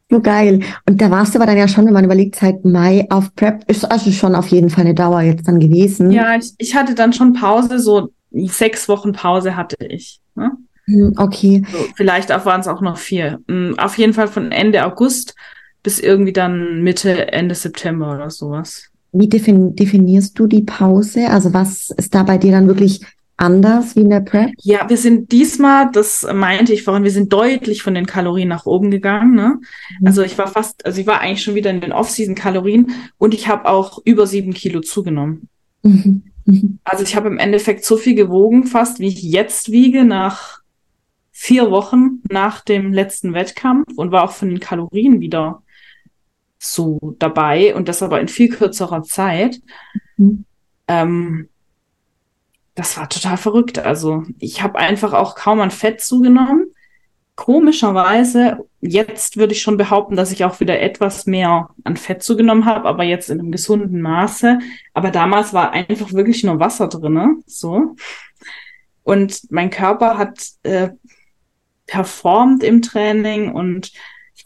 So 0.08 0.20
geil. 0.20 0.60
Und 0.88 1.00
da 1.00 1.10
warst 1.10 1.34
du 1.34 1.38
aber 1.40 1.46
dann 1.46 1.58
ja 1.58 1.66
schon, 1.66 1.84
wenn 1.84 1.92
man 1.92 2.04
überlegt, 2.04 2.36
seit 2.36 2.64
Mai 2.64 3.08
auf 3.10 3.34
Prep, 3.34 3.68
ist 3.68 3.90
also 3.90 4.12
schon 4.12 4.36
auf 4.36 4.46
jeden 4.46 4.70
Fall 4.70 4.84
eine 4.84 4.94
Dauer 4.94 5.22
jetzt 5.22 5.48
dann 5.48 5.58
gewesen. 5.58 6.12
Ja, 6.12 6.36
ich, 6.36 6.52
ich 6.58 6.76
hatte 6.76 6.94
dann 6.94 7.12
schon 7.12 7.32
Pause, 7.32 7.80
so 7.80 8.12
sechs 8.30 8.88
Wochen 8.88 9.12
Pause 9.12 9.56
hatte 9.56 9.84
ich. 9.84 10.20
Ne? 10.36 10.52
Hm, 10.84 11.14
okay. 11.16 11.64
So, 11.72 11.78
vielleicht 11.96 12.28
waren 12.28 12.60
es 12.60 12.68
auch 12.68 12.82
noch 12.82 12.98
vier. 12.98 13.40
Hm, 13.48 13.76
auf 13.80 13.98
jeden 13.98 14.12
Fall 14.12 14.28
von 14.28 14.52
Ende 14.52 14.86
August 14.86 15.34
bis 15.86 16.00
irgendwie 16.00 16.32
dann 16.32 16.82
Mitte, 16.82 17.30
Ende 17.30 17.54
September 17.54 18.12
oder 18.12 18.28
sowas. 18.28 18.90
Wie 19.12 19.28
defin 19.28 19.76
definierst 19.76 20.36
du 20.36 20.48
die 20.48 20.62
Pause? 20.62 21.30
Also 21.30 21.54
was 21.54 21.90
ist 21.90 22.12
da 22.12 22.24
bei 22.24 22.38
dir 22.38 22.50
dann 22.50 22.66
wirklich 22.66 23.02
anders 23.36 23.94
wie 23.94 24.00
in 24.00 24.10
der 24.10 24.18
Prep? 24.18 24.50
Ja, 24.58 24.88
wir 24.88 24.96
sind 24.96 25.30
diesmal, 25.30 25.92
das 25.92 26.26
meinte 26.34 26.72
ich 26.72 26.82
vorhin, 26.82 27.04
wir 27.04 27.12
sind 27.12 27.32
deutlich 27.32 27.84
von 27.84 27.94
den 27.94 28.06
Kalorien 28.06 28.48
nach 28.48 28.66
oben 28.66 28.90
gegangen. 28.90 29.36
Ne? 29.36 29.60
Mhm. 30.00 30.06
Also 30.08 30.22
ich 30.22 30.36
war 30.36 30.48
fast, 30.48 30.84
also 30.84 31.00
ich 31.00 31.06
war 31.06 31.20
eigentlich 31.20 31.44
schon 31.44 31.54
wieder 31.54 31.70
in 31.70 31.80
den 31.80 31.92
Off-Season-Kalorien 31.92 32.90
und 33.16 33.32
ich 33.32 33.46
habe 33.46 33.68
auch 33.68 34.00
über 34.04 34.26
sieben 34.26 34.54
Kilo 34.54 34.80
zugenommen. 34.80 35.48
Mhm. 35.84 36.24
Mhm. 36.46 36.80
Also 36.82 37.04
ich 37.04 37.14
habe 37.14 37.28
im 37.28 37.38
Endeffekt 37.38 37.84
so 37.84 37.96
viel 37.96 38.16
gewogen, 38.16 38.64
fast 38.64 38.98
wie 38.98 39.06
ich 39.06 39.22
jetzt 39.22 39.70
wiege 39.70 40.02
nach 40.02 40.62
vier 41.30 41.70
Wochen 41.70 42.22
nach 42.28 42.60
dem 42.64 42.92
letzten 42.92 43.34
Wettkampf 43.34 43.86
und 43.94 44.10
war 44.10 44.24
auch 44.24 44.32
von 44.32 44.48
den 44.48 44.58
Kalorien 44.58 45.20
wieder 45.20 45.62
so 46.72 47.16
dabei 47.18 47.74
und 47.74 47.88
das 47.88 48.02
aber 48.02 48.20
in 48.20 48.28
viel 48.28 48.48
kürzerer 48.48 49.02
Zeit. 49.02 49.60
Mhm. 50.16 50.44
Ähm, 50.88 51.48
das 52.74 52.96
war 52.96 53.08
total 53.08 53.36
verrückt. 53.36 53.78
Also 53.78 54.24
ich 54.38 54.62
habe 54.62 54.78
einfach 54.78 55.12
auch 55.12 55.34
kaum 55.34 55.60
an 55.60 55.70
Fett 55.70 56.00
zugenommen. 56.00 56.66
Komischerweise, 57.34 58.58
jetzt 58.80 59.36
würde 59.36 59.52
ich 59.52 59.62
schon 59.62 59.76
behaupten, 59.76 60.16
dass 60.16 60.32
ich 60.32 60.44
auch 60.44 60.60
wieder 60.60 60.80
etwas 60.80 61.26
mehr 61.26 61.68
an 61.84 61.96
Fett 61.96 62.22
zugenommen 62.22 62.64
habe, 62.64 62.88
aber 62.88 63.04
jetzt 63.04 63.30
in 63.30 63.40
einem 63.40 63.52
gesunden 63.52 64.00
Maße. 64.00 64.58
Aber 64.94 65.10
damals 65.10 65.52
war 65.52 65.72
einfach 65.72 66.12
wirklich 66.12 66.44
nur 66.44 66.60
Wasser 66.60 66.88
drinne, 66.88 67.36
so. 67.46 67.96
Und 69.02 69.40
mein 69.50 69.70
Körper 69.70 70.18
hat 70.18 70.46
äh, 70.62 70.90
performt 71.86 72.62
im 72.62 72.82
Training 72.82 73.52
und 73.52 73.92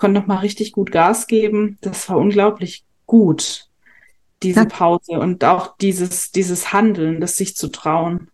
konnte 0.01 0.19
noch 0.19 0.27
mal 0.27 0.39
richtig 0.39 0.73
gut 0.73 0.91
Gas 0.91 1.29
geben. 1.29 1.79
Das 1.83 2.09
war 2.09 2.19
unglaublich 2.19 2.85
gut 3.07 3.71
diese 4.43 4.65
Pause 4.67 5.21
und 5.21 5.45
auch 5.45 5.77
dieses, 5.77 6.33
dieses 6.33 6.73
Handeln, 6.73 7.21
das 7.21 7.37
sich 7.37 7.57
zu 7.57 7.69
trauen. 7.69 8.29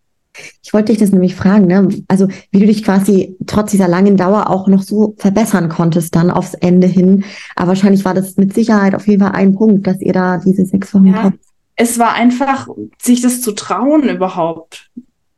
Ich 0.63 0.71
wollte 0.71 0.91
dich 0.91 0.99
das 0.99 1.11
nämlich 1.11 1.35
fragen, 1.35 1.65
ne? 1.65 1.89
also 2.07 2.27
wie 2.51 2.59
du 2.59 2.67
dich 2.67 2.83
quasi 2.83 3.35
trotz 3.47 3.71
dieser 3.71 3.87
langen 3.87 4.17
Dauer 4.17 4.49
auch 4.49 4.67
noch 4.67 4.83
so 4.83 5.15
verbessern 5.17 5.67
konntest 5.67 6.15
dann 6.15 6.29
aufs 6.29 6.53
Ende 6.53 6.85
hin. 6.85 7.25
Aber 7.55 7.69
wahrscheinlich 7.69 8.05
war 8.05 8.13
das 8.13 8.37
mit 8.37 8.53
Sicherheit 8.53 8.93
auf 8.93 9.07
jeden 9.07 9.21
Fall 9.21 9.31
ein 9.31 9.55
Punkt, 9.55 9.87
dass 9.87 9.99
ihr 9.99 10.13
da 10.13 10.37
diese 10.37 10.65
sechs 10.65 10.93
Wochen 10.93 11.07
ja, 11.07 11.23
habt. 11.23 11.39
Es 11.75 11.97
war 11.97 12.13
einfach, 12.13 12.67
sich 13.01 13.21
das 13.21 13.41
zu 13.41 13.53
trauen 13.53 14.07
überhaupt. 14.07 14.91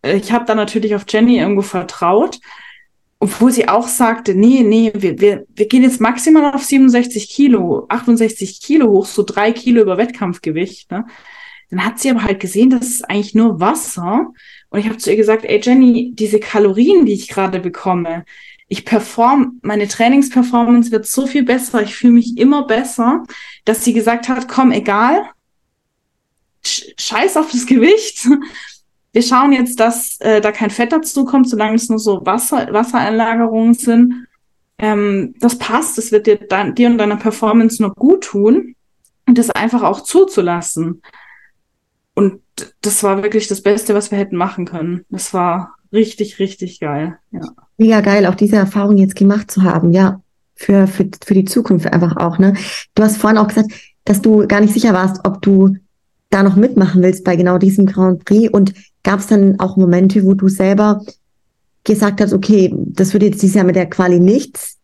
Ich 0.03 0.33
habe 0.33 0.45
da 0.45 0.53
natürlich 0.53 0.95
auf 0.95 1.05
Jenny 1.07 1.39
irgendwo 1.39 1.61
vertraut 1.61 2.39
obwohl 3.19 3.51
sie 3.51 3.67
auch 3.67 3.87
sagte, 3.87 4.33
nee, 4.33 4.63
nee, 4.63 4.91
wir, 4.95 5.19
wir, 5.19 5.45
wir 5.53 5.67
gehen 5.67 5.83
jetzt 5.83 5.99
maximal 5.99 6.53
auf 6.53 6.63
67 6.63 7.29
Kilo, 7.29 7.85
68 7.89 8.61
Kilo 8.61 8.89
hoch, 8.89 9.05
so 9.05 9.23
drei 9.23 9.51
Kilo 9.51 9.81
über 9.81 9.97
Wettkampfgewicht. 9.97 10.89
Ne? 10.89 11.05
Dann 11.69 11.85
hat 11.85 11.99
sie 11.99 12.09
aber 12.09 12.23
halt 12.23 12.39
gesehen, 12.39 12.69
das 12.69 12.87
ist 12.87 13.09
eigentlich 13.09 13.35
nur 13.35 13.59
Wasser. 13.59 14.27
Und 14.69 14.79
ich 14.79 14.85
habe 14.85 14.97
zu 14.97 15.11
ihr 15.11 15.17
gesagt, 15.17 15.43
ey 15.43 15.59
Jenny, 15.61 16.13
diese 16.15 16.39
Kalorien, 16.39 17.05
die 17.05 17.13
ich 17.13 17.27
gerade 17.27 17.59
bekomme, 17.59 18.23
ich 18.69 18.85
perform, 18.85 19.59
meine 19.63 19.87
Trainingsperformance 19.87 20.91
wird 20.91 21.05
so 21.05 21.27
viel 21.27 21.43
besser, 21.43 21.81
ich 21.81 21.95
fühle 21.95 22.13
mich 22.13 22.37
immer 22.37 22.67
besser, 22.67 23.23
dass 23.65 23.83
sie 23.83 23.93
gesagt 23.93 24.29
hat, 24.29 24.47
komm, 24.47 24.71
egal, 24.71 25.29
scheiß 26.63 27.35
auf 27.35 27.51
das 27.51 27.65
Gewicht, 27.65 28.27
wir 29.11 29.23
schauen 29.23 29.53
jetzt, 29.53 29.79
dass 29.79 30.19
äh, 30.19 30.41
da 30.41 30.51
kein 30.51 30.69
Fett 30.69 30.91
dazu 30.91 31.25
kommt, 31.25 31.49
solange 31.49 31.75
es 31.75 31.89
nur 31.89 31.99
so 31.99 32.25
Wasser, 32.25 32.71
Wassereinlagerungen 32.71 33.73
sind. 33.73 34.27
Ähm, 34.77 35.33
das 35.39 35.57
passt, 35.57 35.97
das 35.97 36.11
wird 36.11 36.27
dir, 36.27 36.37
dann, 36.37 36.75
dir 36.75 36.89
und 36.89 36.97
deiner 36.97 37.17
Performance 37.17 37.81
nur 37.81 37.93
gut 37.93 38.25
tun 38.25 38.75
und 39.25 39.37
das 39.37 39.49
einfach 39.49 39.83
auch 39.83 40.01
zuzulassen. 40.01 41.01
Und 42.13 42.41
das 42.81 43.03
war 43.03 43.23
wirklich 43.23 43.47
das 43.47 43.61
Beste, 43.61 43.93
was 43.93 44.11
wir 44.11 44.17
hätten 44.17 44.35
machen 44.35 44.65
können. 44.65 45.05
Das 45.09 45.33
war 45.33 45.75
richtig, 45.91 46.39
richtig 46.39 46.79
geil. 46.79 47.17
Ja. 47.31 47.41
Mega 47.77 48.01
geil, 48.01 48.25
auch 48.25 48.35
diese 48.35 48.57
Erfahrung 48.57 48.97
jetzt 48.97 49.15
gemacht 49.15 49.49
zu 49.49 49.63
haben, 49.63 49.91
ja. 49.91 50.21
Für, 50.55 50.87
für, 50.87 51.09
für 51.23 51.33
die 51.33 51.45
Zukunft 51.45 51.87
einfach 51.87 52.17
auch, 52.17 52.37
ne? 52.37 52.53
Du 52.93 53.03
hast 53.03 53.15
vorhin 53.15 53.37
auch 53.37 53.47
gesagt, 53.47 53.71
dass 54.03 54.21
du 54.21 54.45
gar 54.45 54.59
nicht 54.59 54.73
sicher 54.73 54.93
warst, 54.93 55.21
ob 55.23 55.41
du 55.41 55.77
da 56.29 56.43
noch 56.43 56.57
mitmachen 56.57 57.01
willst 57.01 57.23
bei 57.23 57.37
genau 57.37 57.57
diesem 57.57 57.85
Grand 57.85 58.25
Prix 58.25 58.51
und 58.51 58.73
Gab 59.09 59.21
es 59.21 59.25
dann 59.25 59.59
auch 59.59 59.75
Momente, 59.75 60.23
wo 60.23 60.35
du 60.35 60.49
selber 60.49 61.03
gesagt 61.83 62.21
hast, 62.21 62.31
okay, 62.31 62.71
das 62.75 63.11
wird 63.11 63.23
jetzt 63.23 63.41
dieses 63.41 63.55
Jahr 63.55 63.65
mit 63.65 63.75
der 63.75 63.89
Quali 63.89 64.19
nichts? 64.19 64.77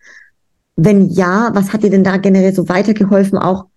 Wenn 0.76 1.12
ja, 1.12 1.52
was 1.54 1.72
hat 1.72 1.84
dir 1.84 1.92
denn 1.92 2.04
da 2.04 2.18
generell 2.18 2.52
so 2.52 2.68
weitergeholfen, 2.68 3.38
auch 3.38 3.68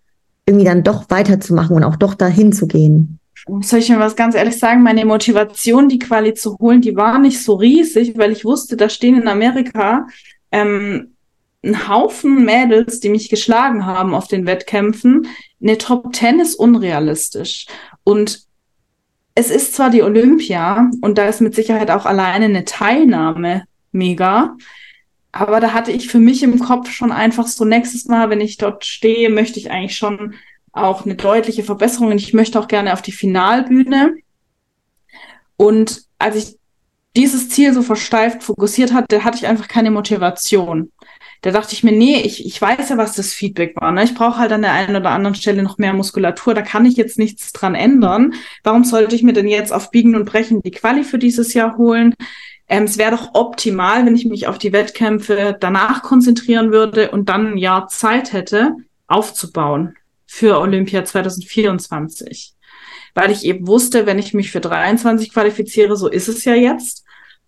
irgendwie 0.46 0.64
dann 0.64 0.84
doch 0.84 1.11
weiterzumachen 1.11 1.76
und 1.76 1.84
auch 1.84 1.96
doch 1.96 2.14
dahin 2.14 2.54
zu 2.54 2.66
gehen? 2.66 3.18
Soll 3.61 3.80
ich 3.80 3.90
mir 3.90 3.98
was 3.98 4.16
ganz 4.16 4.34
ehrlich 4.34 4.58
sagen? 4.58 4.82
Meine 4.82 5.04
Motivation, 5.04 5.90
die 5.90 5.98
Quali 5.98 6.32
zu 6.32 6.56
holen, 6.58 6.80
die 6.80 6.96
war 6.96 7.18
nicht 7.18 7.44
so 7.44 7.56
riesig, 7.56 8.16
weil 8.16 8.32
ich 8.32 8.46
wusste, 8.46 8.78
da 8.78 8.88
stehen 8.88 9.20
in 9.20 9.28
Amerika 9.28 10.06
ähm, 10.50 11.08
ein 11.62 11.90
Haufen 11.90 12.46
Mädels, 12.46 13.01
die 13.01 13.11
mich 13.11 13.28
geschlagen 13.28 13.84
haben 13.84 14.14
auf 14.14 14.28
den 14.28 14.46
Wettkämpfen. 14.46 15.26
Eine 15.61 15.76
Top 15.76 16.11
Ten 16.14 16.40
ist 16.40 16.55
unrealistisch. 16.55 17.66
Und 18.03 18.47
es 19.39 19.51
ist 19.51 19.74
zwar 19.74 19.91
die 19.91 20.03
Olympia 20.03 20.91
und 21.01 21.16
da 21.16 21.28
ist 21.28 21.41
mit 21.41 21.55
Sicherheit 21.55 21.93
auch 21.93 22.07
alleine 22.07 22.47
eine 22.47 22.64
Teilnahme 22.64 23.66
mega, 23.93 24.57
aber 25.30 25.61
da 25.61 25.72
hatte 25.72 25.93
ich 25.93 26.09
für 26.09 26.18
mich 26.18 26.43
im 26.43 26.59
Kopf 26.59 26.91
schon 26.91 27.12
einfach 27.12 27.47
so 27.47 27.64
nächstes 27.64 28.07
Mal, 28.07 28.30
wenn 28.30 28.41
ich 28.41 28.57
dort 28.57 28.84
stehe, 28.84 29.30
möchte 29.30 29.61
ich 29.61 29.70
eigentlich 29.70 29.97
schon 29.97 30.34
auch 30.72 31.05
eine 31.05 31.14
deutliche 31.14 31.62
Verbesserung 31.62 32.09
und 32.11 32.18
ich 32.18 32.34
möchte 32.34 32.59
auch 32.59 32.66
gerne 32.66 32.93
auf 32.93 33.01
die 33.01 33.12
Finalbühne. 33.12 34.16
Und 35.57 36.03
als 36.18 36.34
ich 36.34 36.57
dieses 37.14 37.49
Ziel 37.49 37.72
so 37.72 37.82
versteift 37.82 38.43
fokussiert 38.43 38.93
hatte, 38.93 39.22
hatte 39.22 39.39
ich 39.39 39.47
einfach 39.47 39.68
keine 39.68 39.93
Motivation. 39.93 40.91
Da 41.43 41.53
dachte 41.53 41.72
ich 41.72 41.84
mir, 41.84 41.93
nee, 41.93 42.20
ich, 42.20 42.45
ich 42.45 42.61
weiß 42.61 42.89
ja, 42.89 42.97
was 42.97 43.14
das 43.14 43.32
Feedback 43.32 43.74
war. 43.76 43.93
Ne? 43.93 44.05
Ich 44.05 44.14
brauche 44.14 44.39
halt 44.39 44.53
an 44.53 44.62
der 44.62 44.72
einen 44.72 44.97
oder 44.97 45.11
anderen 45.11 45.36
Stelle 45.36 45.62
noch 45.62 45.78
mehr 45.78 45.93
Muskulatur. 45.93 46.55
Da 46.55 46.62
kann 46.62 46.84
ich 46.84 46.97
jetzt 46.97 47.18
nichts 47.18 47.53
dran 47.53 47.74
ändern. 47.74 48.34
Warum 48.64 48.84
sollte 48.84 49.14
ich 49.14 49.22
mir 49.22 49.32
denn 49.32 49.47
jetzt 49.47 49.72
auf 49.72 49.91
Biegen 49.91 50.16
und 50.16 50.24
Brechen 50.24 50.62
die 50.62 50.72
Quali 50.72 51.05
für 51.05 51.18
dieses 51.18 51.55
Jahr 51.55 51.76
holen? 51.76 52.14
Ähm, 52.68 52.84
es 52.84 52.99
wäre 52.99 53.12
doch 53.12 53.30
optimal, 53.34 54.05
wenn 54.05 54.16
ich 54.16 54.26
mich 54.26 54.47
auf 54.49 54.59
die 54.59 54.72
Wettkämpfe 54.72 55.57
danach 55.59 56.03
konzentrieren 56.03 56.72
würde 56.72 57.11
und 57.11 57.28
dann 57.28 57.53
ein 57.53 57.57
Jahr 57.57 57.89
Zeit 57.89 58.32
hätte, 58.32 58.72
aufzubauen 59.07 59.95
für 60.26 60.59
Olympia 60.59 61.05
2024. 61.05 62.55
Weil 63.14 63.30
ich 63.30 63.45
eben 63.45 63.66
wusste, 63.66 64.07
wenn 64.07 64.18
ich 64.18 64.34
mich 64.34 64.51
für 64.51 64.61
23 64.61 65.32
qualifiziere, 65.32 65.97
so 65.97 66.09
ist 66.09 66.28
es 66.28 66.45
ja 66.45 66.55
jetzt, 66.55 67.05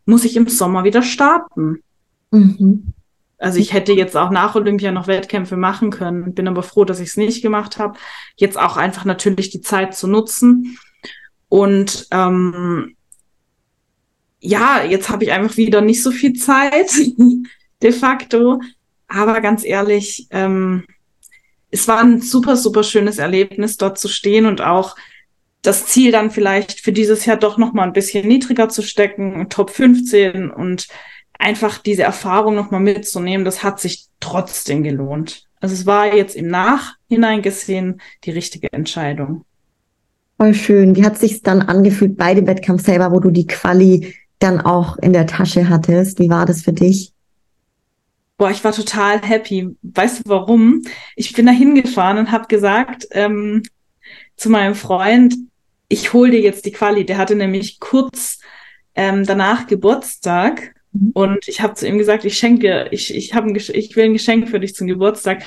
muss 0.07 0.25
ich 0.25 0.37
im 0.37 0.49
Sommer 0.49 0.85
wieder 0.85 1.03
starten. 1.03 1.83
Mhm. 2.31 2.95
Also 3.41 3.59
ich 3.59 3.73
hätte 3.73 3.93
jetzt 3.93 4.17
auch 4.17 4.31
nach 4.31 4.55
Olympia 4.55 4.93
noch 4.93 5.07
Wettkämpfe 5.07 5.57
machen 5.57 5.91
können, 5.91 6.35
bin 6.35 6.47
aber 6.47 6.63
froh, 6.63 6.85
dass 6.85 7.01
ich 7.01 7.09
es 7.09 7.17
nicht 7.17 7.41
gemacht 7.41 7.79
habe. 7.79 7.99
Jetzt 8.37 8.59
auch 8.59 8.77
einfach 8.77 9.07
natürlich 9.07 9.49
die 9.49 9.63
Zeit 9.63 9.97
zu 9.97 10.07
nutzen. 10.07 10.79
Und 11.49 12.07
ähm, 12.11 12.97
ja, 14.41 14.85
jetzt 14.85 15.09
habe 15.09 15.25
ich 15.25 15.33
einfach 15.33 15.57
wieder 15.57 15.81
nicht 15.81 16.03
so 16.03 16.11
viel 16.11 16.35
Zeit, 16.35 16.91
de 17.83 17.93
facto. 17.93 18.61
Aber 19.09 19.41
ganz 19.41 19.65
ehrlich, 19.65 20.27
ähm, 20.31 20.85
es 21.71 21.89
war 21.89 22.01
ein 22.01 22.21
super, 22.21 22.57
super 22.57 22.83
schönes 22.83 23.17
Erlebnis, 23.17 23.79
dort 23.79 23.99
zu 23.99 24.09
stehen 24.09 24.45
und 24.45 24.61
auch 24.61 24.97
das 25.63 25.87
Ziel 25.87 26.13
dann 26.13 26.31
vielleicht 26.31 26.81
für 26.81 26.93
dieses 26.93 27.25
Jahr 27.25 27.37
doch 27.37 27.57
noch 27.57 27.73
mal 27.73 27.85
ein 27.85 27.93
bisschen 27.95 28.29
niedriger 28.29 28.69
zu 28.69 28.83
stecken, 28.83 29.49
Top 29.49 29.71
15 29.71 30.51
und 30.51 30.89
einfach 31.41 31.79
diese 31.79 32.03
Erfahrung 32.03 32.55
noch 32.55 32.71
mal 32.71 32.81
mitzunehmen, 32.81 33.45
das 33.45 33.63
hat 33.63 33.81
sich 33.81 34.07
trotzdem 34.21 34.83
gelohnt. 34.83 35.47
Also 35.61 35.75
es 35.75 35.87
war 35.87 36.15
jetzt 36.15 36.37
im 36.37 36.49
Nachhinein 36.49 37.43
gesehen 37.43 38.01
die 38.25 38.31
richtige 38.31 38.73
Entscheidung. 38.73 39.45
Voll 40.39 40.55
schön. 40.55 40.97
Wie 40.97 41.05
hat 41.05 41.19
sich 41.19 41.43
dann 41.43 41.61
angefühlt 41.61 42.17
bei 42.17 42.35
dem 42.35 42.47
Wettkampf 42.47 42.85
selber, 42.85 43.13
wo 43.13 43.21
du 43.21 43.31
die 43.31 43.47
Quali 43.47 44.15
dann 44.39 44.61
auch 44.61 44.97
in 44.99 45.13
der 45.13 45.27
Tasche 45.27 45.69
hattest? 45.69 46.19
Wie 46.19 46.31
war 46.31 46.47
das 46.47 46.63
für 46.63 46.73
dich? 46.73 47.13
Boah, 48.39 48.51
ich 48.51 48.65
war 48.65 48.73
total 48.73 49.21
happy. 49.21 49.77
Weißt 49.83 50.21
du 50.21 50.23
warum? 50.31 50.83
Ich 51.15 51.35
bin 51.35 51.45
da 51.45 51.53
hingefahren 51.53 52.17
und 52.17 52.33
habe 52.33 52.47
gesagt 52.47 53.07
ähm, 53.11 53.63
zu 54.37 54.49
meinem 54.49 54.75
Freund, 54.75 55.35
ich 55.89 56.15
hol 56.15 56.31
dir 56.31 56.41
jetzt 56.41 56.65
die 56.65 56.73
Quali. 56.73 57.05
Der 57.05 57.19
hatte 57.19 57.35
nämlich 57.35 57.81
kurz 57.81 58.39
ähm, 58.95 59.27
danach 59.27 59.67
Geburtstag 59.67 60.75
mhm. 60.93 61.11
und 61.15 61.49
ich 61.49 61.61
habe 61.61 61.75
zu 61.75 61.87
ihm 61.87 61.99
gesagt, 61.99 62.25
ich 62.25 62.37
schenke, 62.37 62.89
ich, 62.91 63.15
ich, 63.15 63.35
hab 63.35 63.45
ein, 63.45 63.55
ich 63.55 63.97
will 63.97 64.05
ein 64.05 64.13
Geschenk 64.13 64.49
für 64.49 64.61
dich 64.61 64.75
zum 64.75 64.87
Geburtstag. 64.87 65.43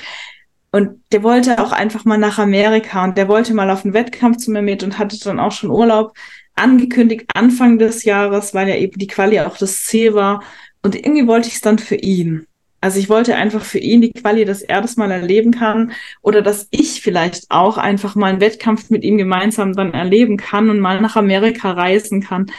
Und 0.70 1.00
der 1.12 1.22
wollte 1.22 1.62
auch 1.62 1.70
einfach 1.70 2.04
mal 2.04 2.18
nach 2.18 2.38
Amerika 2.38 3.04
und 3.04 3.16
der 3.16 3.28
wollte 3.28 3.54
mal 3.54 3.70
auf 3.70 3.84
einen 3.84 3.94
Wettkampf 3.94 4.38
zu 4.38 4.50
mir 4.50 4.62
mit 4.62 4.82
und 4.82 4.98
hatte 4.98 5.16
dann 5.20 5.38
auch 5.38 5.52
schon 5.52 5.70
Urlaub 5.70 6.14
angekündigt 6.56 7.26
Anfang 7.34 7.78
des 7.78 8.04
Jahres, 8.04 8.54
weil 8.54 8.68
ja 8.68 8.76
eben 8.76 8.98
die 8.98 9.06
Quali 9.06 9.38
auch 9.40 9.56
das 9.56 9.84
Ziel 9.84 10.14
war. 10.14 10.42
Und 10.82 10.96
irgendwie 10.96 11.26
wollte 11.26 11.48
ich 11.48 11.54
es 11.54 11.60
dann 11.60 11.78
für 11.78 11.96
ihn. 11.96 12.46
Also 12.80 12.98
ich 12.98 13.08
wollte 13.08 13.36
einfach 13.36 13.64
für 13.64 13.78
ihn 13.78 14.02
die 14.02 14.12
Quali, 14.12 14.44
dass 14.44 14.60
er 14.60 14.82
das 14.82 14.96
mal 14.96 15.10
erleben 15.10 15.52
kann 15.52 15.92
oder 16.20 16.42
dass 16.42 16.68
ich 16.70 17.00
vielleicht 17.00 17.46
auch 17.50 17.78
einfach 17.78 18.14
mal 18.14 18.26
einen 18.26 18.42
Wettkampf 18.42 18.90
mit 18.90 19.04
ihm 19.04 19.16
gemeinsam 19.16 19.72
dann 19.72 19.94
erleben 19.94 20.36
kann 20.36 20.68
und 20.68 20.80
mal 20.80 21.00
nach 21.00 21.16
Amerika 21.16 21.72
reisen 21.72 22.20
kann. 22.20 22.50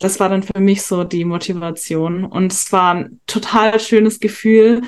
Das 0.00 0.18
war 0.18 0.28
dann 0.28 0.42
für 0.42 0.60
mich 0.60 0.82
so 0.82 1.04
die 1.04 1.24
Motivation. 1.24 2.24
Und 2.24 2.52
es 2.52 2.72
war 2.72 2.94
ein 2.94 3.20
total 3.26 3.78
schönes 3.78 4.18
Gefühl, 4.18 4.82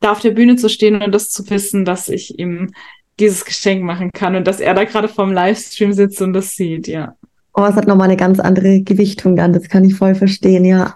da 0.00 0.12
auf 0.12 0.20
der 0.20 0.32
Bühne 0.32 0.56
zu 0.56 0.68
stehen 0.68 1.00
und 1.02 1.12
das 1.12 1.30
zu 1.30 1.48
wissen, 1.48 1.84
dass 1.84 2.08
ich 2.08 2.38
ihm 2.38 2.72
dieses 3.18 3.46
Geschenk 3.46 3.82
machen 3.82 4.10
kann 4.12 4.36
und 4.36 4.46
dass 4.46 4.60
er 4.60 4.74
da 4.74 4.84
gerade 4.84 5.08
vorm 5.08 5.32
Livestream 5.32 5.94
sitzt 5.94 6.20
und 6.20 6.34
das 6.34 6.54
sieht, 6.54 6.86
ja. 6.86 7.14
Oh, 7.54 7.64
es 7.64 7.74
hat 7.74 7.86
nochmal 7.86 8.08
eine 8.08 8.18
ganz 8.18 8.38
andere 8.38 8.82
Gewichtung 8.82 9.36
dann, 9.36 9.54
das 9.54 9.70
kann 9.70 9.84
ich 9.84 9.94
voll 9.94 10.14
verstehen, 10.14 10.66
ja 10.66 10.94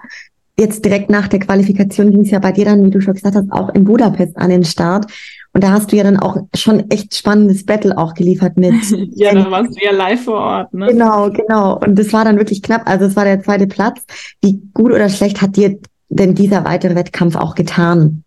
jetzt 0.60 0.84
direkt 0.84 1.10
nach 1.10 1.26
der 1.26 1.40
Qualifikation 1.40 2.10
ging 2.10 2.20
es 2.20 2.30
ja 2.30 2.38
bei 2.38 2.52
dir 2.52 2.66
dann, 2.66 2.84
wie 2.84 2.90
du 2.90 3.00
schon 3.00 3.14
gesagt 3.14 3.34
hast, 3.34 3.50
auch 3.50 3.70
in 3.70 3.84
Budapest 3.84 4.36
an 4.36 4.50
den 4.50 4.64
Start. 4.64 5.10
Und 5.52 5.64
da 5.64 5.70
hast 5.70 5.90
du 5.90 5.96
ja 5.96 6.04
dann 6.04 6.16
auch 6.16 6.36
schon 6.54 6.90
echt 6.90 7.14
spannendes 7.14 7.66
Battle 7.66 7.98
auch 7.98 8.14
geliefert 8.14 8.56
mit. 8.56 8.74
ja, 9.14 9.34
da 9.34 9.50
warst 9.50 9.76
du 9.76 9.84
ja 9.84 9.90
live 9.90 10.24
vor 10.24 10.38
Ort, 10.38 10.74
ne? 10.74 10.86
Genau, 10.86 11.30
genau. 11.30 11.78
Und 11.78 11.98
das 11.98 12.12
war 12.12 12.24
dann 12.24 12.38
wirklich 12.38 12.62
knapp. 12.62 12.82
Also 12.88 13.06
es 13.06 13.16
war 13.16 13.24
der 13.24 13.42
zweite 13.42 13.66
Platz. 13.66 14.00
Wie 14.40 14.62
gut 14.72 14.92
oder 14.92 15.08
schlecht 15.08 15.42
hat 15.42 15.56
dir 15.56 15.78
denn 16.08 16.34
dieser 16.34 16.64
weitere 16.64 16.94
Wettkampf 16.94 17.36
auch 17.36 17.54
getan? 17.54 18.24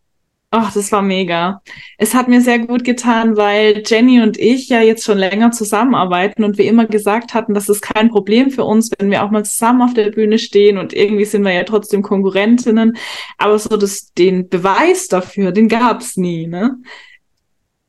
Ach, 0.55 0.71
das 0.71 0.91
war 0.91 1.01
mega. 1.01 1.63
Es 1.97 2.13
hat 2.13 2.27
mir 2.27 2.39
sehr 2.39 2.59
gut 2.59 2.83
getan, 2.83 3.37
weil 3.37 3.81
Jenny 3.83 4.21
und 4.21 4.37
ich 4.37 4.69
ja 4.69 4.81
jetzt 4.81 5.03
schon 5.03 5.17
länger 5.17 5.49
zusammenarbeiten 5.49 6.43
und 6.43 6.59
wir 6.59 6.65
immer 6.65 6.85
gesagt 6.85 7.33
hatten, 7.33 7.55
das 7.55 7.69
ist 7.69 7.81
kein 7.81 8.09
Problem 8.09 8.51
für 8.51 8.63
uns, 8.63 8.91
wenn 8.99 9.09
wir 9.09 9.23
auch 9.23 9.31
mal 9.31 9.43
zusammen 9.43 9.81
auf 9.81 9.95
der 9.95 10.11
Bühne 10.11 10.37
stehen 10.37 10.77
und 10.77 10.93
irgendwie 10.93 11.25
sind 11.25 11.41
wir 11.41 11.53
ja 11.53 11.63
trotzdem 11.63 12.03
Konkurrentinnen. 12.03 12.95
Aber 13.39 13.57
so 13.57 13.77
das, 13.77 14.13
den 14.13 14.47
Beweis 14.47 15.07
dafür, 15.07 15.53
den 15.53 15.69
gab's 15.69 16.17
nie, 16.17 16.45
ne? 16.45 16.77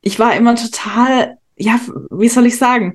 Ich 0.05 0.19
war 0.19 0.37
immer 0.37 0.55
total, 0.55 1.39
ja, 1.57 1.81
wie 2.11 2.29
soll 2.29 2.47
ich 2.47 2.59
sagen, 2.59 2.95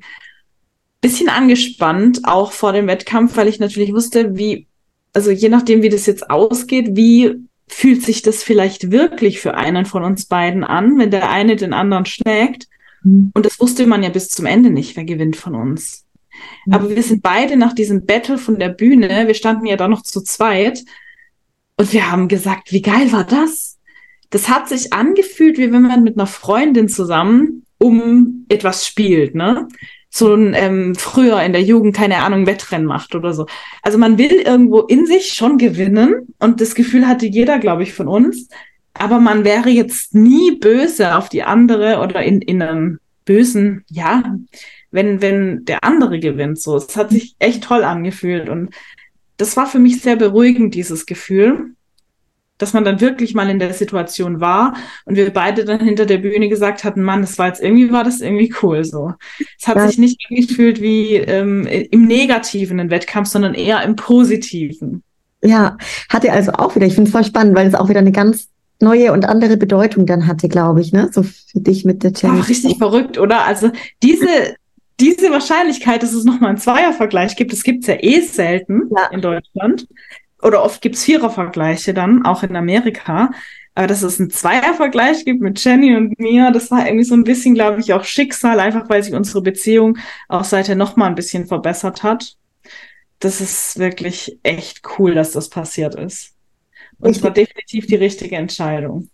bisschen 1.01 1.30
angespannt, 1.30 2.22
auch 2.24 2.51
vor 2.51 2.72
dem 2.72 2.88
Wettkampf, 2.88 3.36
weil 3.36 3.47
ich 3.47 3.60
natürlich 3.60 3.93
wusste, 3.93 4.38
wie, 4.38 4.68
also 5.14 5.32
je 5.32 5.49
nachdem, 5.49 5.82
wie 5.82 5.89
das 5.89 6.05
jetzt 6.05 6.30
ausgeht, 6.30 6.95
wie 6.95 7.36
fühlt 7.68 8.03
sich 8.03 8.22
das 8.22 8.43
vielleicht 8.43 8.91
wirklich 8.91 9.39
für 9.39 9.55
einen 9.55 9.86
von 9.86 10.03
uns 10.03 10.26
beiden 10.26 10.64
an, 10.64 10.97
wenn 10.97 11.12
der 11.12 11.30
eine 11.30 11.55
den 11.55 11.74
anderen 11.74 12.05
schlägt. 12.05 12.68
Mhm. 13.03 13.32
Und 13.34 13.45
das 13.45 13.60
wusste 13.60 13.86
man 13.88 14.03
ja 14.03 14.10
bis 14.10 14.30
zum 14.30 14.45
Ende 14.45 14.70
nicht, 14.70 14.95
wer 14.95 15.05
gewinnt 15.05 15.36
von 15.36 15.55
uns. 15.55 16.05
Mhm. 16.66 16.74
Aber 16.74 16.89
wir 16.89 17.03
sind 17.03 17.22
beide 17.22 17.57
nach 17.57 17.74
diesem 17.74 18.05
Battle 18.05 18.38
von 18.38 18.60
der 18.60 18.70
Bühne, 18.70 19.28
wir 19.28 19.36
standen 19.36 19.66
ja 19.66 19.78
da 19.78 19.88
noch 19.88 20.03
zu 20.03 20.22
zweit 20.22 20.84
und 21.78 21.93
wir 21.93 22.12
haben 22.12 22.28
gesagt, 22.28 22.72
wie 22.72 22.82
geil 22.82 23.12
war 23.12 23.24
das? 23.24 23.68
Das 24.30 24.49
hat 24.49 24.69
sich 24.69 24.93
angefühlt, 24.93 25.57
wie 25.57 25.71
wenn 25.71 25.82
man 25.82 26.03
mit 26.03 26.17
einer 26.17 26.27
Freundin 26.27 26.88
zusammen 26.88 27.65
um 27.77 28.45
etwas 28.49 28.86
spielt, 28.86 29.36
ne? 29.36 29.67
so 30.09 30.34
ein 30.34 30.53
ähm, 30.55 30.95
früher 30.95 31.41
in 31.43 31.53
der 31.53 31.61
Jugend, 31.61 31.95
keine 31.95 32.17
Ahnung, 32.17 32.47
Wettrennen 32.47 32.88
macht 32.88 33.13
oder 33.15 33.34
so. 33.34 33.45
Also 33.84 33.97
man 33.97 34.17
will 34.17 34.32
irgendwo 34.32 34.82
in 34.82 35.05
sich 35.05 35.34
schon 35.34 35.57
gewinnen 35.57 36.27
und 36.39 36.61
das 36.61 36.75
Gefühl 36.75 37.07
hatte 37.07 37.27
jeder, 37.27 37.59
glaube 37.59 37.84
ich, 37.84 37.93
von 37.93 38.07
uns. 38.07 38.49
Aber 38.93 39.19
man 39.19 39.45
wäre 39.45 39.69
jetzt 39.69 40.15
nie 40.15 40.55
böse 40.55 41.15
auf 41.15 41.30
die 41.30 41.43
andere 41.43 41.99
oder 41.99 42.23
in, 42.23 42.41
in 42.41 42.61
einem 42.61 42.99
bösen, 43.23 43.86
ja, 43.89 44.36
wenn, 44.91 45.21
wenn 45.21 45.63
der 45.65 45.84
andere 45.84 46.19
gewinnt. 46.19 46.59
So, 46.59 46.75
es 46.75 46.95
hat 46.97 47.11
sich 47.11 47.36
echt 47.38 47.63
toll 47.63 47.84
angefühlt 47.84 48.49
und 48.49 48.73
das 49.38 49.55
war 49.55 49.67
für 49.67 49.80
mich 49.80 50.01
sehr 50.01 50.15
beruhigend, 50.15 50.73
dieses 50.73 51.05
Gefühl 51.05 51.75
dass 52.60 52.74
man 52.74 52.84
dann 52.84 53.01
wirklich 53.01 53.34
mal 53.34 53.49
in 53.49 53.57
der 53.57 53.74
Situation 53.74 54.39
war 54.39 54.76
und 55.05 55.16
wir 55.16 55.32
beide 55.32 55.66
dann 55.66 55.80
hinter 55.80 56.05
der 56.05 56.20
Bühne 56.20 56.49
gesagt 56.49 56.84
hatten, 56.84 57.01
Mann, 57.01 57.22
das 57.22 57.39
war 57.39 57.47
jetzt 57.47 57.62
irgendwie, 57.62 57.91
war 57.91 58.03
das 58.03 58.22
irgendwie 58.22 58.53
cool 58.62 58.84
so. 58.86 59.14
Es 59.60 59.68
hat 59.68 59.78
ja. 59.78 59.88
sich 59.88 59.97
nicht 59.97 60.20
gefühlt 60.30 60.82
wie 60.82 61.16
ähm, 61.16 61.66
im 61.66 62.05
Negativen 62.05 62.78
im 62.78 62.91
Wettkampf, 62.91 63.30
sondern 63.30 63.55
eher 63.55 63.82
im 63.84 63.95
Positiven. 63.95 65.03
Ja, 65.41 65.78
hatte 66.10 66.32
also 66.32 66.51
auch 66.51 66.76
wieder, 66.76 66.86
ich 66.86 66.93
finde 66.93 67.07
es 67.07 67.14
voll 67.14 67.24
spannend, 67.24 67.55
weil 67.55 67.68
es 67.68 67.76
auch 67.76 67.89
wieder 67.89 68.01
eine 68.01 68.12
ganz 68.12 68.49
neue 68.82 69.14
und 69.14 69.26
andere 69.26 69.57
Bedeutung 69.57 70.05
dann 70.05 70.28
hatte, 70.28 70.49
glaube 70.49 70.82
ich, 70.82 70.91
ne? 70.91 71.10
So 71.12 71.24
für 71.24 71.60
dich 71.60 71.86
mit 71.86 72.03
der 72.03 72.14
Challenge. 72.14 72.41
Ach, 72.43 72.49
richtig 72.49 72.78
verrückt, 72.78 73.18
oder? 73.18 73.45
Also 73.45 73.72
diese, 74.03 74.28
diese 74.99 75.32
Wahrscheinlichkeit, 75.32 76.03
dass 76.03 76.14
es 76.14 76.26
nochmal 76.26 76.49
einen 76.49 76.60
Zweiervergleich 76.60 77.36
gibt, 77.36 77.53
das 77.53 77.64
gibt's 77.64 77.88
ja 77.88 77.95
eh 77.99 78.22
selten 78.22 78.89
ja. 78.95 79.07
in 79.12 79.22
Deutschland 79.22 79.88
oder 80.42 80.64
oft 80.64 80.82
gibt's 80.82 81.04
Vierervergleiche 81.04 81.94
dann, 81.94 82.26
auch 82.26 82.44
in 82.44 82.56
Amerika. 82.56 83.32
Aber 83.76 83.88
dass 83.88 84.04
es 84.04 84.20
einen 84.20 84.30
Zweiervergleich 84.30 85.26
gibt 85.26 85.42
mit 85.42 85.64
Jenny 85.64 85.96
und 85.96 86.20
mir, 86.20 86.52
das 86.52 86.70
war 86.70 86.86
irgendwie 86.86 87.06
so 87.06 87.16
ein 87.16 87.24
bisschen, 87.24 87.56
glaube 87.56 87.80
ich, 87.80 87.94
auch 87.94 88.04
Schicksal, 88.04 88.60
einfach 88.60 88.90
weil 88.90 89.04
sich 89.04 89.14
unsere 89.14 89.42
Beziehung 89.42 89.98
auch 90.28 90.44
seither 90.44 90.76
noch 90.76 90.96
mal 90.96 91.08
ein 91.08 91.16
bisschen 91.16 91.46
verbessert 91.46 92.04
hat. 92.04 92.36
Das 93.20 93.42
ist 93.42 93.80
wirklich 93.80 94.38
echt 94.44 94.82
cool, 94.98 95.14
dass 95.14 95.32
das 95.32 95.50
passiert 95.50 95.96
ist. 95.96 96.34
Und 97.00 97.12
es 97.12 97.24
war 97.24 97.32
definitiv 97.32 97.88
die 97.88 97.96
richtige 97.96 98.36
Entscheidung. 98.36 99.10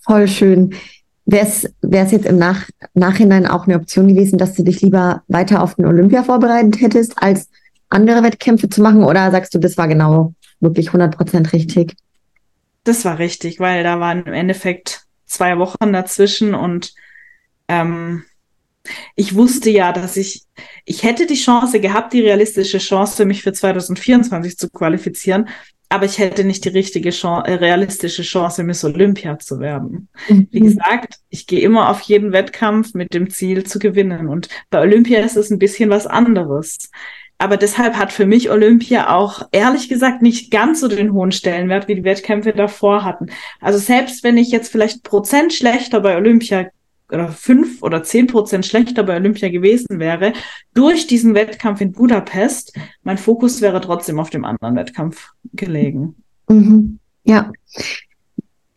Voll 0.00 0.28
schön. 0.28 0.74
Wäre 1.24 1.46
es 1.46 2.12
jetzt 2.12 2.26
im 2.26 2.38
Nach 2.38 2.68
Nachhinein 2.94 3.46
auch 3.46 3.66
eine 3.66 3.74
Option 3.74 4.06
gewesen, 4.06 4.38
dass 4.38 4.54
du 4.54 4.62
dich 4.62 4.82
lieber 4.82 5.22
weiter 5.26 5.62
auf 5.62 5.74
den 5.74 5.86
Olympia 5.86 6.22
vorbereitet 6.22 6.80
hättest, 6.80 7.20
als 7.20 7.48
andere 7.88 8.22
Wettkämpfe 8.22 8.68
zu 8.68 8.80
machen? 8.82 9.02
Oder 9.02 9.32
sagst 9.32 9.52
du, 9.52 9.58
das 9.58 9.76
war 9.76 9.88
genau 9.88 10.34
wirklich 10.60 10.90
100% 10.90 11.52
richtig. 11.52 11.94
Das 12.84 13.04
war 13.04 13.18
richtig, 13.18 13.58
weil 13.60 13.82
da 13.82 14.00
waren 14.00 14.24
im 14.24 14.32
Endeffekt 14.32 15.06
zwei 15.26 15.58
Wochen 15.58 15.92
dazwischen 15.92 16.54
und 16.54 16.94
ähm, 17.68 18.24
ich 19.16 19.34
wusste 19.34 19.70
ja, 19.70 19.92
dass 19.92 20.16
ich, 20.16 20.44
ich 20.84 21.02
hätte 21.02 21.26
die 21.26 21.34
Chance 21.34 21.80
gehabt, 21.80 22.12
die 22.12 22.20
realistische 22.20 22.78
Chance, 22.78 23.24
mich 23.24 23.42
für 23.42 23.52
2024 23.52 24.56
zu 24.56 24.70
qualifizieren. 24.70 25.48
aber 25.88 26.04
ich 26.04 26.18
hätte 26.18 26.44
nicht 26.44 26.64
die 26.64 26.70
richtige 26.70 27.10
Chance, 27.10 27.48
äh, 27.48 27.54
realistische 27.54 28.22
Chance, 28.22 28.64
Miss 28.64 28.84
Olympia 28.84 29.38
zu 29.38 29.60
werden. 29.60 30.08
Mhm. 30.28 30.48
Wie 30.50 30.60
gesagt, 30.60 31.16
ich 31.28 31.46
gehe 31.46 31.60
immer 31.60 31.90
auf 31.90 32.00
jeden 32.02 32.32
Wettkampf 32.32 32.94
mit 32.94 33.14
dem 33.14 33.30
Ziel 33.30 33.64
zu 33.64 33.78
gewinnen. 33.78 34.28
Und 34.28 34.48
bei 34.70 34.80
Olympia 34.80 35.20
ist 35.20 35.36
es 35.36 35.50
ein 35.50 35.58
bisschen 35.58 35.90
was 35.90 36.06
anderes. 36.06 36.90
Aber 37.38 37.56
deshalb 37.56 37.96
hat 37.96 38.12
für 38.12 38.24
mich 38.24 38.50
Olympia 38.50 39.14
auch 39.14 39.42
ehrlich 39.52 39.88
gesagt 39.88 40.22
nicht 40.22 40.50
ganz 40.50 40.80
so 40.80 40.88
den 40.88 41.12
hohen 41.12 41.32
Stellenwert, 41.32 41.86
wie 41.86 41.94
die 41.94 42.04
Wettkämpfe 42.04 42.52
davor 42.52 43.04
hatten. 43.04 43.26
Also 43.60 43.78
selbst 43.78 44.24
wenn 44.24 44.38
ich 44.38 44.50
jetzt 44.50 44.72
vielleicht 44.72 45.02
Prozent 45.02 45.52
schlechter 45.52 46.00
bei 46.00 46.16
Olympia 46.16 46.68
oder 47.12 47.28
fünf 47.28 47.82
oder 47.82 48.02
zehn 48.02 48.26
Prozent 48.26 48.64
schlechter 48.64 49.02
bei 49.02 49.16
Olympia 49.16 49.50
gewesen 49.50 50.00
wäre, 50.00 50.32
durch 50.74 51.06
diesen 51.06 51.34
Wettkampf 51.34 51.80
in 51.80 51.92
Budapest, 51.92 52.72
mein 53.02 53.18
Fokus 53.18 53.60
wäre 53.60 53.80
trotzdem 53.80 54.18
auf 54.18 54.30
dem 54.30 54.44
anderen 54.44 54.74
Wettkampf 54.74 55.28
gelegen. 55.52 56.16
Mhm. 56.48 56.98
Ja, 57.24 57.52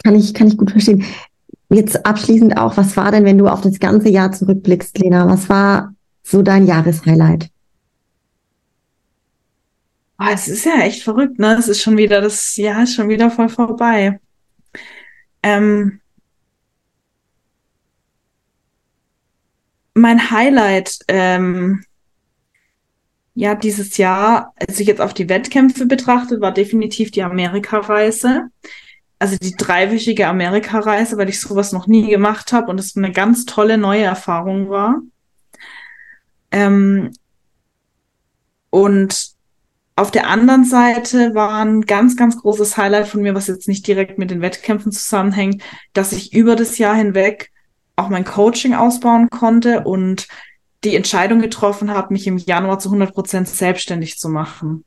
kann 0.04 0.16
ich, 0.16 0.34
kann 0.34 0.48
ich 0.48 0.58
gut 0.58 0.72
verstehen. 0.72 1.06
Jetzt 1.70 2.06
abschließend 2.06 2.58
auch, 2.58 2.78
was 2.78 2.98
war 2.98 3.12
denn, 3.12 3.26
wenn 3.26 3.38
du 3.38 3.48
auf 3.48 3.62
das 3.62 3.80
ganze 3.80 4.10
Jahr 4.10 4.32
zurückblickst, 4.32 4.98
Lena? 4.98 5.28
Was 5.30 5.50
war 5.50 5.94
so 6.24 6.42
dein 6.42 6.66
Jahreshighlight? 6.66 7.50
Oh, 10.20 10.26
es 10.34 10.48
ist 10.48 10.66
ja 10.66 10.82
echt 10.82 11.04
verrückt, 11.04 11.40
ne? 11.40 11.56
Es 11.58 11.68
ist 11.68 11.82
schon 11.82 11.98
wieder, 11.98 12.22
das 12.22 12.56
Jahr 12.58 12.84
ist 12.84 12.96
schon 12.96 13.08
wieder 13.10 13.32
voll 13.32 13.50
vorbei. 13.50 14.20
Ähm, 15.42 16.02
mein 19.94 20.32
Highlight 20.32 21.00
ähm, 21.08 21.84
ja 23.34 23.56
dieses 23.56 23.96
Jahr, 23.98 24.54
als 24.58 24.80
ich 24.80 24.88
jetzt 24.88 25.00
auf 25.02 25.14
die 25.14 25.30
Wettkämpfe 25.30 25.86
betrachtet, 25.86 26.42
war 26.42 26.54
definitiv 26.54 27.12
die 27.12 27.24
Amerikareise. 27.24 28.50
Also 29.20 29.38
die 29.38 29.56
dreiwöchige 29.56 30.28
Amerikareise, 30.28 31.18
weil 31.18 31.30
ich 31.30 31.40
sowas 31.40 31.72
noch 31.72 31.88
nie 31.88 32.10
gemacht 32.10 32.52
habe 32.52 32.68
und 32.70 32.80
es 32.80 32.96
eine 32.98 33.12
ganz 33.12 33.46
tolle 33.46 33.78
neue 33.78 34.04
Erfahrung 34.04 34.70
war. 34.70 35.02
Ähm, 36.52 37.14
und 38.70 39.39
auf 40.00 40.12
der 40.12 40.28
anderen 40.28 40.64
Seite 40.64 41.36
war 41.36 41.64
ein 41.64 41.82
ganz, 41.82 42.16
ganz 42.16 42.38
großes 42.38 42.78
Highlight 42.78 43.08
von 43.08 43.22
mir, 43.22 43.36
was 43.36 43.48
jetzt 43.48 43.68
nicht 43.68 43.86
direkt 43.86 44.18
mit 44.18 44.32
den 44.32 44.42
Wettkämpfen 44.42 44.94
zusammenhängt, 44.94 45.62
dass 45.92 46.14
ich 46.14 46.34
über 46.34 46.56
das 46.56 46.78
Jahr 46.78 46.96
hinweg 46.96 47.52
auch 47.98 48.08
mein 48.08 48.24
Coaching 48.24 48.74
ausbauen 48.74 49.30
konnte 49.30 49.82
und 49.82 50.28
die 50.86 50.96
Entscheidung 50.96 51.42
getroffen 51.42 51.92
habe, 51.92 52.14
mich 52.14 52.28
im 52.28 52.38
Januar 52.38 52.80
zu 52.80 52.88
100 52.88 53.14
Prozent 53.14 53.50
selbstständig 53.50 54.18
zu 54.18 54.30
machen. 54.30 54.86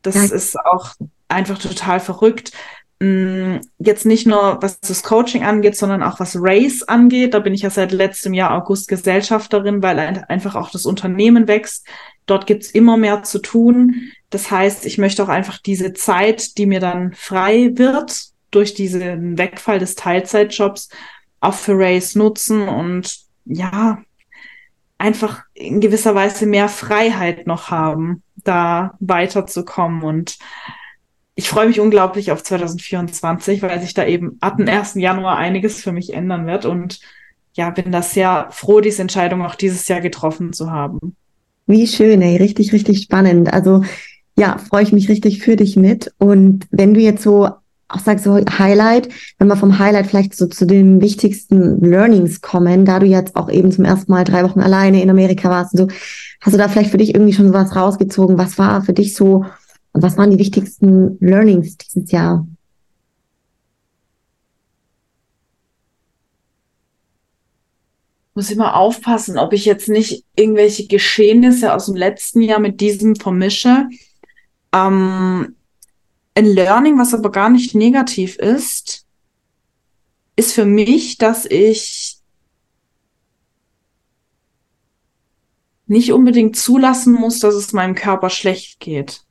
Das 0.00 0.14
ja. 0.14 0.22
ist 0.24 0.58
auch 0.58 0.94
einfach 1.28 1.58
total 1.58 2.00
verrückt. 2.00 2.52
Mm, 3.00 3.56
jetzt 3.78 4.06
nicht 4.06 4.26
nur, 4.26 4.62
was 4.62 4.80
das 4.80 5.02
Coaching 5.02 5.44
angeht, 5.44 5.76
sondern 5.76 6.02
auch 6.02 6.18
was 6.18 6.36
Race 6.40 6.82
angeht. 6.82 7.34
Da 7.34 7.40
bin 7.40 7.52
ich 7.52 7.60
ja 7.60 7.68
seit 7.68 7.92
letztem 7.92 8.32
Jahr 8.32 8.52
August 8.52 8.88
Gesellschafterin, 8.88 9.82
weil 9.82 9.98
einfach 9.98 10.54
auch 10.54 10.70
das 10.70 10.86
Unternehmen 10.86 11.46
wächst. 11.46 11.86
Dort 12.26 12.46
gibt's 12.46 12.70
immer 12.70 12.96
mehr 12.96 13.22
zu 13.22 13.38
tun. 13.38 14.10
Das 14.30 14.50
heißt, 14.50 14.86
ich 14.86 14.98
möchte 14.98 15.22
auch 15.22 15.28
einfach 15.28 15.58
diese 15.58 15.92
Zeit, 15.92 16.58
die 16.58 16.66
mir 16.66 16.80
dann 16.80 17.12
frei 17.12 17.70
wird 17.74 18.28
durch 18.50 18.74
diesen 18.74 19.36
Wegfall 19.36 19.78
des 19.78 19.94
Teilzeitjobs, 19.94 20.88
auch 21.40 21.54
für 21.54 21.74
Race 21.76 22.14
nutzen 22.14 22.68
und 22.68 23.18
ja, 23.44 23.98
einfach 24.96 25.42
in 25.52 25.80
gewisser 25.80 26.14
Weise 26.14 26.46
mehr 26.46 26.68
Freiheit 26.68 27.46
noch 27.46 27.70
haben, 27.70 28.22
da 28.36 28.96
weiterzukommen. 29.00 30.02
Und 30.02 30.38
ich 31.34 31.48
freue 31.48 31.66
mich 31.66 31.80
unglaublich 31.80 32.32
auf 32.32 32.42
2024, 32.42 33.60
weil 33.60 33.80
sich 33.80 33.92
da 33.92 34.06
eben 34.06 34.38
ab 34.40 34.56
dem 34.56 34.68
1. 34.68 34.94
Januar 34.94 35.36
einiges 35.36 35.82
für 35.82 35.92
mich 35.92 36.14
ändern 36.14 36.46
wird. 36.46 36.64
Und 36.64 37.00
ja, 37.54 37.70
bin 37.70 37.92
da 37.92 38.02
sehr 38.02 38.48
froh, 38.50 38.80
diese 38.80 39.02
Entscheidung 39.02 39.42
auch 39.44 39.56
dieses 39.56 39.86
Jahr 39.88 40.00
getroffen 40.00 40.52
zu 40.52 40.70
haben. 40.70 41.16
Wie 41.66 41.86
schön, 41.86 42.20
ey, 42.22 42.36
richtig, 42.36 42.72
richtig 42.72 43.02
spannend. 43.02 43.52
Also 43.52 43.82
ja, 44.36 44.58
freue 44.58 44.82
ich 44.82 44.92
mich 44.92 45.08
richtig 45.08 45.42
für 45.42 45.56
dich 45.56 45.76
mit. 45.76 46.12
Und 46.18 46.66
wenn 46.70 46.94
du 46.94 47.00
jetzt 47.00 47.22
so 47.22 47.48
auch 47.88 48.00
sagst 48.00 48.24
so 48.24 48.36
Highlight, 48.36 49.08
wenn 49.38 49.48
wir 49.48 49.56
vom 49.56 49.78
Highlight 49.78 50.06
vielleicht 50.06 50.34
so 50.34 50.46
zu 50.46 50.66
den 50.66 51.00
wichtigsten 51.00 51.80
Learnings 51.80 52.40
kommen, 52.40 52.84
da 52.84 52.98
du 52.98 53.06
jetzt 53.06 53.36
auch 53.36 53.50
eben 53.50 53.70
zum 53.70 53.84
ersten 53.84 54.10
Mal 54.10 54.24
drei 54.24 54.42
Wochen 54.42 54.60
alleine 54.60 55.02
in 55.02 55.10
Amerika 55.10 55.50
warst 55.50 55.76
so, 55.76 55.88
hast 56.40 56.52
du 56.52 56.58
da 56.58 56.68
vielleicht 56.68 56.90
für 56.90 56.98
dich 56.98 57.14
irgendwie 57.14 57.34
schon 57.34 57.52
was 57.52 57.76
rausgezogen? 57.76 58.38
Was 58.38 58.58
war 58.58 58.82
für 58.82 58.94
dich 58.94 59.14
so, 59.14 59.44
was 59.92 60.16
waren 60.16 60.30
die 60.30 60.38
wichtigsten 60.38 61.18
Learnings 61.20 61.76
dieses 61.76 62.10
Jahr? 62.10 62.46
Muss 68.34 68.50
immer 68.50 68.76
aufpassen, 68.76 69.38
ob 69.38 69.52
ich 69.52 69.64
jetzt 69.64 69.88
nicht 69.88 70.24
irgendwelche 70.36 70.86
Geschehnisse 70.86 71.72
aus 71.72 71.86
dem 71.86 71.96
letzten 71.96 72.40
Jahr 72.40 72.58
mit 72.58 72.80
diesem 72.80 73.16
vermische. 73.16 73.88
Ähm, 74.72 75.54
ein 76.34 76.46
Learning, 76.46 76.98
was 76.98 77.14
aber 77.14 77.30
gar 77.30 77.48
nicht 77.48 77.74
negativ 77.74 78.36
ist, 78.36 79.06
ist 80.36 80.52
für 80.52 80.64
mich, 80.64 81.16
dass 81.16 81.46
ich 81.46 82.18
nicht 85.86 86.12
unbedingt 86.12 86.56
zulassen 86.56 87.12
muss, 87.12 87.38
dass 87.38 87.54
es 87.54 87.72
meinem 87.72 87.94
Körper 87.94 88.30
schlecht 88.30 88.80
geht. 88.80 89.22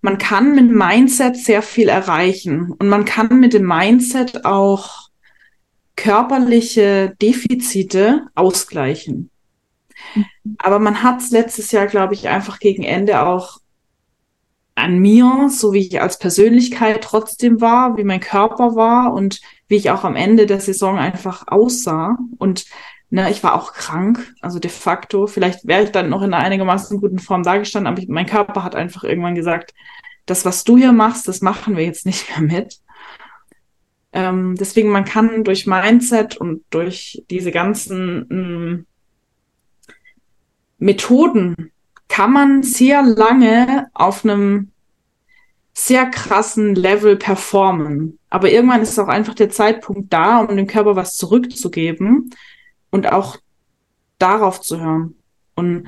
Man 0.00 0.18
kann 0.18 0.54
mit 0.54 0.70
Mindset 0.70 1.36
sehr 1.36 1.62
viel 1.62 1.88
erreichen 1.88 2.72
und 2.72 2.88
man 2.88 3.04
kann 3.04 3.40
mit 3.40 3.52
dem 3.54 3.66
Mindset 3.66 4.44
auch 4.44 5.09
körperliche 6.00 7.14
Defizite 7.20 8.26
ausgleichen. 8.34 9.30
Aber 10.56 10.78
man 10.78 11.02
hat 11.02 11.20
es 11.20 11.30
letztes 11.30 11.72
Jahr, 11.72 11.86
glaube 11.86 12.14
ich, 12.14 12.28
einfach 12.28 12.58
gegen 12.58 12.82
Ende 12.82 13.22
auch 13.26 13.58
an 14.74 14.98
mir, 14.98 15.50
so 15.50 15.74
wie 15.74 15.86
ich 15.86 16.00
als 16.00 16.18
Persönlichkeit 16.18 17.04
trotzdem 17.04 17.60
war, 17.60 17.98
wie 17.98 18.04
mein 18.04 18.20
Körper 18.20 18.76
war 18.76 19.12
und 19.12 19.42
wie 19.68 19.76
ich 19.76 19.90
auch 19.90 20.04
am 20.04 20.16
Ende 20.16 20.46
der 20.46 20.60
Saison 20.60 20.96
einfach 20.96 21.48
aussah. 21.48 22.16
Und 22.38 22.64
ne, 23.10 23.30
ich 23.30 23.42
war 23.42 23.54
auch 23.54 23.74
krank, 23.74 24.34
also 24.40 24.58
de 24.58 24.70
facto. 24.70 25.26
Vielleicht 25.26 25.66
wäre 25.66 25.82
ich 25.82 25.92
dann 25.92 26.08
noch 26.08 26.22
in 26.22 26.32
einer 26.32 26.42
einigermaßen 26.42 26.98
guten 26.98 27.18
Form 27.18 27.42
dargestanden, 27.42 27.92
aber 27.92 28.02
ich, 28.02 28.08
mein 28.08 28.24
Körper 28.24 28.64
hat 28.64 28.74
einfach 28.74 29.04
irgendwann 29.04 29.34
gesagt, 29.34 29.74
das, 30.24 30.46
was 30.46 30.64
du 30.64 30.78
hier 30.78 30.92
machst, 30.92 31.28
das 31.28 31.42
machen 31.42 31.76
wir 31.76 31.84
jetzt 31.84 32.06
nicht 32.06 32.30
mehr 32.30 32.40
mit. 32.40 32.80
Ähm, 34.12 34.56
deswegen, 34.58 34.90
man 34.90 35.04
kann 35.04 35.44
durch 35.44 35.66
Mindset 35.66 36.36
und 36.36 36.64
durch 36.70 37.22
diese 37.30 37.52
ganzen 37.52 38.26
mh, 38.28 38.36
mm, 38.36 38.86
Methoden 40.78 41.72
kann 42.08 42.32
man 42.32 42.62
sehr 42.62 43.02
lange 43.02 43.88
auf 43.94 44.24
einem 44.24 44.72
sehr 45.72 46.06
krassen 46.06 46.74
Level 46.74 47.16
performen. 47.16 48.18
Aber 48.28 48.50
irgendwann 48.50 48.82
ist 48.82 48.98
auch 48.98 49.08
einfach 49.08 49.34
der 49.34 49.50
Zeitpunkt 49.50 50.12
da, 50.12 50.40
um 50.40 50.56
dem 50.56 50.66
Körper 50.66 50.96
was 50.96 51.16
zurückzugeben 51.16 52.30
und 52.90 53.12
auch 53.12 53.36
darauf 54.18 54.60
zu 54.60 54.80
hören. 54.80 55.14
Und 55.54 55.86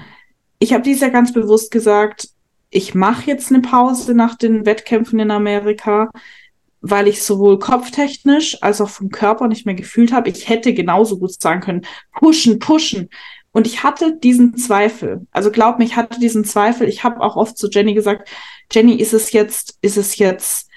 ich 0.59 0.73
habe 0.73 0.83
dies 0.83 1.01
ja 1.01 1.09
ganz 1.09 1.33
bewusst 1.33 1.71
gesagt, 1.71 2.29
ich 2.71 2.95
mache 2.95 3.27
jetzt 3.27 3.51
eine 3.51 3.61
Pause 3.61 4.15
nach 4.15 4.37
den 4.37 4.65
Wettkämpfen 4.65 5.19
in 5.19 5.31
Amerika, 5.31 6.11
weil 6.83 7.07
ich 7.07 7.23
sowohl 7.23 7.61
kopftechnisch 7.61 8.61
als 8.61 8.81
auch 8.81 8.91
vom 8.91 9.09
Körper 9.09 9.47
nicht 9.47 9.65
mehr 9.65 9.77
gefühlt 9.77 10.13
habe. 10.13 10.29
Ich 10.29 10.49
hätte 10.49 10.75
genauso 10.75 11.19
gut 11.19 11.41
sagen 11.41 11.61
können, 11.61 11.87
pushen, 12.13 12.59
pushen. 12.59 13.09
Und 13.53 13.67
ich 13.67 13.85
hatte 13.85 14.19
diesen 14.19 14.57
Zweifel. 14.57 15.27
Also 15.31 15.51
glaub 15.51 15.79
mir, 15.79 15.85
ich 15.85 15.95
hatte 15.95 16.19
diesen 16.19 16.45
Zweifel. 16.45 16.89
Ich 16.89 17.05
habe 17.05 17.21
auch 17.21 17.37
oft 17.37 17.57
zu 17.57 17.69
Jenny 17.71 17.95
gesagt, 17.95 18.29
Jenny, 18.73 18.95
ist 18.95 19.13
es 19.13 19.33
jetzt, 19.33 19.79
ist 19.81 19.97
es 19.97 20.19
jetzt 20.19 20.69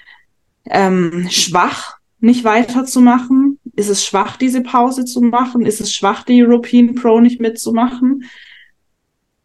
ähm, 0.66 1.26
schwach, 1.30 1.96
nicht 2.20 2.44
weiterzumachen? 2.44 3.58
Ist 3.74 3.88
es 3.88 4.04
schwach, 4.06 4.36
diese 4.36 4.62
Pause 4.62 5.04
zu 5.04 5.20
machen? 5.20 5.66
Ist 5.66 5.80
es 5.80 5.92
schwach, 5.92 6.22
die 6.22 6.42
European 6.42 6.94
Pro 6.94 7.20
nicht 7.20 7.40
mitzumachen? 7.40 8.24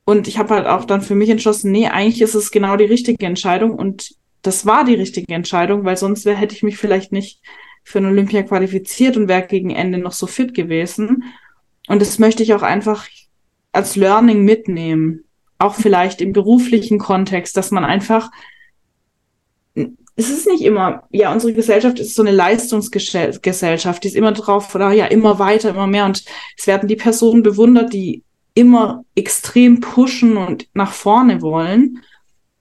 Und 0.04 0.28
ich 0.28 0.38
habe 0.38 0.54
halt 0.54 0.68
auch 0.68 0.86
dann 0.86 1.02
für 1.02 1.16
mich 1.16 1.30
entschlossen, 1.30 1.72
nee, 1.72 1.88
eigentlich 1.88 2.22
ist 2.22 2.36
es 2.36 2.52
genau 2.52 2.76
die 2.76 2.86
richtige 2.86 3.26
Entscheidung. 3.26 3.72
Und 3.72 4.14
das 4.42 4.66
war 4.66 4.84
die 4.84 4.96
richtige 4.96 5.34
Entscheidung, 5.34 5.84
weil 5.86 5.98
sonst 5.98 6.26
wär, 6.26 6.36
hätte 6.36 6.56
ich 6.56 6.64
mich 6.64 6.78
vielleicht 6.78 7.12
nicht 7.12 7.42
für 7.84 8.00
ein 8.00 8.06
Olympia 8.06 8.44
qualifiziert 8.44 9.18
und 9.18 9.28
wäre 9.28 9.46
gegen 9.48 9.70
Ende 9.72 9.98
noch 9.98 10.12
so 10.12 10.28
fit 10.28 10.54
gewesen. 10.54 11.24
Und 11.88 12.02
das 12.02 12.20
möchte 12.20 12.44
ich 12.44 12.54
auch 12.54 12.62
einfach 12.62 13.08
als 13.72 13.96
Learning 13.96 14.44
mitnehmen. 14.44 15.24
Auch 15.58 15.76
vielleicht 15.76 16.22
im 16.22 16.34
beruflichen 16.34 17.00
Kontext, 17.00 17.56
dass 17.58 17.72
man 17.72 17.84
einfach, 17.84 18.32
es 20.16 20.30
ist 20.30 20.48
nicht 20.48 20.64
immer, 20.64 21.04
ja, 21.12 21.32
unsere 21.32 21.54
Gesellschaft 21.54 22.00
ist 22.00 22.16
so 22.16 22.22
eine 22.22 22.32
Leistungsgesellschaft, 22.32 24.04
die 24.04 24.08
ist 24.08 24.16
immer 24.16 24.32
drauf, 24.32 24.74
oder 24.76 24.92
ja, 24.92 25.06
immer 25.06 25.40
weiter, 25.40 25.70
immer 25.70 25.88
mehr. 25.88 26.06
Und 26.06 26.24
es 26.58 26.68
werden 26.68 26.88
die 26.88 26.96
Personen 26.96 27.44
bewundert, 27.44 27.94
die 27.94 28.24
immer 28.54 29.06
extrem 29.16 29.80
pushen 29.80 30.38
und 30.38 30.68
nach 30.74 30.92
vorne 30.92 31.42
wollen. 31.42 32.02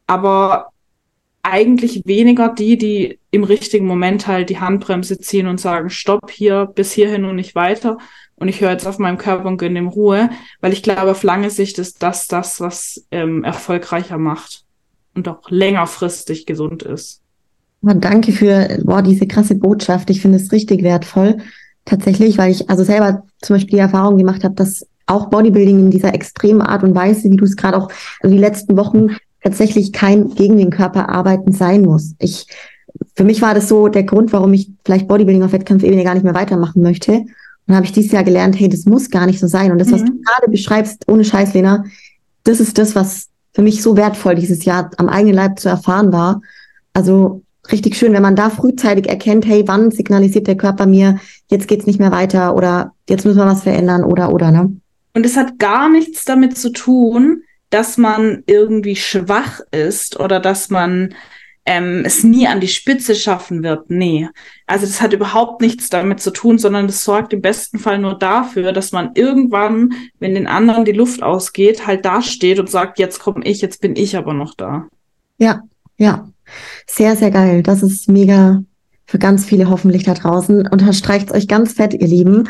Aber 0.06 0.72
eigentlich 1.42 2.02
weniger 2.04 2.48
die, 2.50 2.76
die 2.76 3.18
im 3.30 3.44
richtigen 3.44 3.86
Moment 3.86 4.26
halt 4.26 4.50
die 4.50 4.60
Handbremse 4.60 5.18
ziehen 5.18 5.46
und 5.46 5.60
sagen, 5.60 5.90
stopp 5.90 6.30
hier, 6.30 6.66
bis 6.66 6.92
hierhin 6.92 7.24
und 7.24 7.36
nicht 7.36 7.54
weiter. 7.54 7.98
Und 8.36 8.48
ich 8.48 8.60
höre 8.60 8.70
jetzt 8.70 8.86
auf 8.86 8.98
meinem 8.98 9.18
Körper 9.18 9.48
und 9.48 9.58
gönne 9.58 9.78
ihm 9.78 9.88
Ruhe, 9.88 10.30
weil 10.60 10.72
ich 10.72 10.82
glaube, 10.82 11.10
auf 11.10 11.22
lange 11.22 11.50
Sicht 11.50 11.78
ist 11.78 12.02
das 12.02 12.26
das, 12.26 12.60
was 12.60 13.06
ähm, 13.10 13.44
erfolgreicher 13.44 14.18
macht 14.18 14.64
und 15.14 15.28
auch 15.28 15.50
längerfristig 15.50 16.46
gesund 16.46 16.82
ist. 16.82 17.20
Danke 17.82 18.32
für 18.32 18.78
boah, 18.84 19.02
diese 19.02 19.26
krasse 19.26 19.54
Botschaft. 19.54 20.10
Ich 20.10 20.20
finde 20.20 20.36
es 20.36 20.52
richtig 20.52 20.82
wertvoll. 20.82 21.38
Tatsächlich, 21.86 22.36
weil 22.36 22.50
ich 22.50 22.68
also 22.68 22.84
selber 22.84 23.24
zum 23.40 23.56
Beispiel 23.56 23.76
die 23.76 23.82
Erfahrung 23.82 24.18
gemacht 24.18 24.44
habe, 24.44 24.54
dass 24.54 24.86
auch 25.06 25.28
Bodybuilding 25.30 25.78
in 25.78 25.90
dieser 25.90 26.14
extremen 26.14 26.60
Art 26.60 26.82
und 26.82 26.94
Weise, 26.94 27.30
wie 27.30 27.36
du 27.36 27.44
es 27.44 27.56
gerade 27.56 27.76
auch 27.76 27.90
also 28.20 28.34
die 28.34 28.40
letzten 28.40 28.76
Wochen 28.76 29.16
tatsächlich 29.42 29.92
kein 29.92 30.34
gegen 30.34 30.58
den 30.58 30.70
Körper 30.70 31.08
arbeiten 31.08 31.52
sein 31.52 31.82
muss. 31.82 32.14
Ich, 32.18 32.46
für 33.14 33.24
mich 33.24 33.42
war 33.42 33.54
das 33.54 33.68
so 33.68 33.88
der 33.88 34.04
Grund, 34.04 34.32
warum 34.32 34.52
ich 34.52 34.70
vielleicht 34.84 35.08
Bodybuilding 35.08 35.42
auf 35.42 35.52
Wettkampfebene 35.52 36.04
gar 36.04 36.14
nicht 36.14 36.24
mehr 36.24 36.34
weitermachen 36.34 36.82
möchte. 36.82 37.12
Und 37.12 37.28
dann 37.66 37.76
habe 37.76 37.86
ich 37.86 37.92
dieses 37.92 38.12
Jahr 38.12 38.24
gelernt, 38.24 38.58
hey, 38.58 38.68
das 38.68 38.84
muss 38.84 39.10
gar 39.10 39.26
nicht 39.26 39.40
so 39.40 39.46
sein. 39.46 39.72
Und 39.72 39.78
das, 39.78 39.92
was 39.92 40.02
mhm. 40.02 40.06
du 40.06 40.12
gerade 40.22 40.50
beschreibst, 40.50 41.04
ohne 41.08 41.24
Scheiß, 41.24 41.54
Lena, 41.54 41.84
das 42.44 42.60
ist 42.60 42.78
das, 42.78 42.94
was 42.94 43.28
für 43.52 43.62
mich 43.62 43.82
so 43.82 43.96
wertvoll 43.96 44.34
dieses 44.34 44.64
Jahr 44.64 44.90
am 44.96 45.08
eigenen 45.08 45.34
Leib 45.34 45.58
zu 45.58 45.68
erfahren 45.68 46.12
war. 46.12 46.40
Also 46.92 47.42
richtig 47.70 47.96
schön, 47.96 48.12
wenn 48.12 48.22
man 48.22 48.36
da 48.36 48.50
frühzeitig 48.50 49.08
erkennt, 49.08 49.46
hey, 49.46 49.64
wann 49.66 49.90
signalisiert 49.90 50.46
der 50.46 50.56
Körper 50.56 50.86
mir, 50.86 51.18
jetzt 51.48 51.68
geht's 51.68 51.86
nicht 51.86 51.98
mehr 51.98 52.12
weiter 52.12 52.54
oder 52.56 52.92
jetzt 53.08 53.24
müssen 53.24 53.38
wir 53.38 53.46
was 53.46 53.62
verändern 53.62 54.04
oder 54.04 54.32
oder, 54.32 54.50
ne? 54.50 54.76
Und 55.12 55.26
es 55.26 55.36
hat 55.36 55.58
gar 55.58 55.88
nichts 55.88 56.24
damit 56.24 56.56
zu 56.56 56.70
tun, 56.70 57.42
dass 57.70 57.96
man 57.96 58.42
irgendwie 58.46 58.96
schwach 58.96 59.60
ist 59.70 60.18
oder 60.18 60.40
dass 60.40 60.70
man 60.70 61.14
ähm, 61.66 62.02
es 62.04 62.24
nie 62.24 62.46
an 62.46 62.60
die 62.60 62.68
Spitze 62.68 63.14
schaffen 63.14 63.62
wird. 63.62 63.90
Nee. 63.90 64.28
Also 64.66 64.86
das 64.86 65.00
hat 65.00 65.12
überhaupt 65.12 65.60
nichts 65.60 65.88
damit 65.88 66.20
zu 66.20 66.32
tun, 66.32 66.58
sondern 66.58 66.86
das 66.86 67.04
sorgt 67.04 67.32
im 67.32 67.42
besten 67.42 67.78
Fall 67.78 67.98
nur 67.98 68.18
dafür, 68.18 68.72
dass 68.72 68.92
man 68.92 69.10
irgendwann, 69.14 69.92
wenn 70.18 70.34
den 70.34 70.46
anderen 70.46 70.84
die 70.84 70.92
Luft 70.92 71.22
ausgeht, 71.22 71.86
halt 71.86 72.04
dasteht 72.04 72.58
und 72.58 72.70
sagt, 72.70 72.98
jetzt 72.98 73.20
komme 73.20 73.44
ich, 73.44 73.60
jetzt 73.60 73.80
bin 73.80 73.94
ich 73.94 74.16
aber 74.16 74.34
noch 74.34 74.54
da. 74.54 74.88
Ja, 75.38 75.62
ja. 75.96 76.28
Sehr, 76.86 77.14
sehr 77.14 77.30
geil. 77.30 77.62
Das 77.62 77.82
ist 77.82 78.08
mega 78.08 78.64
für 79.06 79.18
ganz 79.18 79.44
viele 79.44 79.68
hoffentlich 79.68 80.04
da 80.04 80.14
draußen. 80.14 80.66
Unterstreicht 80.66 81.30
euch 81.30 81.46
ganz 81.46 81.74
fett, 81.74 81.94
ihr 81.94 82.08
Lieben. 82.08 82.48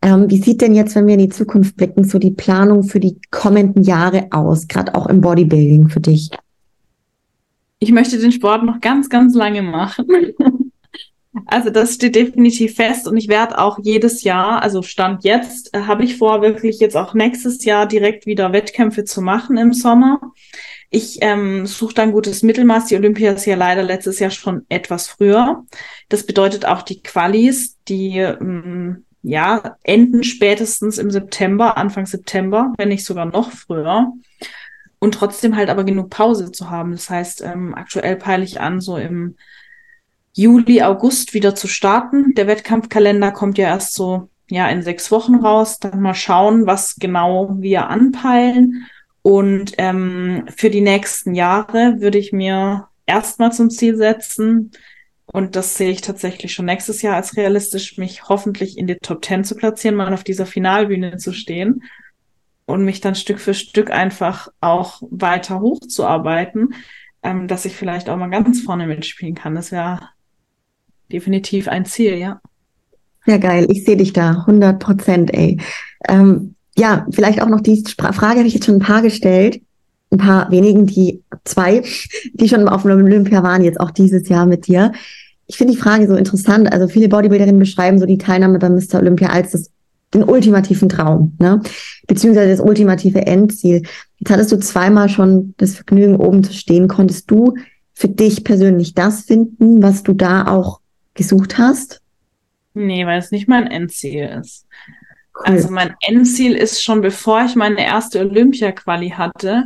Ähm, 0.00 0.30
wie 0.30 0.40
sieht 0.40 0.60
denn 0.60 0.74
jetzt, 0.74 0.94
wenn 0.94 1.06
wir 1.06 1.14
in 1.14 1.20
die 1.20 1.28
Zukunft 1.28 1.76
blicken, 1.76 2.04
so 2.04 2.18
die 2.18 2.30
Planung 2.30 2.84
für 2.84 3.00
die 3.00 3.20
kommenden 3.30 3.82
Jahre 3.82 4.28
aus, 4.30 4.68
gerade 4.68 4.94
auch 4.94 5.06
im 5.06 5.20
Bodybuilding 5.20 5.88
für 5.88 6.00
dich? 6.00 6.30
Ich 7.80 7.92
möchte 7.92 8.18
den 8.18 8.32
Sport 8.32 8.64
noch 8.64 8.80
ganz, 8.80 9.08
ganz 9.08 9.34
lange 9.34 9.62
machen. 9.62 10.06
Also 11.46 11.70
das 11.70 11.94
steht 11.94 12.16
definitiv 12.16 12.74
fest 12.74 13.06
und 13.06 13.16
ich 13.16 13.28
werde 13.28 13.58
auch 13.58 13.78
jedes 13.82 14.22
Jahr, 14.22 14.62
also 14.62 14.82
Stand 14.82 15.24
jetzt, 15.24 15.74
äh, 15.74 15.82
habe 15.82 16.04
ich 16.04 16.16
vor, 16.16 16.42
wirklich 16.42 16.80
jetzt 16.80 16.96
auch 16.96 17.14
nächstes 17.14 17.64
Jahr 17.64 17.86
direkt 17.86 18.26
wieder 18.26 18.52
Wettkämpfe 18.52 19.04
zu 19.04 19.20
machen 19.20 19.56
im 19.56 19.72
Sommer. 19.72 20.20
Ich 20.90 21.18
ähm, 21.20 21.66
suche 21.66 21.94
dann 21.94 22.12
gutes 22.12 22.42
Mittelmaß. 22.42 22.86
Die 22.86 22.96
Olympia 22.96 23.32
ist 23.32 23.44
ja 23.44 23.56
leider 23.56 23.82
letztes 23.82 24.18
Jahr 24.18 24.30
schon 24.30 24.64
etwas 24.68 25.06
früher. 25.06 25.64
Das 26.08 26.24
bedeutet 26.24 26.64
auch 26.64 26.82
die 26.82 27.02
Qualis, 27.02 27.76
die 27.88 28.18
ähm, 28.18 29.04
ja, 29.22 29.76
enden 29.82 30.22
spätestens 30.22 30.98
im 30.98 31.10
September, 31.10 31.76
Anfang 31.76 32.06
September, 32.06 32.72
wenn 32.78 32.88
nicht 32.88 33.04
sogar 33.04 33.26
noch 33.26 33.50
früher. 33.50 34.12
Und 35.00 35.14
trotzdem 35.14 35.56
halt 35.56 35.70
aber 35.70 35.84
genug 35.84 36.10
Pause 36.10 36.50
zu 36.50 36.70
haben. 36.70 36.92
Das 36.92 37.08
heißt, 37.08 37.42
ähm, 37.42 37.74
aktuell 37.74 38.16
peile 38.16 38.44
ich 38.44 38.60
an, 38.60 38.80
so 38.80 38.96
im 38.96 39.36
Juli, 40.34 40.82
August 40.82 41.34
wieder 41.34 41.54
zu 41.54 41.68
starten. 41.68 42.34
Der 42.34 42.46
Wettkampfkalender 42.46 43.32
kommt 43.32 43.58
ja 43.58 43.68
erst 43.68 43.94
so, 43.94 44.28
ja, 44.48 44.68
in 44.68 44.82
sechs 44.82 45.10
Wochen 45.10 45.36
raus. 45.36 45.78
Dann 45.78 46.00
mal 46.00 46.14
schauen, 46.14 46.66
was 46.66 46.96
genau 46.96 47.56
wir 47.58 47.88
anpeilen. 47.88 48.86
Und 49.22 49.74
ähm, 49.78 50.44
für 50.56 50.70
die 50.70 50.80
nächsten 50.80 51.34
Jahre 51.34 52.00
würde 52.00 52.18
ich 52.18 52.32
mir 52.32 52.88
erstmal 53.06 53.52
zum 53.52 53.70
Ziel 53.70 53.96
setzen, 53.96 54.72
und 55.32 55.56
das 55.56 55.76
sehe 55.76 55.90
ich 55.90 56.00
tatsächlich 56.00 56.54
schon 56.54 56.66
nächstes 56.66 57.02
Jahr 57.02 57.16
als 57.16 57.36
realistisch, 57.36 57.98
mich 57.98 58.28
hoffentlich 58.28 58.78
in 58.78 58.86
die 58.86 58.96
Top 58.96 59.22
Ten 59.22 59.44
zu 59.44 59.54
platzieren, 59.54 59.96
mal 59.96 60.12
auf 60.12 60.24
dieser 60.24 60.46
Finalbühne 60.46 61.18
zu 61.18 61.32
stehen 61.32 61.82
und 62.64 62.84
mich 62.84 63.00
dann 63.00 63.14
Stück 63.14 63.38
für 63.38 63.54
Stück 63.54 63.90
einfach 63.90 64.48
auch 64.60 65.02
weiter 65.10 65.60
hochzuarbeiten, 65.60 66.74
ähm, 67.22 67.46
dass 67.46 67.66
ich 67.66 67.76
vielleicht 67.76 68.08
auch 68.08 68.16
mal 68.16 68.30
ganz 68.30 68.62
vorne 68.62 68.86
mitspielen 68.86 69.34
kann. 69.34 69.54
Das 69.54 69.70
wäre 69.70 70.00
definitiv 71.12 71.68
ein 71.68 71.84
Ziel, 71.84 72.14
ja. 72.16 72.40
Ja, 73.26 73.36
geil. 73.36 73.66
Ich 73.70 73.84
sehe 73.84 73.96
dich 73.96 74.14
da. 74.14 74.30
100 74.30 74.78
Prozent, 74.78 75.34
ey. 75.34 75.60
Ähm, 76.08 76.54
ja, 76.76 77.06
vielleicht 77.10 77.42
auch 77.42 77.48
noch 77.48 77.60
die 77.60 77.84
Frage 77.84 78.38
habe 78.38 78.46
ich 78.46 78.54
jetzt 78.54 78.66
schon 78.66 78.76
ein 78.76 78.80
paar 78.80 79.02
gestellt. 79.02 79.60
Ein 80.10 80.18
paar 80.18 80.50
wenigen, 80.50 80.86
die 80.86 81.22
zwei, 81.44 81.82
die 82.32 82.48
schon 82.48 82.68
auf 82.68 82.82
dem 82.82 82.92
Olympia 82.92 83.42
waren, 83.42 83.62
jetzt 83.62 83.80
auch 83.80 83.90
dieses 83.90 84.28
Jahr 84.28 84.46
mit 84.46 84.66
dir 84.66 84.92
ich 85.48 85.56
finde 85.56 85.72
die 85.72 85.80
Frage 85.80 86.06
so 86.06 86.14
interessant. 86.14 86.70
Also 86.72 86.86
viele 86.86 87.08
Bodybuilderinnen 87.08 87.58
beschreiben 87.58 87.98
so 87.98 88.06
die 88.06 88.18
Teilnahme 88.18 88.58
beim 88.58 88.74
Mr. 88.74 89.00
Olympia 89.00 89.30
als 89.30 89.52
das, 89.52 89.70
den 90.14 90.22
ultimativen 90.22 90.88
Traum, 90.88 91.36
ne? 91.38 91.62
Beziehungsweise 92.06 92.50
das 92.50 92.60
ultimative 92.60 93.26
Endziel. 93.26 93.82
Jetzt 94.18 94.30
hattest 94.30 94.52
du 94.52 94.58
zweimal 94.58 95.08
schon 95.08 95.54
das 95.56 95.74
Vergnügen, 95.74 96.16
oben 96.16 96.44
zu 96.44 96.52
stehen. 96.52 96.86
Konntest 96.86 97.30
du 97.30 97.54
für 97.94 98.08
dich 98.08 98.44
persönlich 98.44 98.94
das 98.94 99.22
finden, 99.22 99.82
was 99.82 100.02
du 100.02 100.12
da 100.12 100.46
auch 100.46 100.80
gesucht 101.14 101.58
hast? 101.58 102.00
Nee, 102.74 103.06
weil 103.06 103.18
es 103.18 103.30
nicht 103.30 103.48
mein 103.48 103.66
Endziel 103.66 104.28
ist. 104.40 104.66
Cool. 105.34 105.46
Also 105.46 105.70
mein 105.70 105.94
Endziel 106.06 106.54
ist 106.54 106.82
schon, 106.82 107.00
bevor 107.00 107.44
ich 107.44 107.56
meine 107.56 107.84
erste 107.84 108.20
Olympia-Quali 108.20 109.10
hatte, 109.10 109.64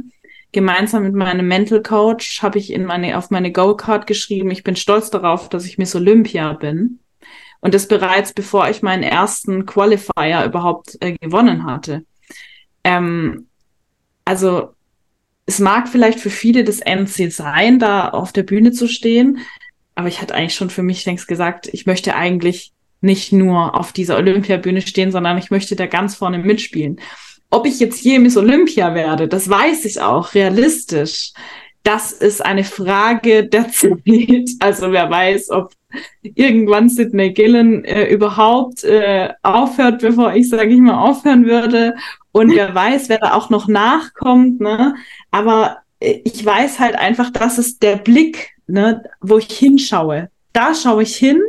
gemeinsam 0.53 1.03
mit 1.03 1.14
meinem 1.14 1.48
Mental 1.48 1.82
Coach 1.82 2.42
habe 2.42 2.59
ich 2.59 2.72
in 2.72 2.84
meine, 2.84 3.16
auf 3.18 3.30
meine 3.30 3.53
Goal 3.53 3.76
Card 3.76 4.07
geschrieben, 4.07 4.50
ich 4.50 4.64
bin 4.64 4.76
stolz 4.76 5.11
darauf, 5.11 5.48
dass 5.48 5.66
ich 5.66 5.78
Miss 5.78 5.94
Olympia 5.94 6.53
bin. 6.53 7.00
Und 7.61 7.74
das 7.74 7.88
bereits 7.88 8.32
bevor 8.32 8.68
ich 8.68 8.82
meinen 8.82 9.03
ersten 9.03 9.66
Qualifier 9.66 10.44
überhaupt 10.44 10.98
äh, 11.00 11.12
gewonnen 11.12 11.64
hatte. 11.64 12.05
Ähm, 12.84 13.46
also 14.24 14.74
es 15.46 15.59
mag 15.59 15.88
vielleicht 15.88 16.20
für 16.20 16.30
viele 16.30 16.64
das 16.64 16.80
Endziel 16.80 17.30
sein, 17.30 17.78
da 17.78 18.09
auf 18.11 18.32
der 18.32 18.42
Bühne 18.42 18.72
zu 18.72 18.88
stehen, 18.88 19.38
aber 19.94 20.09
ich 20.09 20.20
hatte 20.20 20.34
eigentlich 20.34 20.55
schon 20.55 20.70
für 20.70 20.82
mich 20.82 21.05
längst 21.05 21.28
gesagt, 21.28 21.68
ich 21.72 21.86
möchte 21.86 22.14
eigentlich 22.14 22.72
nicht 23.00 23.32
nur 23.32 23.78
auf 23.78 23.92
dieser 23.92 24.16
Olympiabühne 24.16 24.80
stehen, 24.80 25.11
sondern 25.11 25.38
ich 25.38 25.50
möchte 25.50 25.76
da 25.76 25.86
ganz 25.86 26.14
vorne 26.14 26.38
mitspielen. 26.38 27.00
Ob 27.55 27.66
ich 27.66 27.80
jetzt 27.80 28.03
je 28.03 28.18
Miss 28.18 28.38
Olympia 28.38 28.94
werde, 28.94 29.28
das 29.28 29.46
weiß 29.46 29.84
ich 29.84 30.00
auch 30.00 30.32
realistisch. 30.32 31.34
Das 31.82 32.11
ist 32.11 32.42
eine 32.42 32.64
Frage 32.64 33.46
der 33.46 33.68
Zeit. 33.70 34.48
Also 34.61 34.90
wer 34.90 35.11
weiß, 35.11 35.50
ob 35.50 35.74
irgendwann 36.22 36.88
Sidney 36.88 37.34
Gillen 37.34 37.84
äh, 37.84 38.07
überhaupt 38.07 38.84
äh, 38.84 39.34
aufhört, 39.42 40.00
bevor 40.00 40.32
ich, 40.32 40.48
sage 40.48 40.70
ich 40.70 40.80
mal, 40.80 40.96
aufhören 40.96 41.44
würde. 41.44 41.94
Und 42.32 42.55
wer 42.55 42.74
weiß, 42.74 43.11
wer 43.11 43.18
da 43.18 43.34
auch 43.34 43.50
noch 43.50 43.68
nachkommt. 43.68 44.62
Ne? 44.62 44.94
Aber 45.30 45.82
äh, 46.00 46.20
ich 46.24 46.42
weiß 46.42 46.80
halt 46.80 46.96
einfach, 46.96 47.28
das 47.28 47.59
ist 47.59 47.82
der 47.82 47.96
Blick, 47.96 48.57
ne, 48.66 49.03
wo 49.20 49.36
ich 49.36 49.50
hinschaue. 49.50 50.30
Da 50.55 50.74
schaue 50.74 51.03
ich 51.03 51.16
hin 51.16 51.42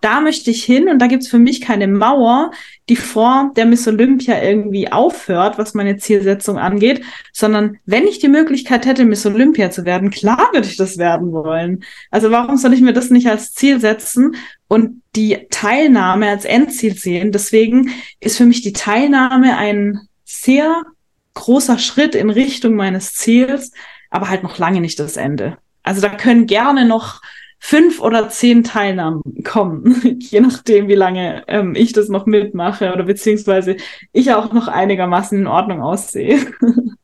da 0.00 0.20
möchte 0.20 0.50
ich 0.50 0.64
hin 0.64 0.88
und 0.88 1.00
da 1.00 1.08
gibt's 1.08 1.28
für 1.28 1.38
mich 1.38 1.60
keine 1.60 1.88
Mauer, 1.88 2.52
die 2.88 2.96
vor 2.96 3.50
der 3.56 3.66
Miss 3.66 3.88
Olympia 3.88 4.40
irgendwie 4.42 4.90
aufhört, 4.90 5.58
was 5.58 5.74
meine 5.74 5.96
Zielsetzung 5.96 6.58
angeht, 6.58 7.02
sondern 7.32 7.78
wenn 7.86 8.06
ich 8.06 8.20
die 8.20 8.28
Möglichkeit 8.28 8.86
hätte, 8.86 9.04
Miss 9.04 9.26
Olympia 9.26 9.70
zu 9.70 9.84
werden, 9.84 10.10
klar 10.10 10.50
würde 10.52 10.68
ich 10.68 10.76
das 10.76 10.96
werden 10.96 11.32
wollen. 11.32 11.84
Also 12.10 12.30
warum 12.30 12.56
soll 12.56 12.72
ich 12.72 12.80
mir 12.80 12.92
das 12.92 13.10
nicht 13.10 13.28
als 13.28 13.52
Ziel 13.52 13.80
setzen 13.80 14.36
und 14.68 15.02
die 15.16 15.48
Teilnahme 15.50 16.28
als 16.28 16.44
Endziel 16.44 16.94
sehen? 16.94 17.32
Deswegen 17.32 17.90
ist 18.20 18.36
für 18.36 18.46
mich 18.46 18.62
die 18.62 18.72
Teilnahme 18.72 19.56
ein 19.56 20.00
sehr 20.24 20.82
großer 21.34 21.78
Schritt 21.78 22.14
in 22.14 22.30
Richtung 22.30 22.74
meines 22.74 23.14
Ziels, 23.14 23.72
aber 24.08 24.28
halt 24.28 24.44
noch 24.44 24.58
lange 24.58 24.80
nicht 24.80 25.00
das 25.00 25.16
Ende. 25.16 25.58
Also 25.82 26.00
da 26.00 26.10
können 26.10 26.46
gerne 26.46 26.84
noch 26.84 27.20
fünf 27.60 28.00
oder 28.00 28.30
zehn 28.30 28.64
Teilnahmen 28.64 29.22
kommen, 29.44 30.18
je 30.18 30.40
nachdem, 30.40 30.88
wie 30.88 30.94
lange 30.94 31.44
ähm, 31.46 31.74
ich 31.76 31.92
das 31.92 32.08
noch 32.08 32.26
mitmache 32.26 32.92
oder 32.92 33.04
beziehungsweise 33.04 33.76
ich 34.12 34.32
auch 34.32 34.52
noch 34.52 34.66
einigermaßen 34.66 35.38
in 35.38 35.46
Ordnung 35.46 35.82
aussehe. 35.82 36.40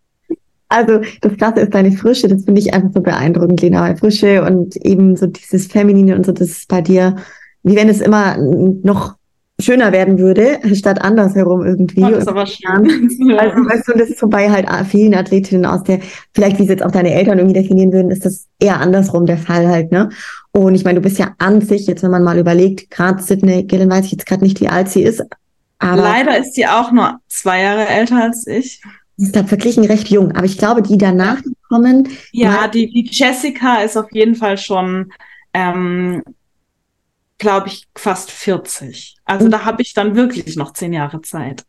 Also 0.69 1.01
das 1.21 1.37
Klasse 1.37 1.61
ist 1.61 1.75
deine 1.75 1.93
Frische, 1.93 2.27
das 2.27 2.45
finde 2.45 2.61
ich 2.61 2.75
einfach 2.75 2.91
so 2.93 3.01
beeindruckend, 3.01 3.63
Lena. 3.63 3.95
Frische 3.95 4.43
und 4.43 4.75
eben 4.75 5.15
so 5.15 5.29
dieses 5.29 5.69
Feminine 5.69 6.17
und 6.17 6.27
so, 6.27 6.33
das 6.33 6.49
ist 6.49 6.69
bei 6.69 6.81
dir, 6.81 7.15
wie 7.63 7.77
wenn 7.77 7.89
es 7.89 8.01
immer 8.01 8.37
noch 8.37 9.16
schöner 9.61 9.93
werden 9.93 10.19
würde, 10.19 10.61
statt 10.75 11.01
andersherum 11.03 11.65
irgendwie. 11.65 12.05
Oh, 12.05 12.11
das 12.11 12.21
ist 12.21 12.29
aber 12.29 12.47
schön. 12.47 13.11
Also, 13.39 13.57
weißt 13.57 13.89
du, 13.89 13.93
das 13.99 14.11
ist 14.11 14.19
so 14.19 14.29
bei 14.29 14.51
halt 14.51 14.67
vielen 14.87 15.15
Athletinnen 15.15 15.67
aus 15.67 15.83
der, 15.83 16.01
vielleicht 16.35 16.59
wie 16.59 16.65
es 16.65 16.69
jetzt 16.69 16.83
auch 16.83 16.91
deine 16.91 17.15
Eltern 17.15 17.39
irgendwie 17.39 17.61
definieren 17.61 17.93
würden, 17.93 18.11
ist 18.11 18.25
das 18.25 18.47
eher 18.59 18.81
andersrum 18.81 19.27
der 19.27 19.39
Fall 19.39 19.69
halt, 19.69 19.93
ne? 19.93 20.11
Und 20.53 20.75
ich 20.75 20.85
meine, 20.85 21.01
du 21.01 21.03
bist 21.03 21.19
ja 21.19 21.35
an 21.39 21.61
sich, 21.61 21.87
jetzt 21.87 22.03
wenn 22.03 22.11
man 22.11 22.25
mal 22.25 22.39
überlegt, 22.39 22.91
gerade 22.91 23.23
Sydney 23.23 23.65
Gillen 23.65 23.91
weiß 23.91 24.07
ich 24.07 24.13
jetzt 24.13 24.27
gerade 24.27 24.45
nicht, 24.45 24.61
wie 24.61 24.69
alt 24.69 24.89
sie 24.89 25.03
ist. 25.03 25.23
Aber 25.79 26.03
Leider 26.03 26.39
ist 26.39 26.55
sie 26.55 26.67
auch 26.67 26.93
nur 26.93 27.19
zwei 27.29 27.63
Jahre 27.63 27.87
älter 27.87 28.23
als 28.23 28.47
ich. 28.47 28.81
Sie 29.17 29.27
ist 29.27 29.37
da 29.37 29.45
verglichen 29.45 29.85
recht 29.85 30.09
jung, 30.09 30.33
aber 30.33 30.45
ich 30.45 30.59
glaube, 30.59 30.83
die 30.83 30.99
danach 30.99 31.39
kommen. 31.69 32.09
Ja, 32.33 32.69
die, 32.69 32.91
die 32.91 33.09
Jessica 33.11 33.83
ist 33.83 33.97
auf 33.97 34.13
jeden 34.13 34.35
Fall 34.35 34.59
schon 34.59 35.11
ähm, 35.55 36.23
glaube 37.39 37.69
ich, 37.69 37.87
fast 37.95 38.31
40. 38.31 39.17
Also 39.27 39.49
da 39.49 39.65
habe 39.65 39.83
ich 39.83 39.93
dann 39.93 40.17
wirklich 40.17 40.57
noch 40.57 40.73
zehn 40.73 40.93
Jahre 40.93 41.21
Zeit. 41.21 41.65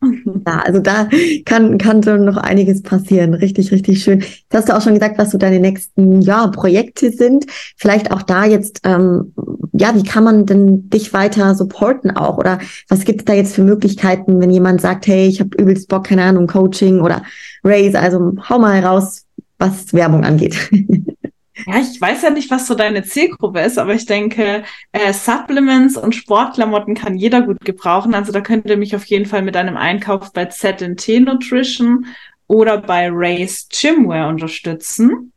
Ja, 0.46 0.60
also 0.60 0.80
da 0.80 1.10
kann, 1.46 1.78
kann 1.78 2.04
so 2.04 2.16
noch 2.16 2.38
einiges 2.38 2.84
passieren. 2.84 3.34
Richtig, 3.34 3.72
richtig 3.72 4.02
schön. 4.02 4.20
Jetzt 4.20 4.54
hast 4.54 4.70
du 4.70 4.78
auch 4.78 4.82
schon 4.82 4.94
gesagt, 4.94 5.18
was 5.18 5.32
so 5.32 5.38
deine 5.38 5.60
nächsten 5.60 6.22
ja, 6.22 6.48
Projekte 6.48 7.12
sind. 7.12 7.48
Vielleicht 7.76 8.12
auch 8.12 8.22
da 8.22 8.46
jetzt, 8.46 8.82
ähm, 8.86 9.34
ja, 9.74 9.94
wie 9.96 10.04
kann 10.04 10.24
man 10.24 10.46
denn 10.46 10.90
dich 10.90 11.12
weiter 11.14 11.54
supporten 11.56 12.12
auch? 12.12 12.38
Oder 12.38 12.60
was 12.88 13.04
gibt 13.04 13.22
es 13.22 13.26
da 13.26 13.34
jetzt 13.34 13.56
für 13.56 13.64
Möglichkeiten, 13.64 14.40
wenn 14.40 14.52
jemand 14.52 14.80
sagt, 14.80 15.08
hey, 15.08 15.28
ich 15.28 15.42
habe 15.42 15.58
übelst 15.58 15.90
Bock, 15.90 16.06
keine 16.06 16.24
Ahnung, 16.24 16.48
Coaching 16.48 17.02
oder 17.02 17.24
Raise, 17.64 18.00
also 18.00 18.34
hau 18.48 18.60
mal 18.60 18.80
raus, 18.80 19.26
was 19.58 19.92
Werbung 19.94 20.24
angeht. 20.24 20.70
Ja, 21.66 21.80
ich 21.80 22.00
weiß 22.00 22.22
ja 22.22 22.30
nicht, 22.30 22.52
was 22.52 22.68
so 22.68 22.76
deine 22.76 23.04
Zielgruppe 23.04 23.62
ist, 23.62 23.78
aber 23.78 23.94
ich 23.94 24.06
denke, 24.06 24.64
äh, 24.92 25.14
Supplements 25.14 25.98
und 25.98 26.16
Sportklamotten 26.16 26.94
kann 26.94 27.18
jeder 27.18 27.42
gut 27.42 27.62
gebrauchen. 27.62 28.14
Also 28.14 28.32
da 28.32 28.42
könnt 28.42 28.68
ihr 28.68 28.78
mich 28.78 28.96
auf 28.96 29.06
jeden 29.06 29.26
Fall 29.26 29.42
mit 29.42 29.58
einem 29.58 29.76
Einkauf 29.76 30.32
bei 30.34 30.46
ZNT 30.46 31.20
Nutrition 31.22 32.06
oder 32.48 32.78
bei 32.78 33.10
Race 33.12 33.68
Gymwear 33.70 34.30
unterstützen. 34.30 35.32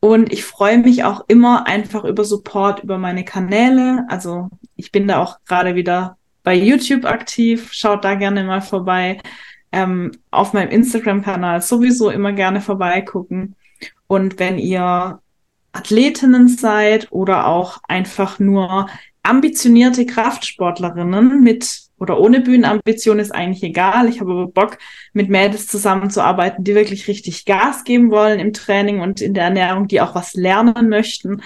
Und 0.00 0.32
ich 0.32 0.44
freue 0.44 0.78
mich 0.78 1.04
auch 1.04 1.24
immer 1.28 1.66
einfach 1.66 2.04
über 2.04 2.24
Support 2.24 2.84
über 2.84 2.98
meine 2.98 3.24
Kanäle. 3.24 4.06
Also 4.08 4.48
ich 4.76 4.92
bin 4.92 5.08
da 5.08 5.22
auch 5.22 5.38
gerade 5.46 5.74
wieder 5.74 6.16
bei 6.42 6.54
YouTube 6.54 7.04
aktiv. 7.04 7.70
Schaut 7.72 8.04
da 8.04 8.14
gerne 8.14 8.44
mal 8.44 8.60
vorbei. 8.60 9.20
Ähm, 9.70 10.12
auf 10.30 10.52
meinem 10.52 10.70
Instagram-Kanal 10.70 11.62
sowieso 11.62 12.10
immer 12.10 12.32
gerne 12.32 12.60
vorbeigucken. 12.60 13.54
Und 14.06 14.38
wenn 14.38 14.58
ihr 14.58 15.20
Athletinnen 15.72 16.48
seid 16.48 17.08
oder 17.10 17.46
auch 17.46 17.78
einfach 17.88 18.38
nur 18.38 18.88
ambitionierte 19.22 20.06
Kraftsportlerinnen 20.06 21.40
mit 21.40 21.88
oder 21.98 22.20
ohne 22.20 22.40
Bühnenambition 22.40 23.18
ist 23.18 23.32
eigentlich 23.32 23.62
egal. 23.62 24.08
Ich 24.08 24.20
habe 24.20 24.30
aber 24.30 24.46
Bock, 24.46 24.78
mit 25.12 25.28
Mädels 25.28 25.66
zusammenzuarbeiten, 25.66 26.64
die 26.64 26.74
wirklich 26.74 27.08
richtig 27.08 27.44
Gas 27.44 27.84
geben 27.84 28.10
wollen 28.10 28.38
im 28.38 28.52
Training 28.52 29.00
und 29.00 29.20
in 29.20 29.34
der 29.34 29.44
Ernährung, 29.44 29.88
die 29.88 30.00
auch 30.00 30.14
was 30.14 30.34
lernen 30.34 30.88
möchten. 30.88 31.42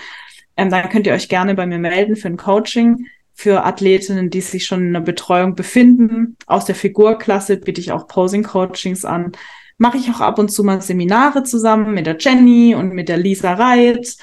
Ähm, 0.57 0.71
dann 0.71 0.89
könnt 0.91 1.07
ihr 1.07 1.15
euch 1.15 1.29
gerne 1.29 1.55
bei 1.55 1.67
mir 1.67 1.79
melden 1.79 2.17
für 2.17 2.29
ein 2.29 2.37
Coaching. 2.37 3.07
Für 3.35 3.65
Athletinnen, 3.65 4.29
die 4.29 4.43
sich 4.43 4.67
schon 4.67 4.83
in 4.83 4.89
einer 4.95 5.05
Betreuung 5.05 5.55
befinden. 5.55 6.37
Aus 6.47 6.67
der 6.67 6.75
Figurklasse 6.75 7.57
biete 7.57 7.81
ich 7.81 7.91
auch 7.91 8.07
Posing-Coachings 8.07 9.07
an 9.07 9.33
mache 9.79 9.99
ich 9.99 10.11
auch 10.11 10.21
ab 10.21 10.39
und 10.39 10.51
zu 10.51 10.65
mal 10.65 10.81
Seminare 10.81 11.43
zusammen 11.43 11.95
mit 11.95 12.07
der 12.07 12.17
Jenny 12.19 12.75
und 12.75 12.93
mit 12.93 13.09
der 13.09 13.17
Lisa 13.17 13.55
Reit. 13.55 14.17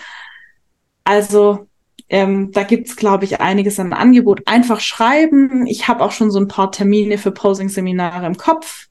Also 1.03 1.67
ähm, 2.09 2.51
da 2.51 2.63
gibt's 2.63 2.95
glaube 2.95 3.25
ich, 3.25 3.39
einiges 3.39 3.79
an 3.79 3.93
Angebot. 3.93 4.41
Einfach 4.47 4.79
schreiben. 4.79 5.67
Ich 5.67 5.87
habe 5.87 6.03
auch 6.03 6.11
schon 6.11 6.31
so 6.31 6.39
ein 6.39 6.47
paar 6.47 6.71
Termine 6.71 7.17
für 7.17 7.31
Posing-Seminare 7.31 8.25
im 8.25 8.37
Kopf, 8.37 8.87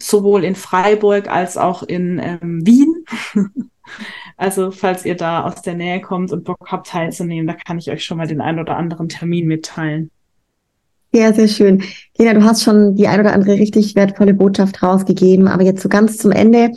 sowohl 0.00 0.44
in 0.44 0.54
Freiburg 0.54 1.28
als 1.28 1.56
auch 1.56 1.82
in 1.82 2.18
ähm, 2.18 2.66
Wien. 2.66 3.04
also 4.36 4.70
falls 4.70 5.04
ihr 5.04 5.16
da 5.16 5.44
aus 5.44 5.62
der 5.62 5.74
Nähe 5.74 6.00
kommt 6.00 6.32
und 6.32 6.44
Bock 6.44 6.68
habt 6.70 6.88
teilzunehmen, 6.88 7.46
da 7.46 7.54
kann 7.54 7.78
ich 7.78 7.90
euch 7.90 8.04
schon 8.04 8.18
mal 8.18 8.26
den 8.26 8.40
ein 8.40 8.58
oder 8.58 8.76
anderen 8.76 9.08
Termin 9.08 9.46
mitteilen. 9.46 10.10
Ja, 11.12 11.32
sehr 11.32 11.48
schön. 11.48 11.82
Lena, 12.18 12.34
du 12.34 12.44
hast 12.44 12.62
schon 12.62 12.94
die 12.94 13.08
ein 13.08 13.20
oder 13.20 13.32
andere 13.32 13.54
richtig 13.54 13.96
wertvolle 13.96 14.32
Botschaft 14.32 14.82
rausgegeben, 14.82 15.48
aber 15.48 15.64
jetzt 15.64 15.82
so 15.82 15.88
ganz 15.88 16.18
zum 16.18 16.30
Ende. 16.30 16.70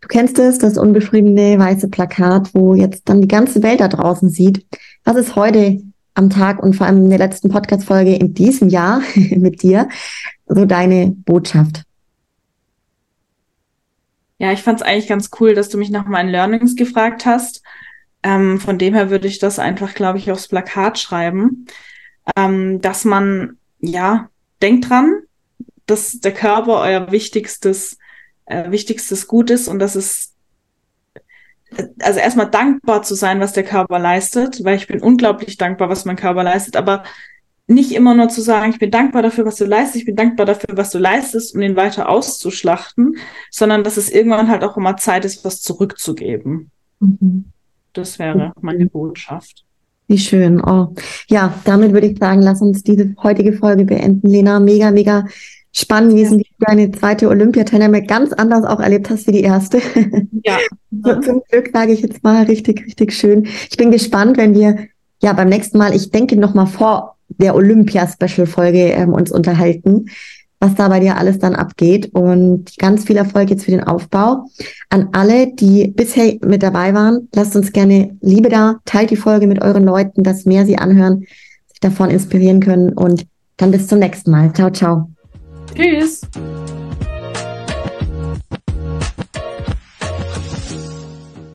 Du 0.00 0.08
kennst 0.08 0.38
es, 0.38 0.58
das 0.58 0.78
unbeschriebene 0.78 1.58
weiße 1.58 1.88
Plakat, 1.88 2.54
wo 2.54 2.74
jetzt 2.74 3.08
dann 3.08 3.20
die 3.20 3.28
ganze 3.28 3.62
Welt 3.62 3.80
da 3.80 3.88
draußen 3.88 4.28
sieht. 4.28 4.64
Was 5.04 5.16
ist 5.16 5.34
heute 5.34 5.80
am 6.14 6.30
Tag 6.30 6.62
und 6.62 6.76
vor 6.76 6.86
allem 6.86 7.04
in 7.04 7.10
der 7.10 7.18
letzten 7.18 7.48
Podcast-Folge 7.48 8.14
in 8.14 8.34
diesem 8.34 8.68
Jahr 8.68 9.02
mit 9.14 9.62
dir 9.62 9.88
so 10.46 10.64
deine 10.64 11.10
Botschaft? 11.24 11.82
Ja, 14.38 14.52
ich 14.52 14.62
fand 14.62 14.80
es 14.80 14.86
eigentlich 14.86 15.08
ganz 15.08 15.30
cool, 15.40 15.54
dass 15.54 15.68
du 15.68 15.78
mich 15.78 15.90
nach 15.90 16.06
meinen 16.06 16.28
Learnings 16.28 16.76
gefragt 16.76 17.26
hast. 17.26 17.62
Ähm, 18.22 18.60
von 18.60 18.78
dem 18.78 18.94
her 18.94 19.10
würde 19.10 19.26
ich 19.26 19.40
das 19.40 19.58
einfach, 19.58 19.94
glaube 19.94 20.18
ich, 20.18 20.30
aufs 20.30 20.48
Plakat 20.48 20.98
schreiben, 20.98 21.66
ähm, 22.36 22.80
dass 22.80 23.04
man 23.04 23.58
ja, 23.82 24.30
denkt 24.62 24.88
dran, 24.88 25.22
dass 25.86 26.20
der 26.20 26.32
Körper 26.32 26.80
euer 26.80 27.12
wichtigstes, 27.12 27.98
äh, 28.46 28.70
wichtigstes 28.70 29.26
Gut 29.26 29.50
ist 29.50 29.68
und 29.68 29.78
dass 29.78 29.94
es 29.96 30.32
also 32.00 32.20
erstmal 32.20 32.50
dankbar 32.50 33.02
zu 33.02 33.14
sein, 33.14 33.40
was 33.40 33.52
der 33.52 33.64
Körper 33.64 33.98
leistet, 33.98 34.62
weil 34.64 34.76
ich 34.76 34.86
bin 34.86 35.00
unglaublich 35.00 35.56
dankbar, 35.56 35.88
was 35.88 36.04
mein 36.04 36.16
Körper 36.16 36.42
leistet, 36.42 36.76
aber 36.76 37.02
nicht 37.66 37.92
immer 37.92 38.14
nur 38.14 38.28
zu 38.28 38.42
sagen, 38.42 38.70
ich 38.70 38.78
bin 38.78 38.90
dankbar 38.90 39.22
dafür, 39.22 39.46
was 39.46 39.56
du 39.56 39.64
leistest, 39.64 39.96
ich 39.96 40.04
bin 40.04 40.16
dankbar 40.16 40.46
dafür, 40.46 40.76
was 40.76 40.90
du 40.90 40.98
leistest, 40.98 41.54
um 41.54 41.62
ihn 41.62 41.76
weiter 41.76 42.08
auszuschlachten, 42.08 43.16
sondern 43.50 43.84
dass 43.84 43.96
es 43.96 44.10
irgendwann 44.10 44.48
halt 44.48 44.64
auch 44.64 44.76
immer 44.76 44.96
Zeit 44.96 45.24
ist, 45.24 45.44
was 45.44 45.62
zurückzugeben. 45.62 46.70
Mhm. 47.00 47.44
Das 47.94 48.18
wäre 48.18 48.52
meine 48.60 48.86
Botschaft. 48.86 49.64
Wie 50.08 50.18
schön. 50.18 50.62
Oh. 50.62 50.94
Ja, 51.28 51.54
damit 51.64 51.92
würde 51.92 52.08
ich 52.08 52.18
sagen, 52.18 52.42
lass 52.42 52.60
uns 52.60 52.82
diese 52.82 53.14
heutige 53.22 53.52
Folge 53.52 53.84
beenden. 53.84 54.28
Lena, 54.28 54.60
mega, 54.60 54.90
mega 54.90 55.24
spannend 55.72 56.12
gewesen, 56.12 56.38
wie 56.38 56.42
du 56.44 56.66
deine 56.66 56.92
zweite 56.92 57.28
Olympiateilnahme 57.28 58.04
ganz 58.04 58.32
anders 58.32 58.64
auch 58.64 58.80
erlebt 58.80 59.08
hast 59.10 59.26
wie 59.26 59.32
die 59.32 59.42
erste. 59.42 59.80
Ja. 60.44 60.58
Zum 61.22 61.42
Glück 61.50 61.70
sage 61.72 61.92
ich 61.92 62.00
jetzt 62.00 62.22
mal 62.22 62.44
richtig, 62.44 62.84
richtig 62.84 63.12
schön. 63.14 63.46
Ich 63.70 63.76
bin 63.76 63.90
gespannt, 63.90 64.36
wenn 64.36 64.54
wir 64.54 64.88
ja 65.22 65.32
beim 65.32 65.48
nächsten 65.48 65.78
Mal, 65.78 65.94
ich 65.94 66.10
denke 66.10 66.36
noch 66.36 66.54
mal 66.54 66.66
vor 66.66 67.16
der 67.28 67.54
Olympia-Special-Folge 67.54 68.92
ähm, 68.92 69.14
uns 69.14 69.32
unterhalten, 69.32 70.06
was 70.62 70.76
da 70.76 70.88
bei 70.88 71.00
dir 71.00 71.16
alles 71.16 71.40
dann 71.40 71.56
abgeht 71.56 72.14
und 72.14 72.78
ganz 72.78 73.04
viel 73.04 73.16
Erfolg 73.16 73.50
jetzt 73.50 73.64
für 73.64 73.72
den 73.72 73.82
Aufbau. 73.82 74.44
An 74.90 75.08
alle, 75.10 75.52
die 75.52 75.88
bisher 75.88 76.36
mit 76.44 76.62
dabei 76.62 76.94
waren, 76.94 77.28
lasst 77.34 77.56
uns 77.56 77.72
gerne 77.72 78.16
Liebe 78.20 78.48
da, 78.48 78.76
teilt 78.84 79.10
die 79.10 79.16
Folge 79.16 79.48
mit 79.48 79.60
euren 79.60 79.82
Leuten, 79.82 80.22
dass 80.22 80.44
mehr 80.44 80.64
sie 80.64 80.78
anhören, 80.78 81.26
sich 81.66 81.80
davon 81.80 82.10
inspirieren 82.10 82.60
können 82.60 82.92
und 82.92 83.26
dann 83.56 83.72
bis 83.72 83.88
zum 83.88 83.98
nächsten 83.98 84.30
Mal. 84.30 84.52
Ciao, 84.52 84.70
ciao. 84.70 85.10
Tschüss. 85.74 86.20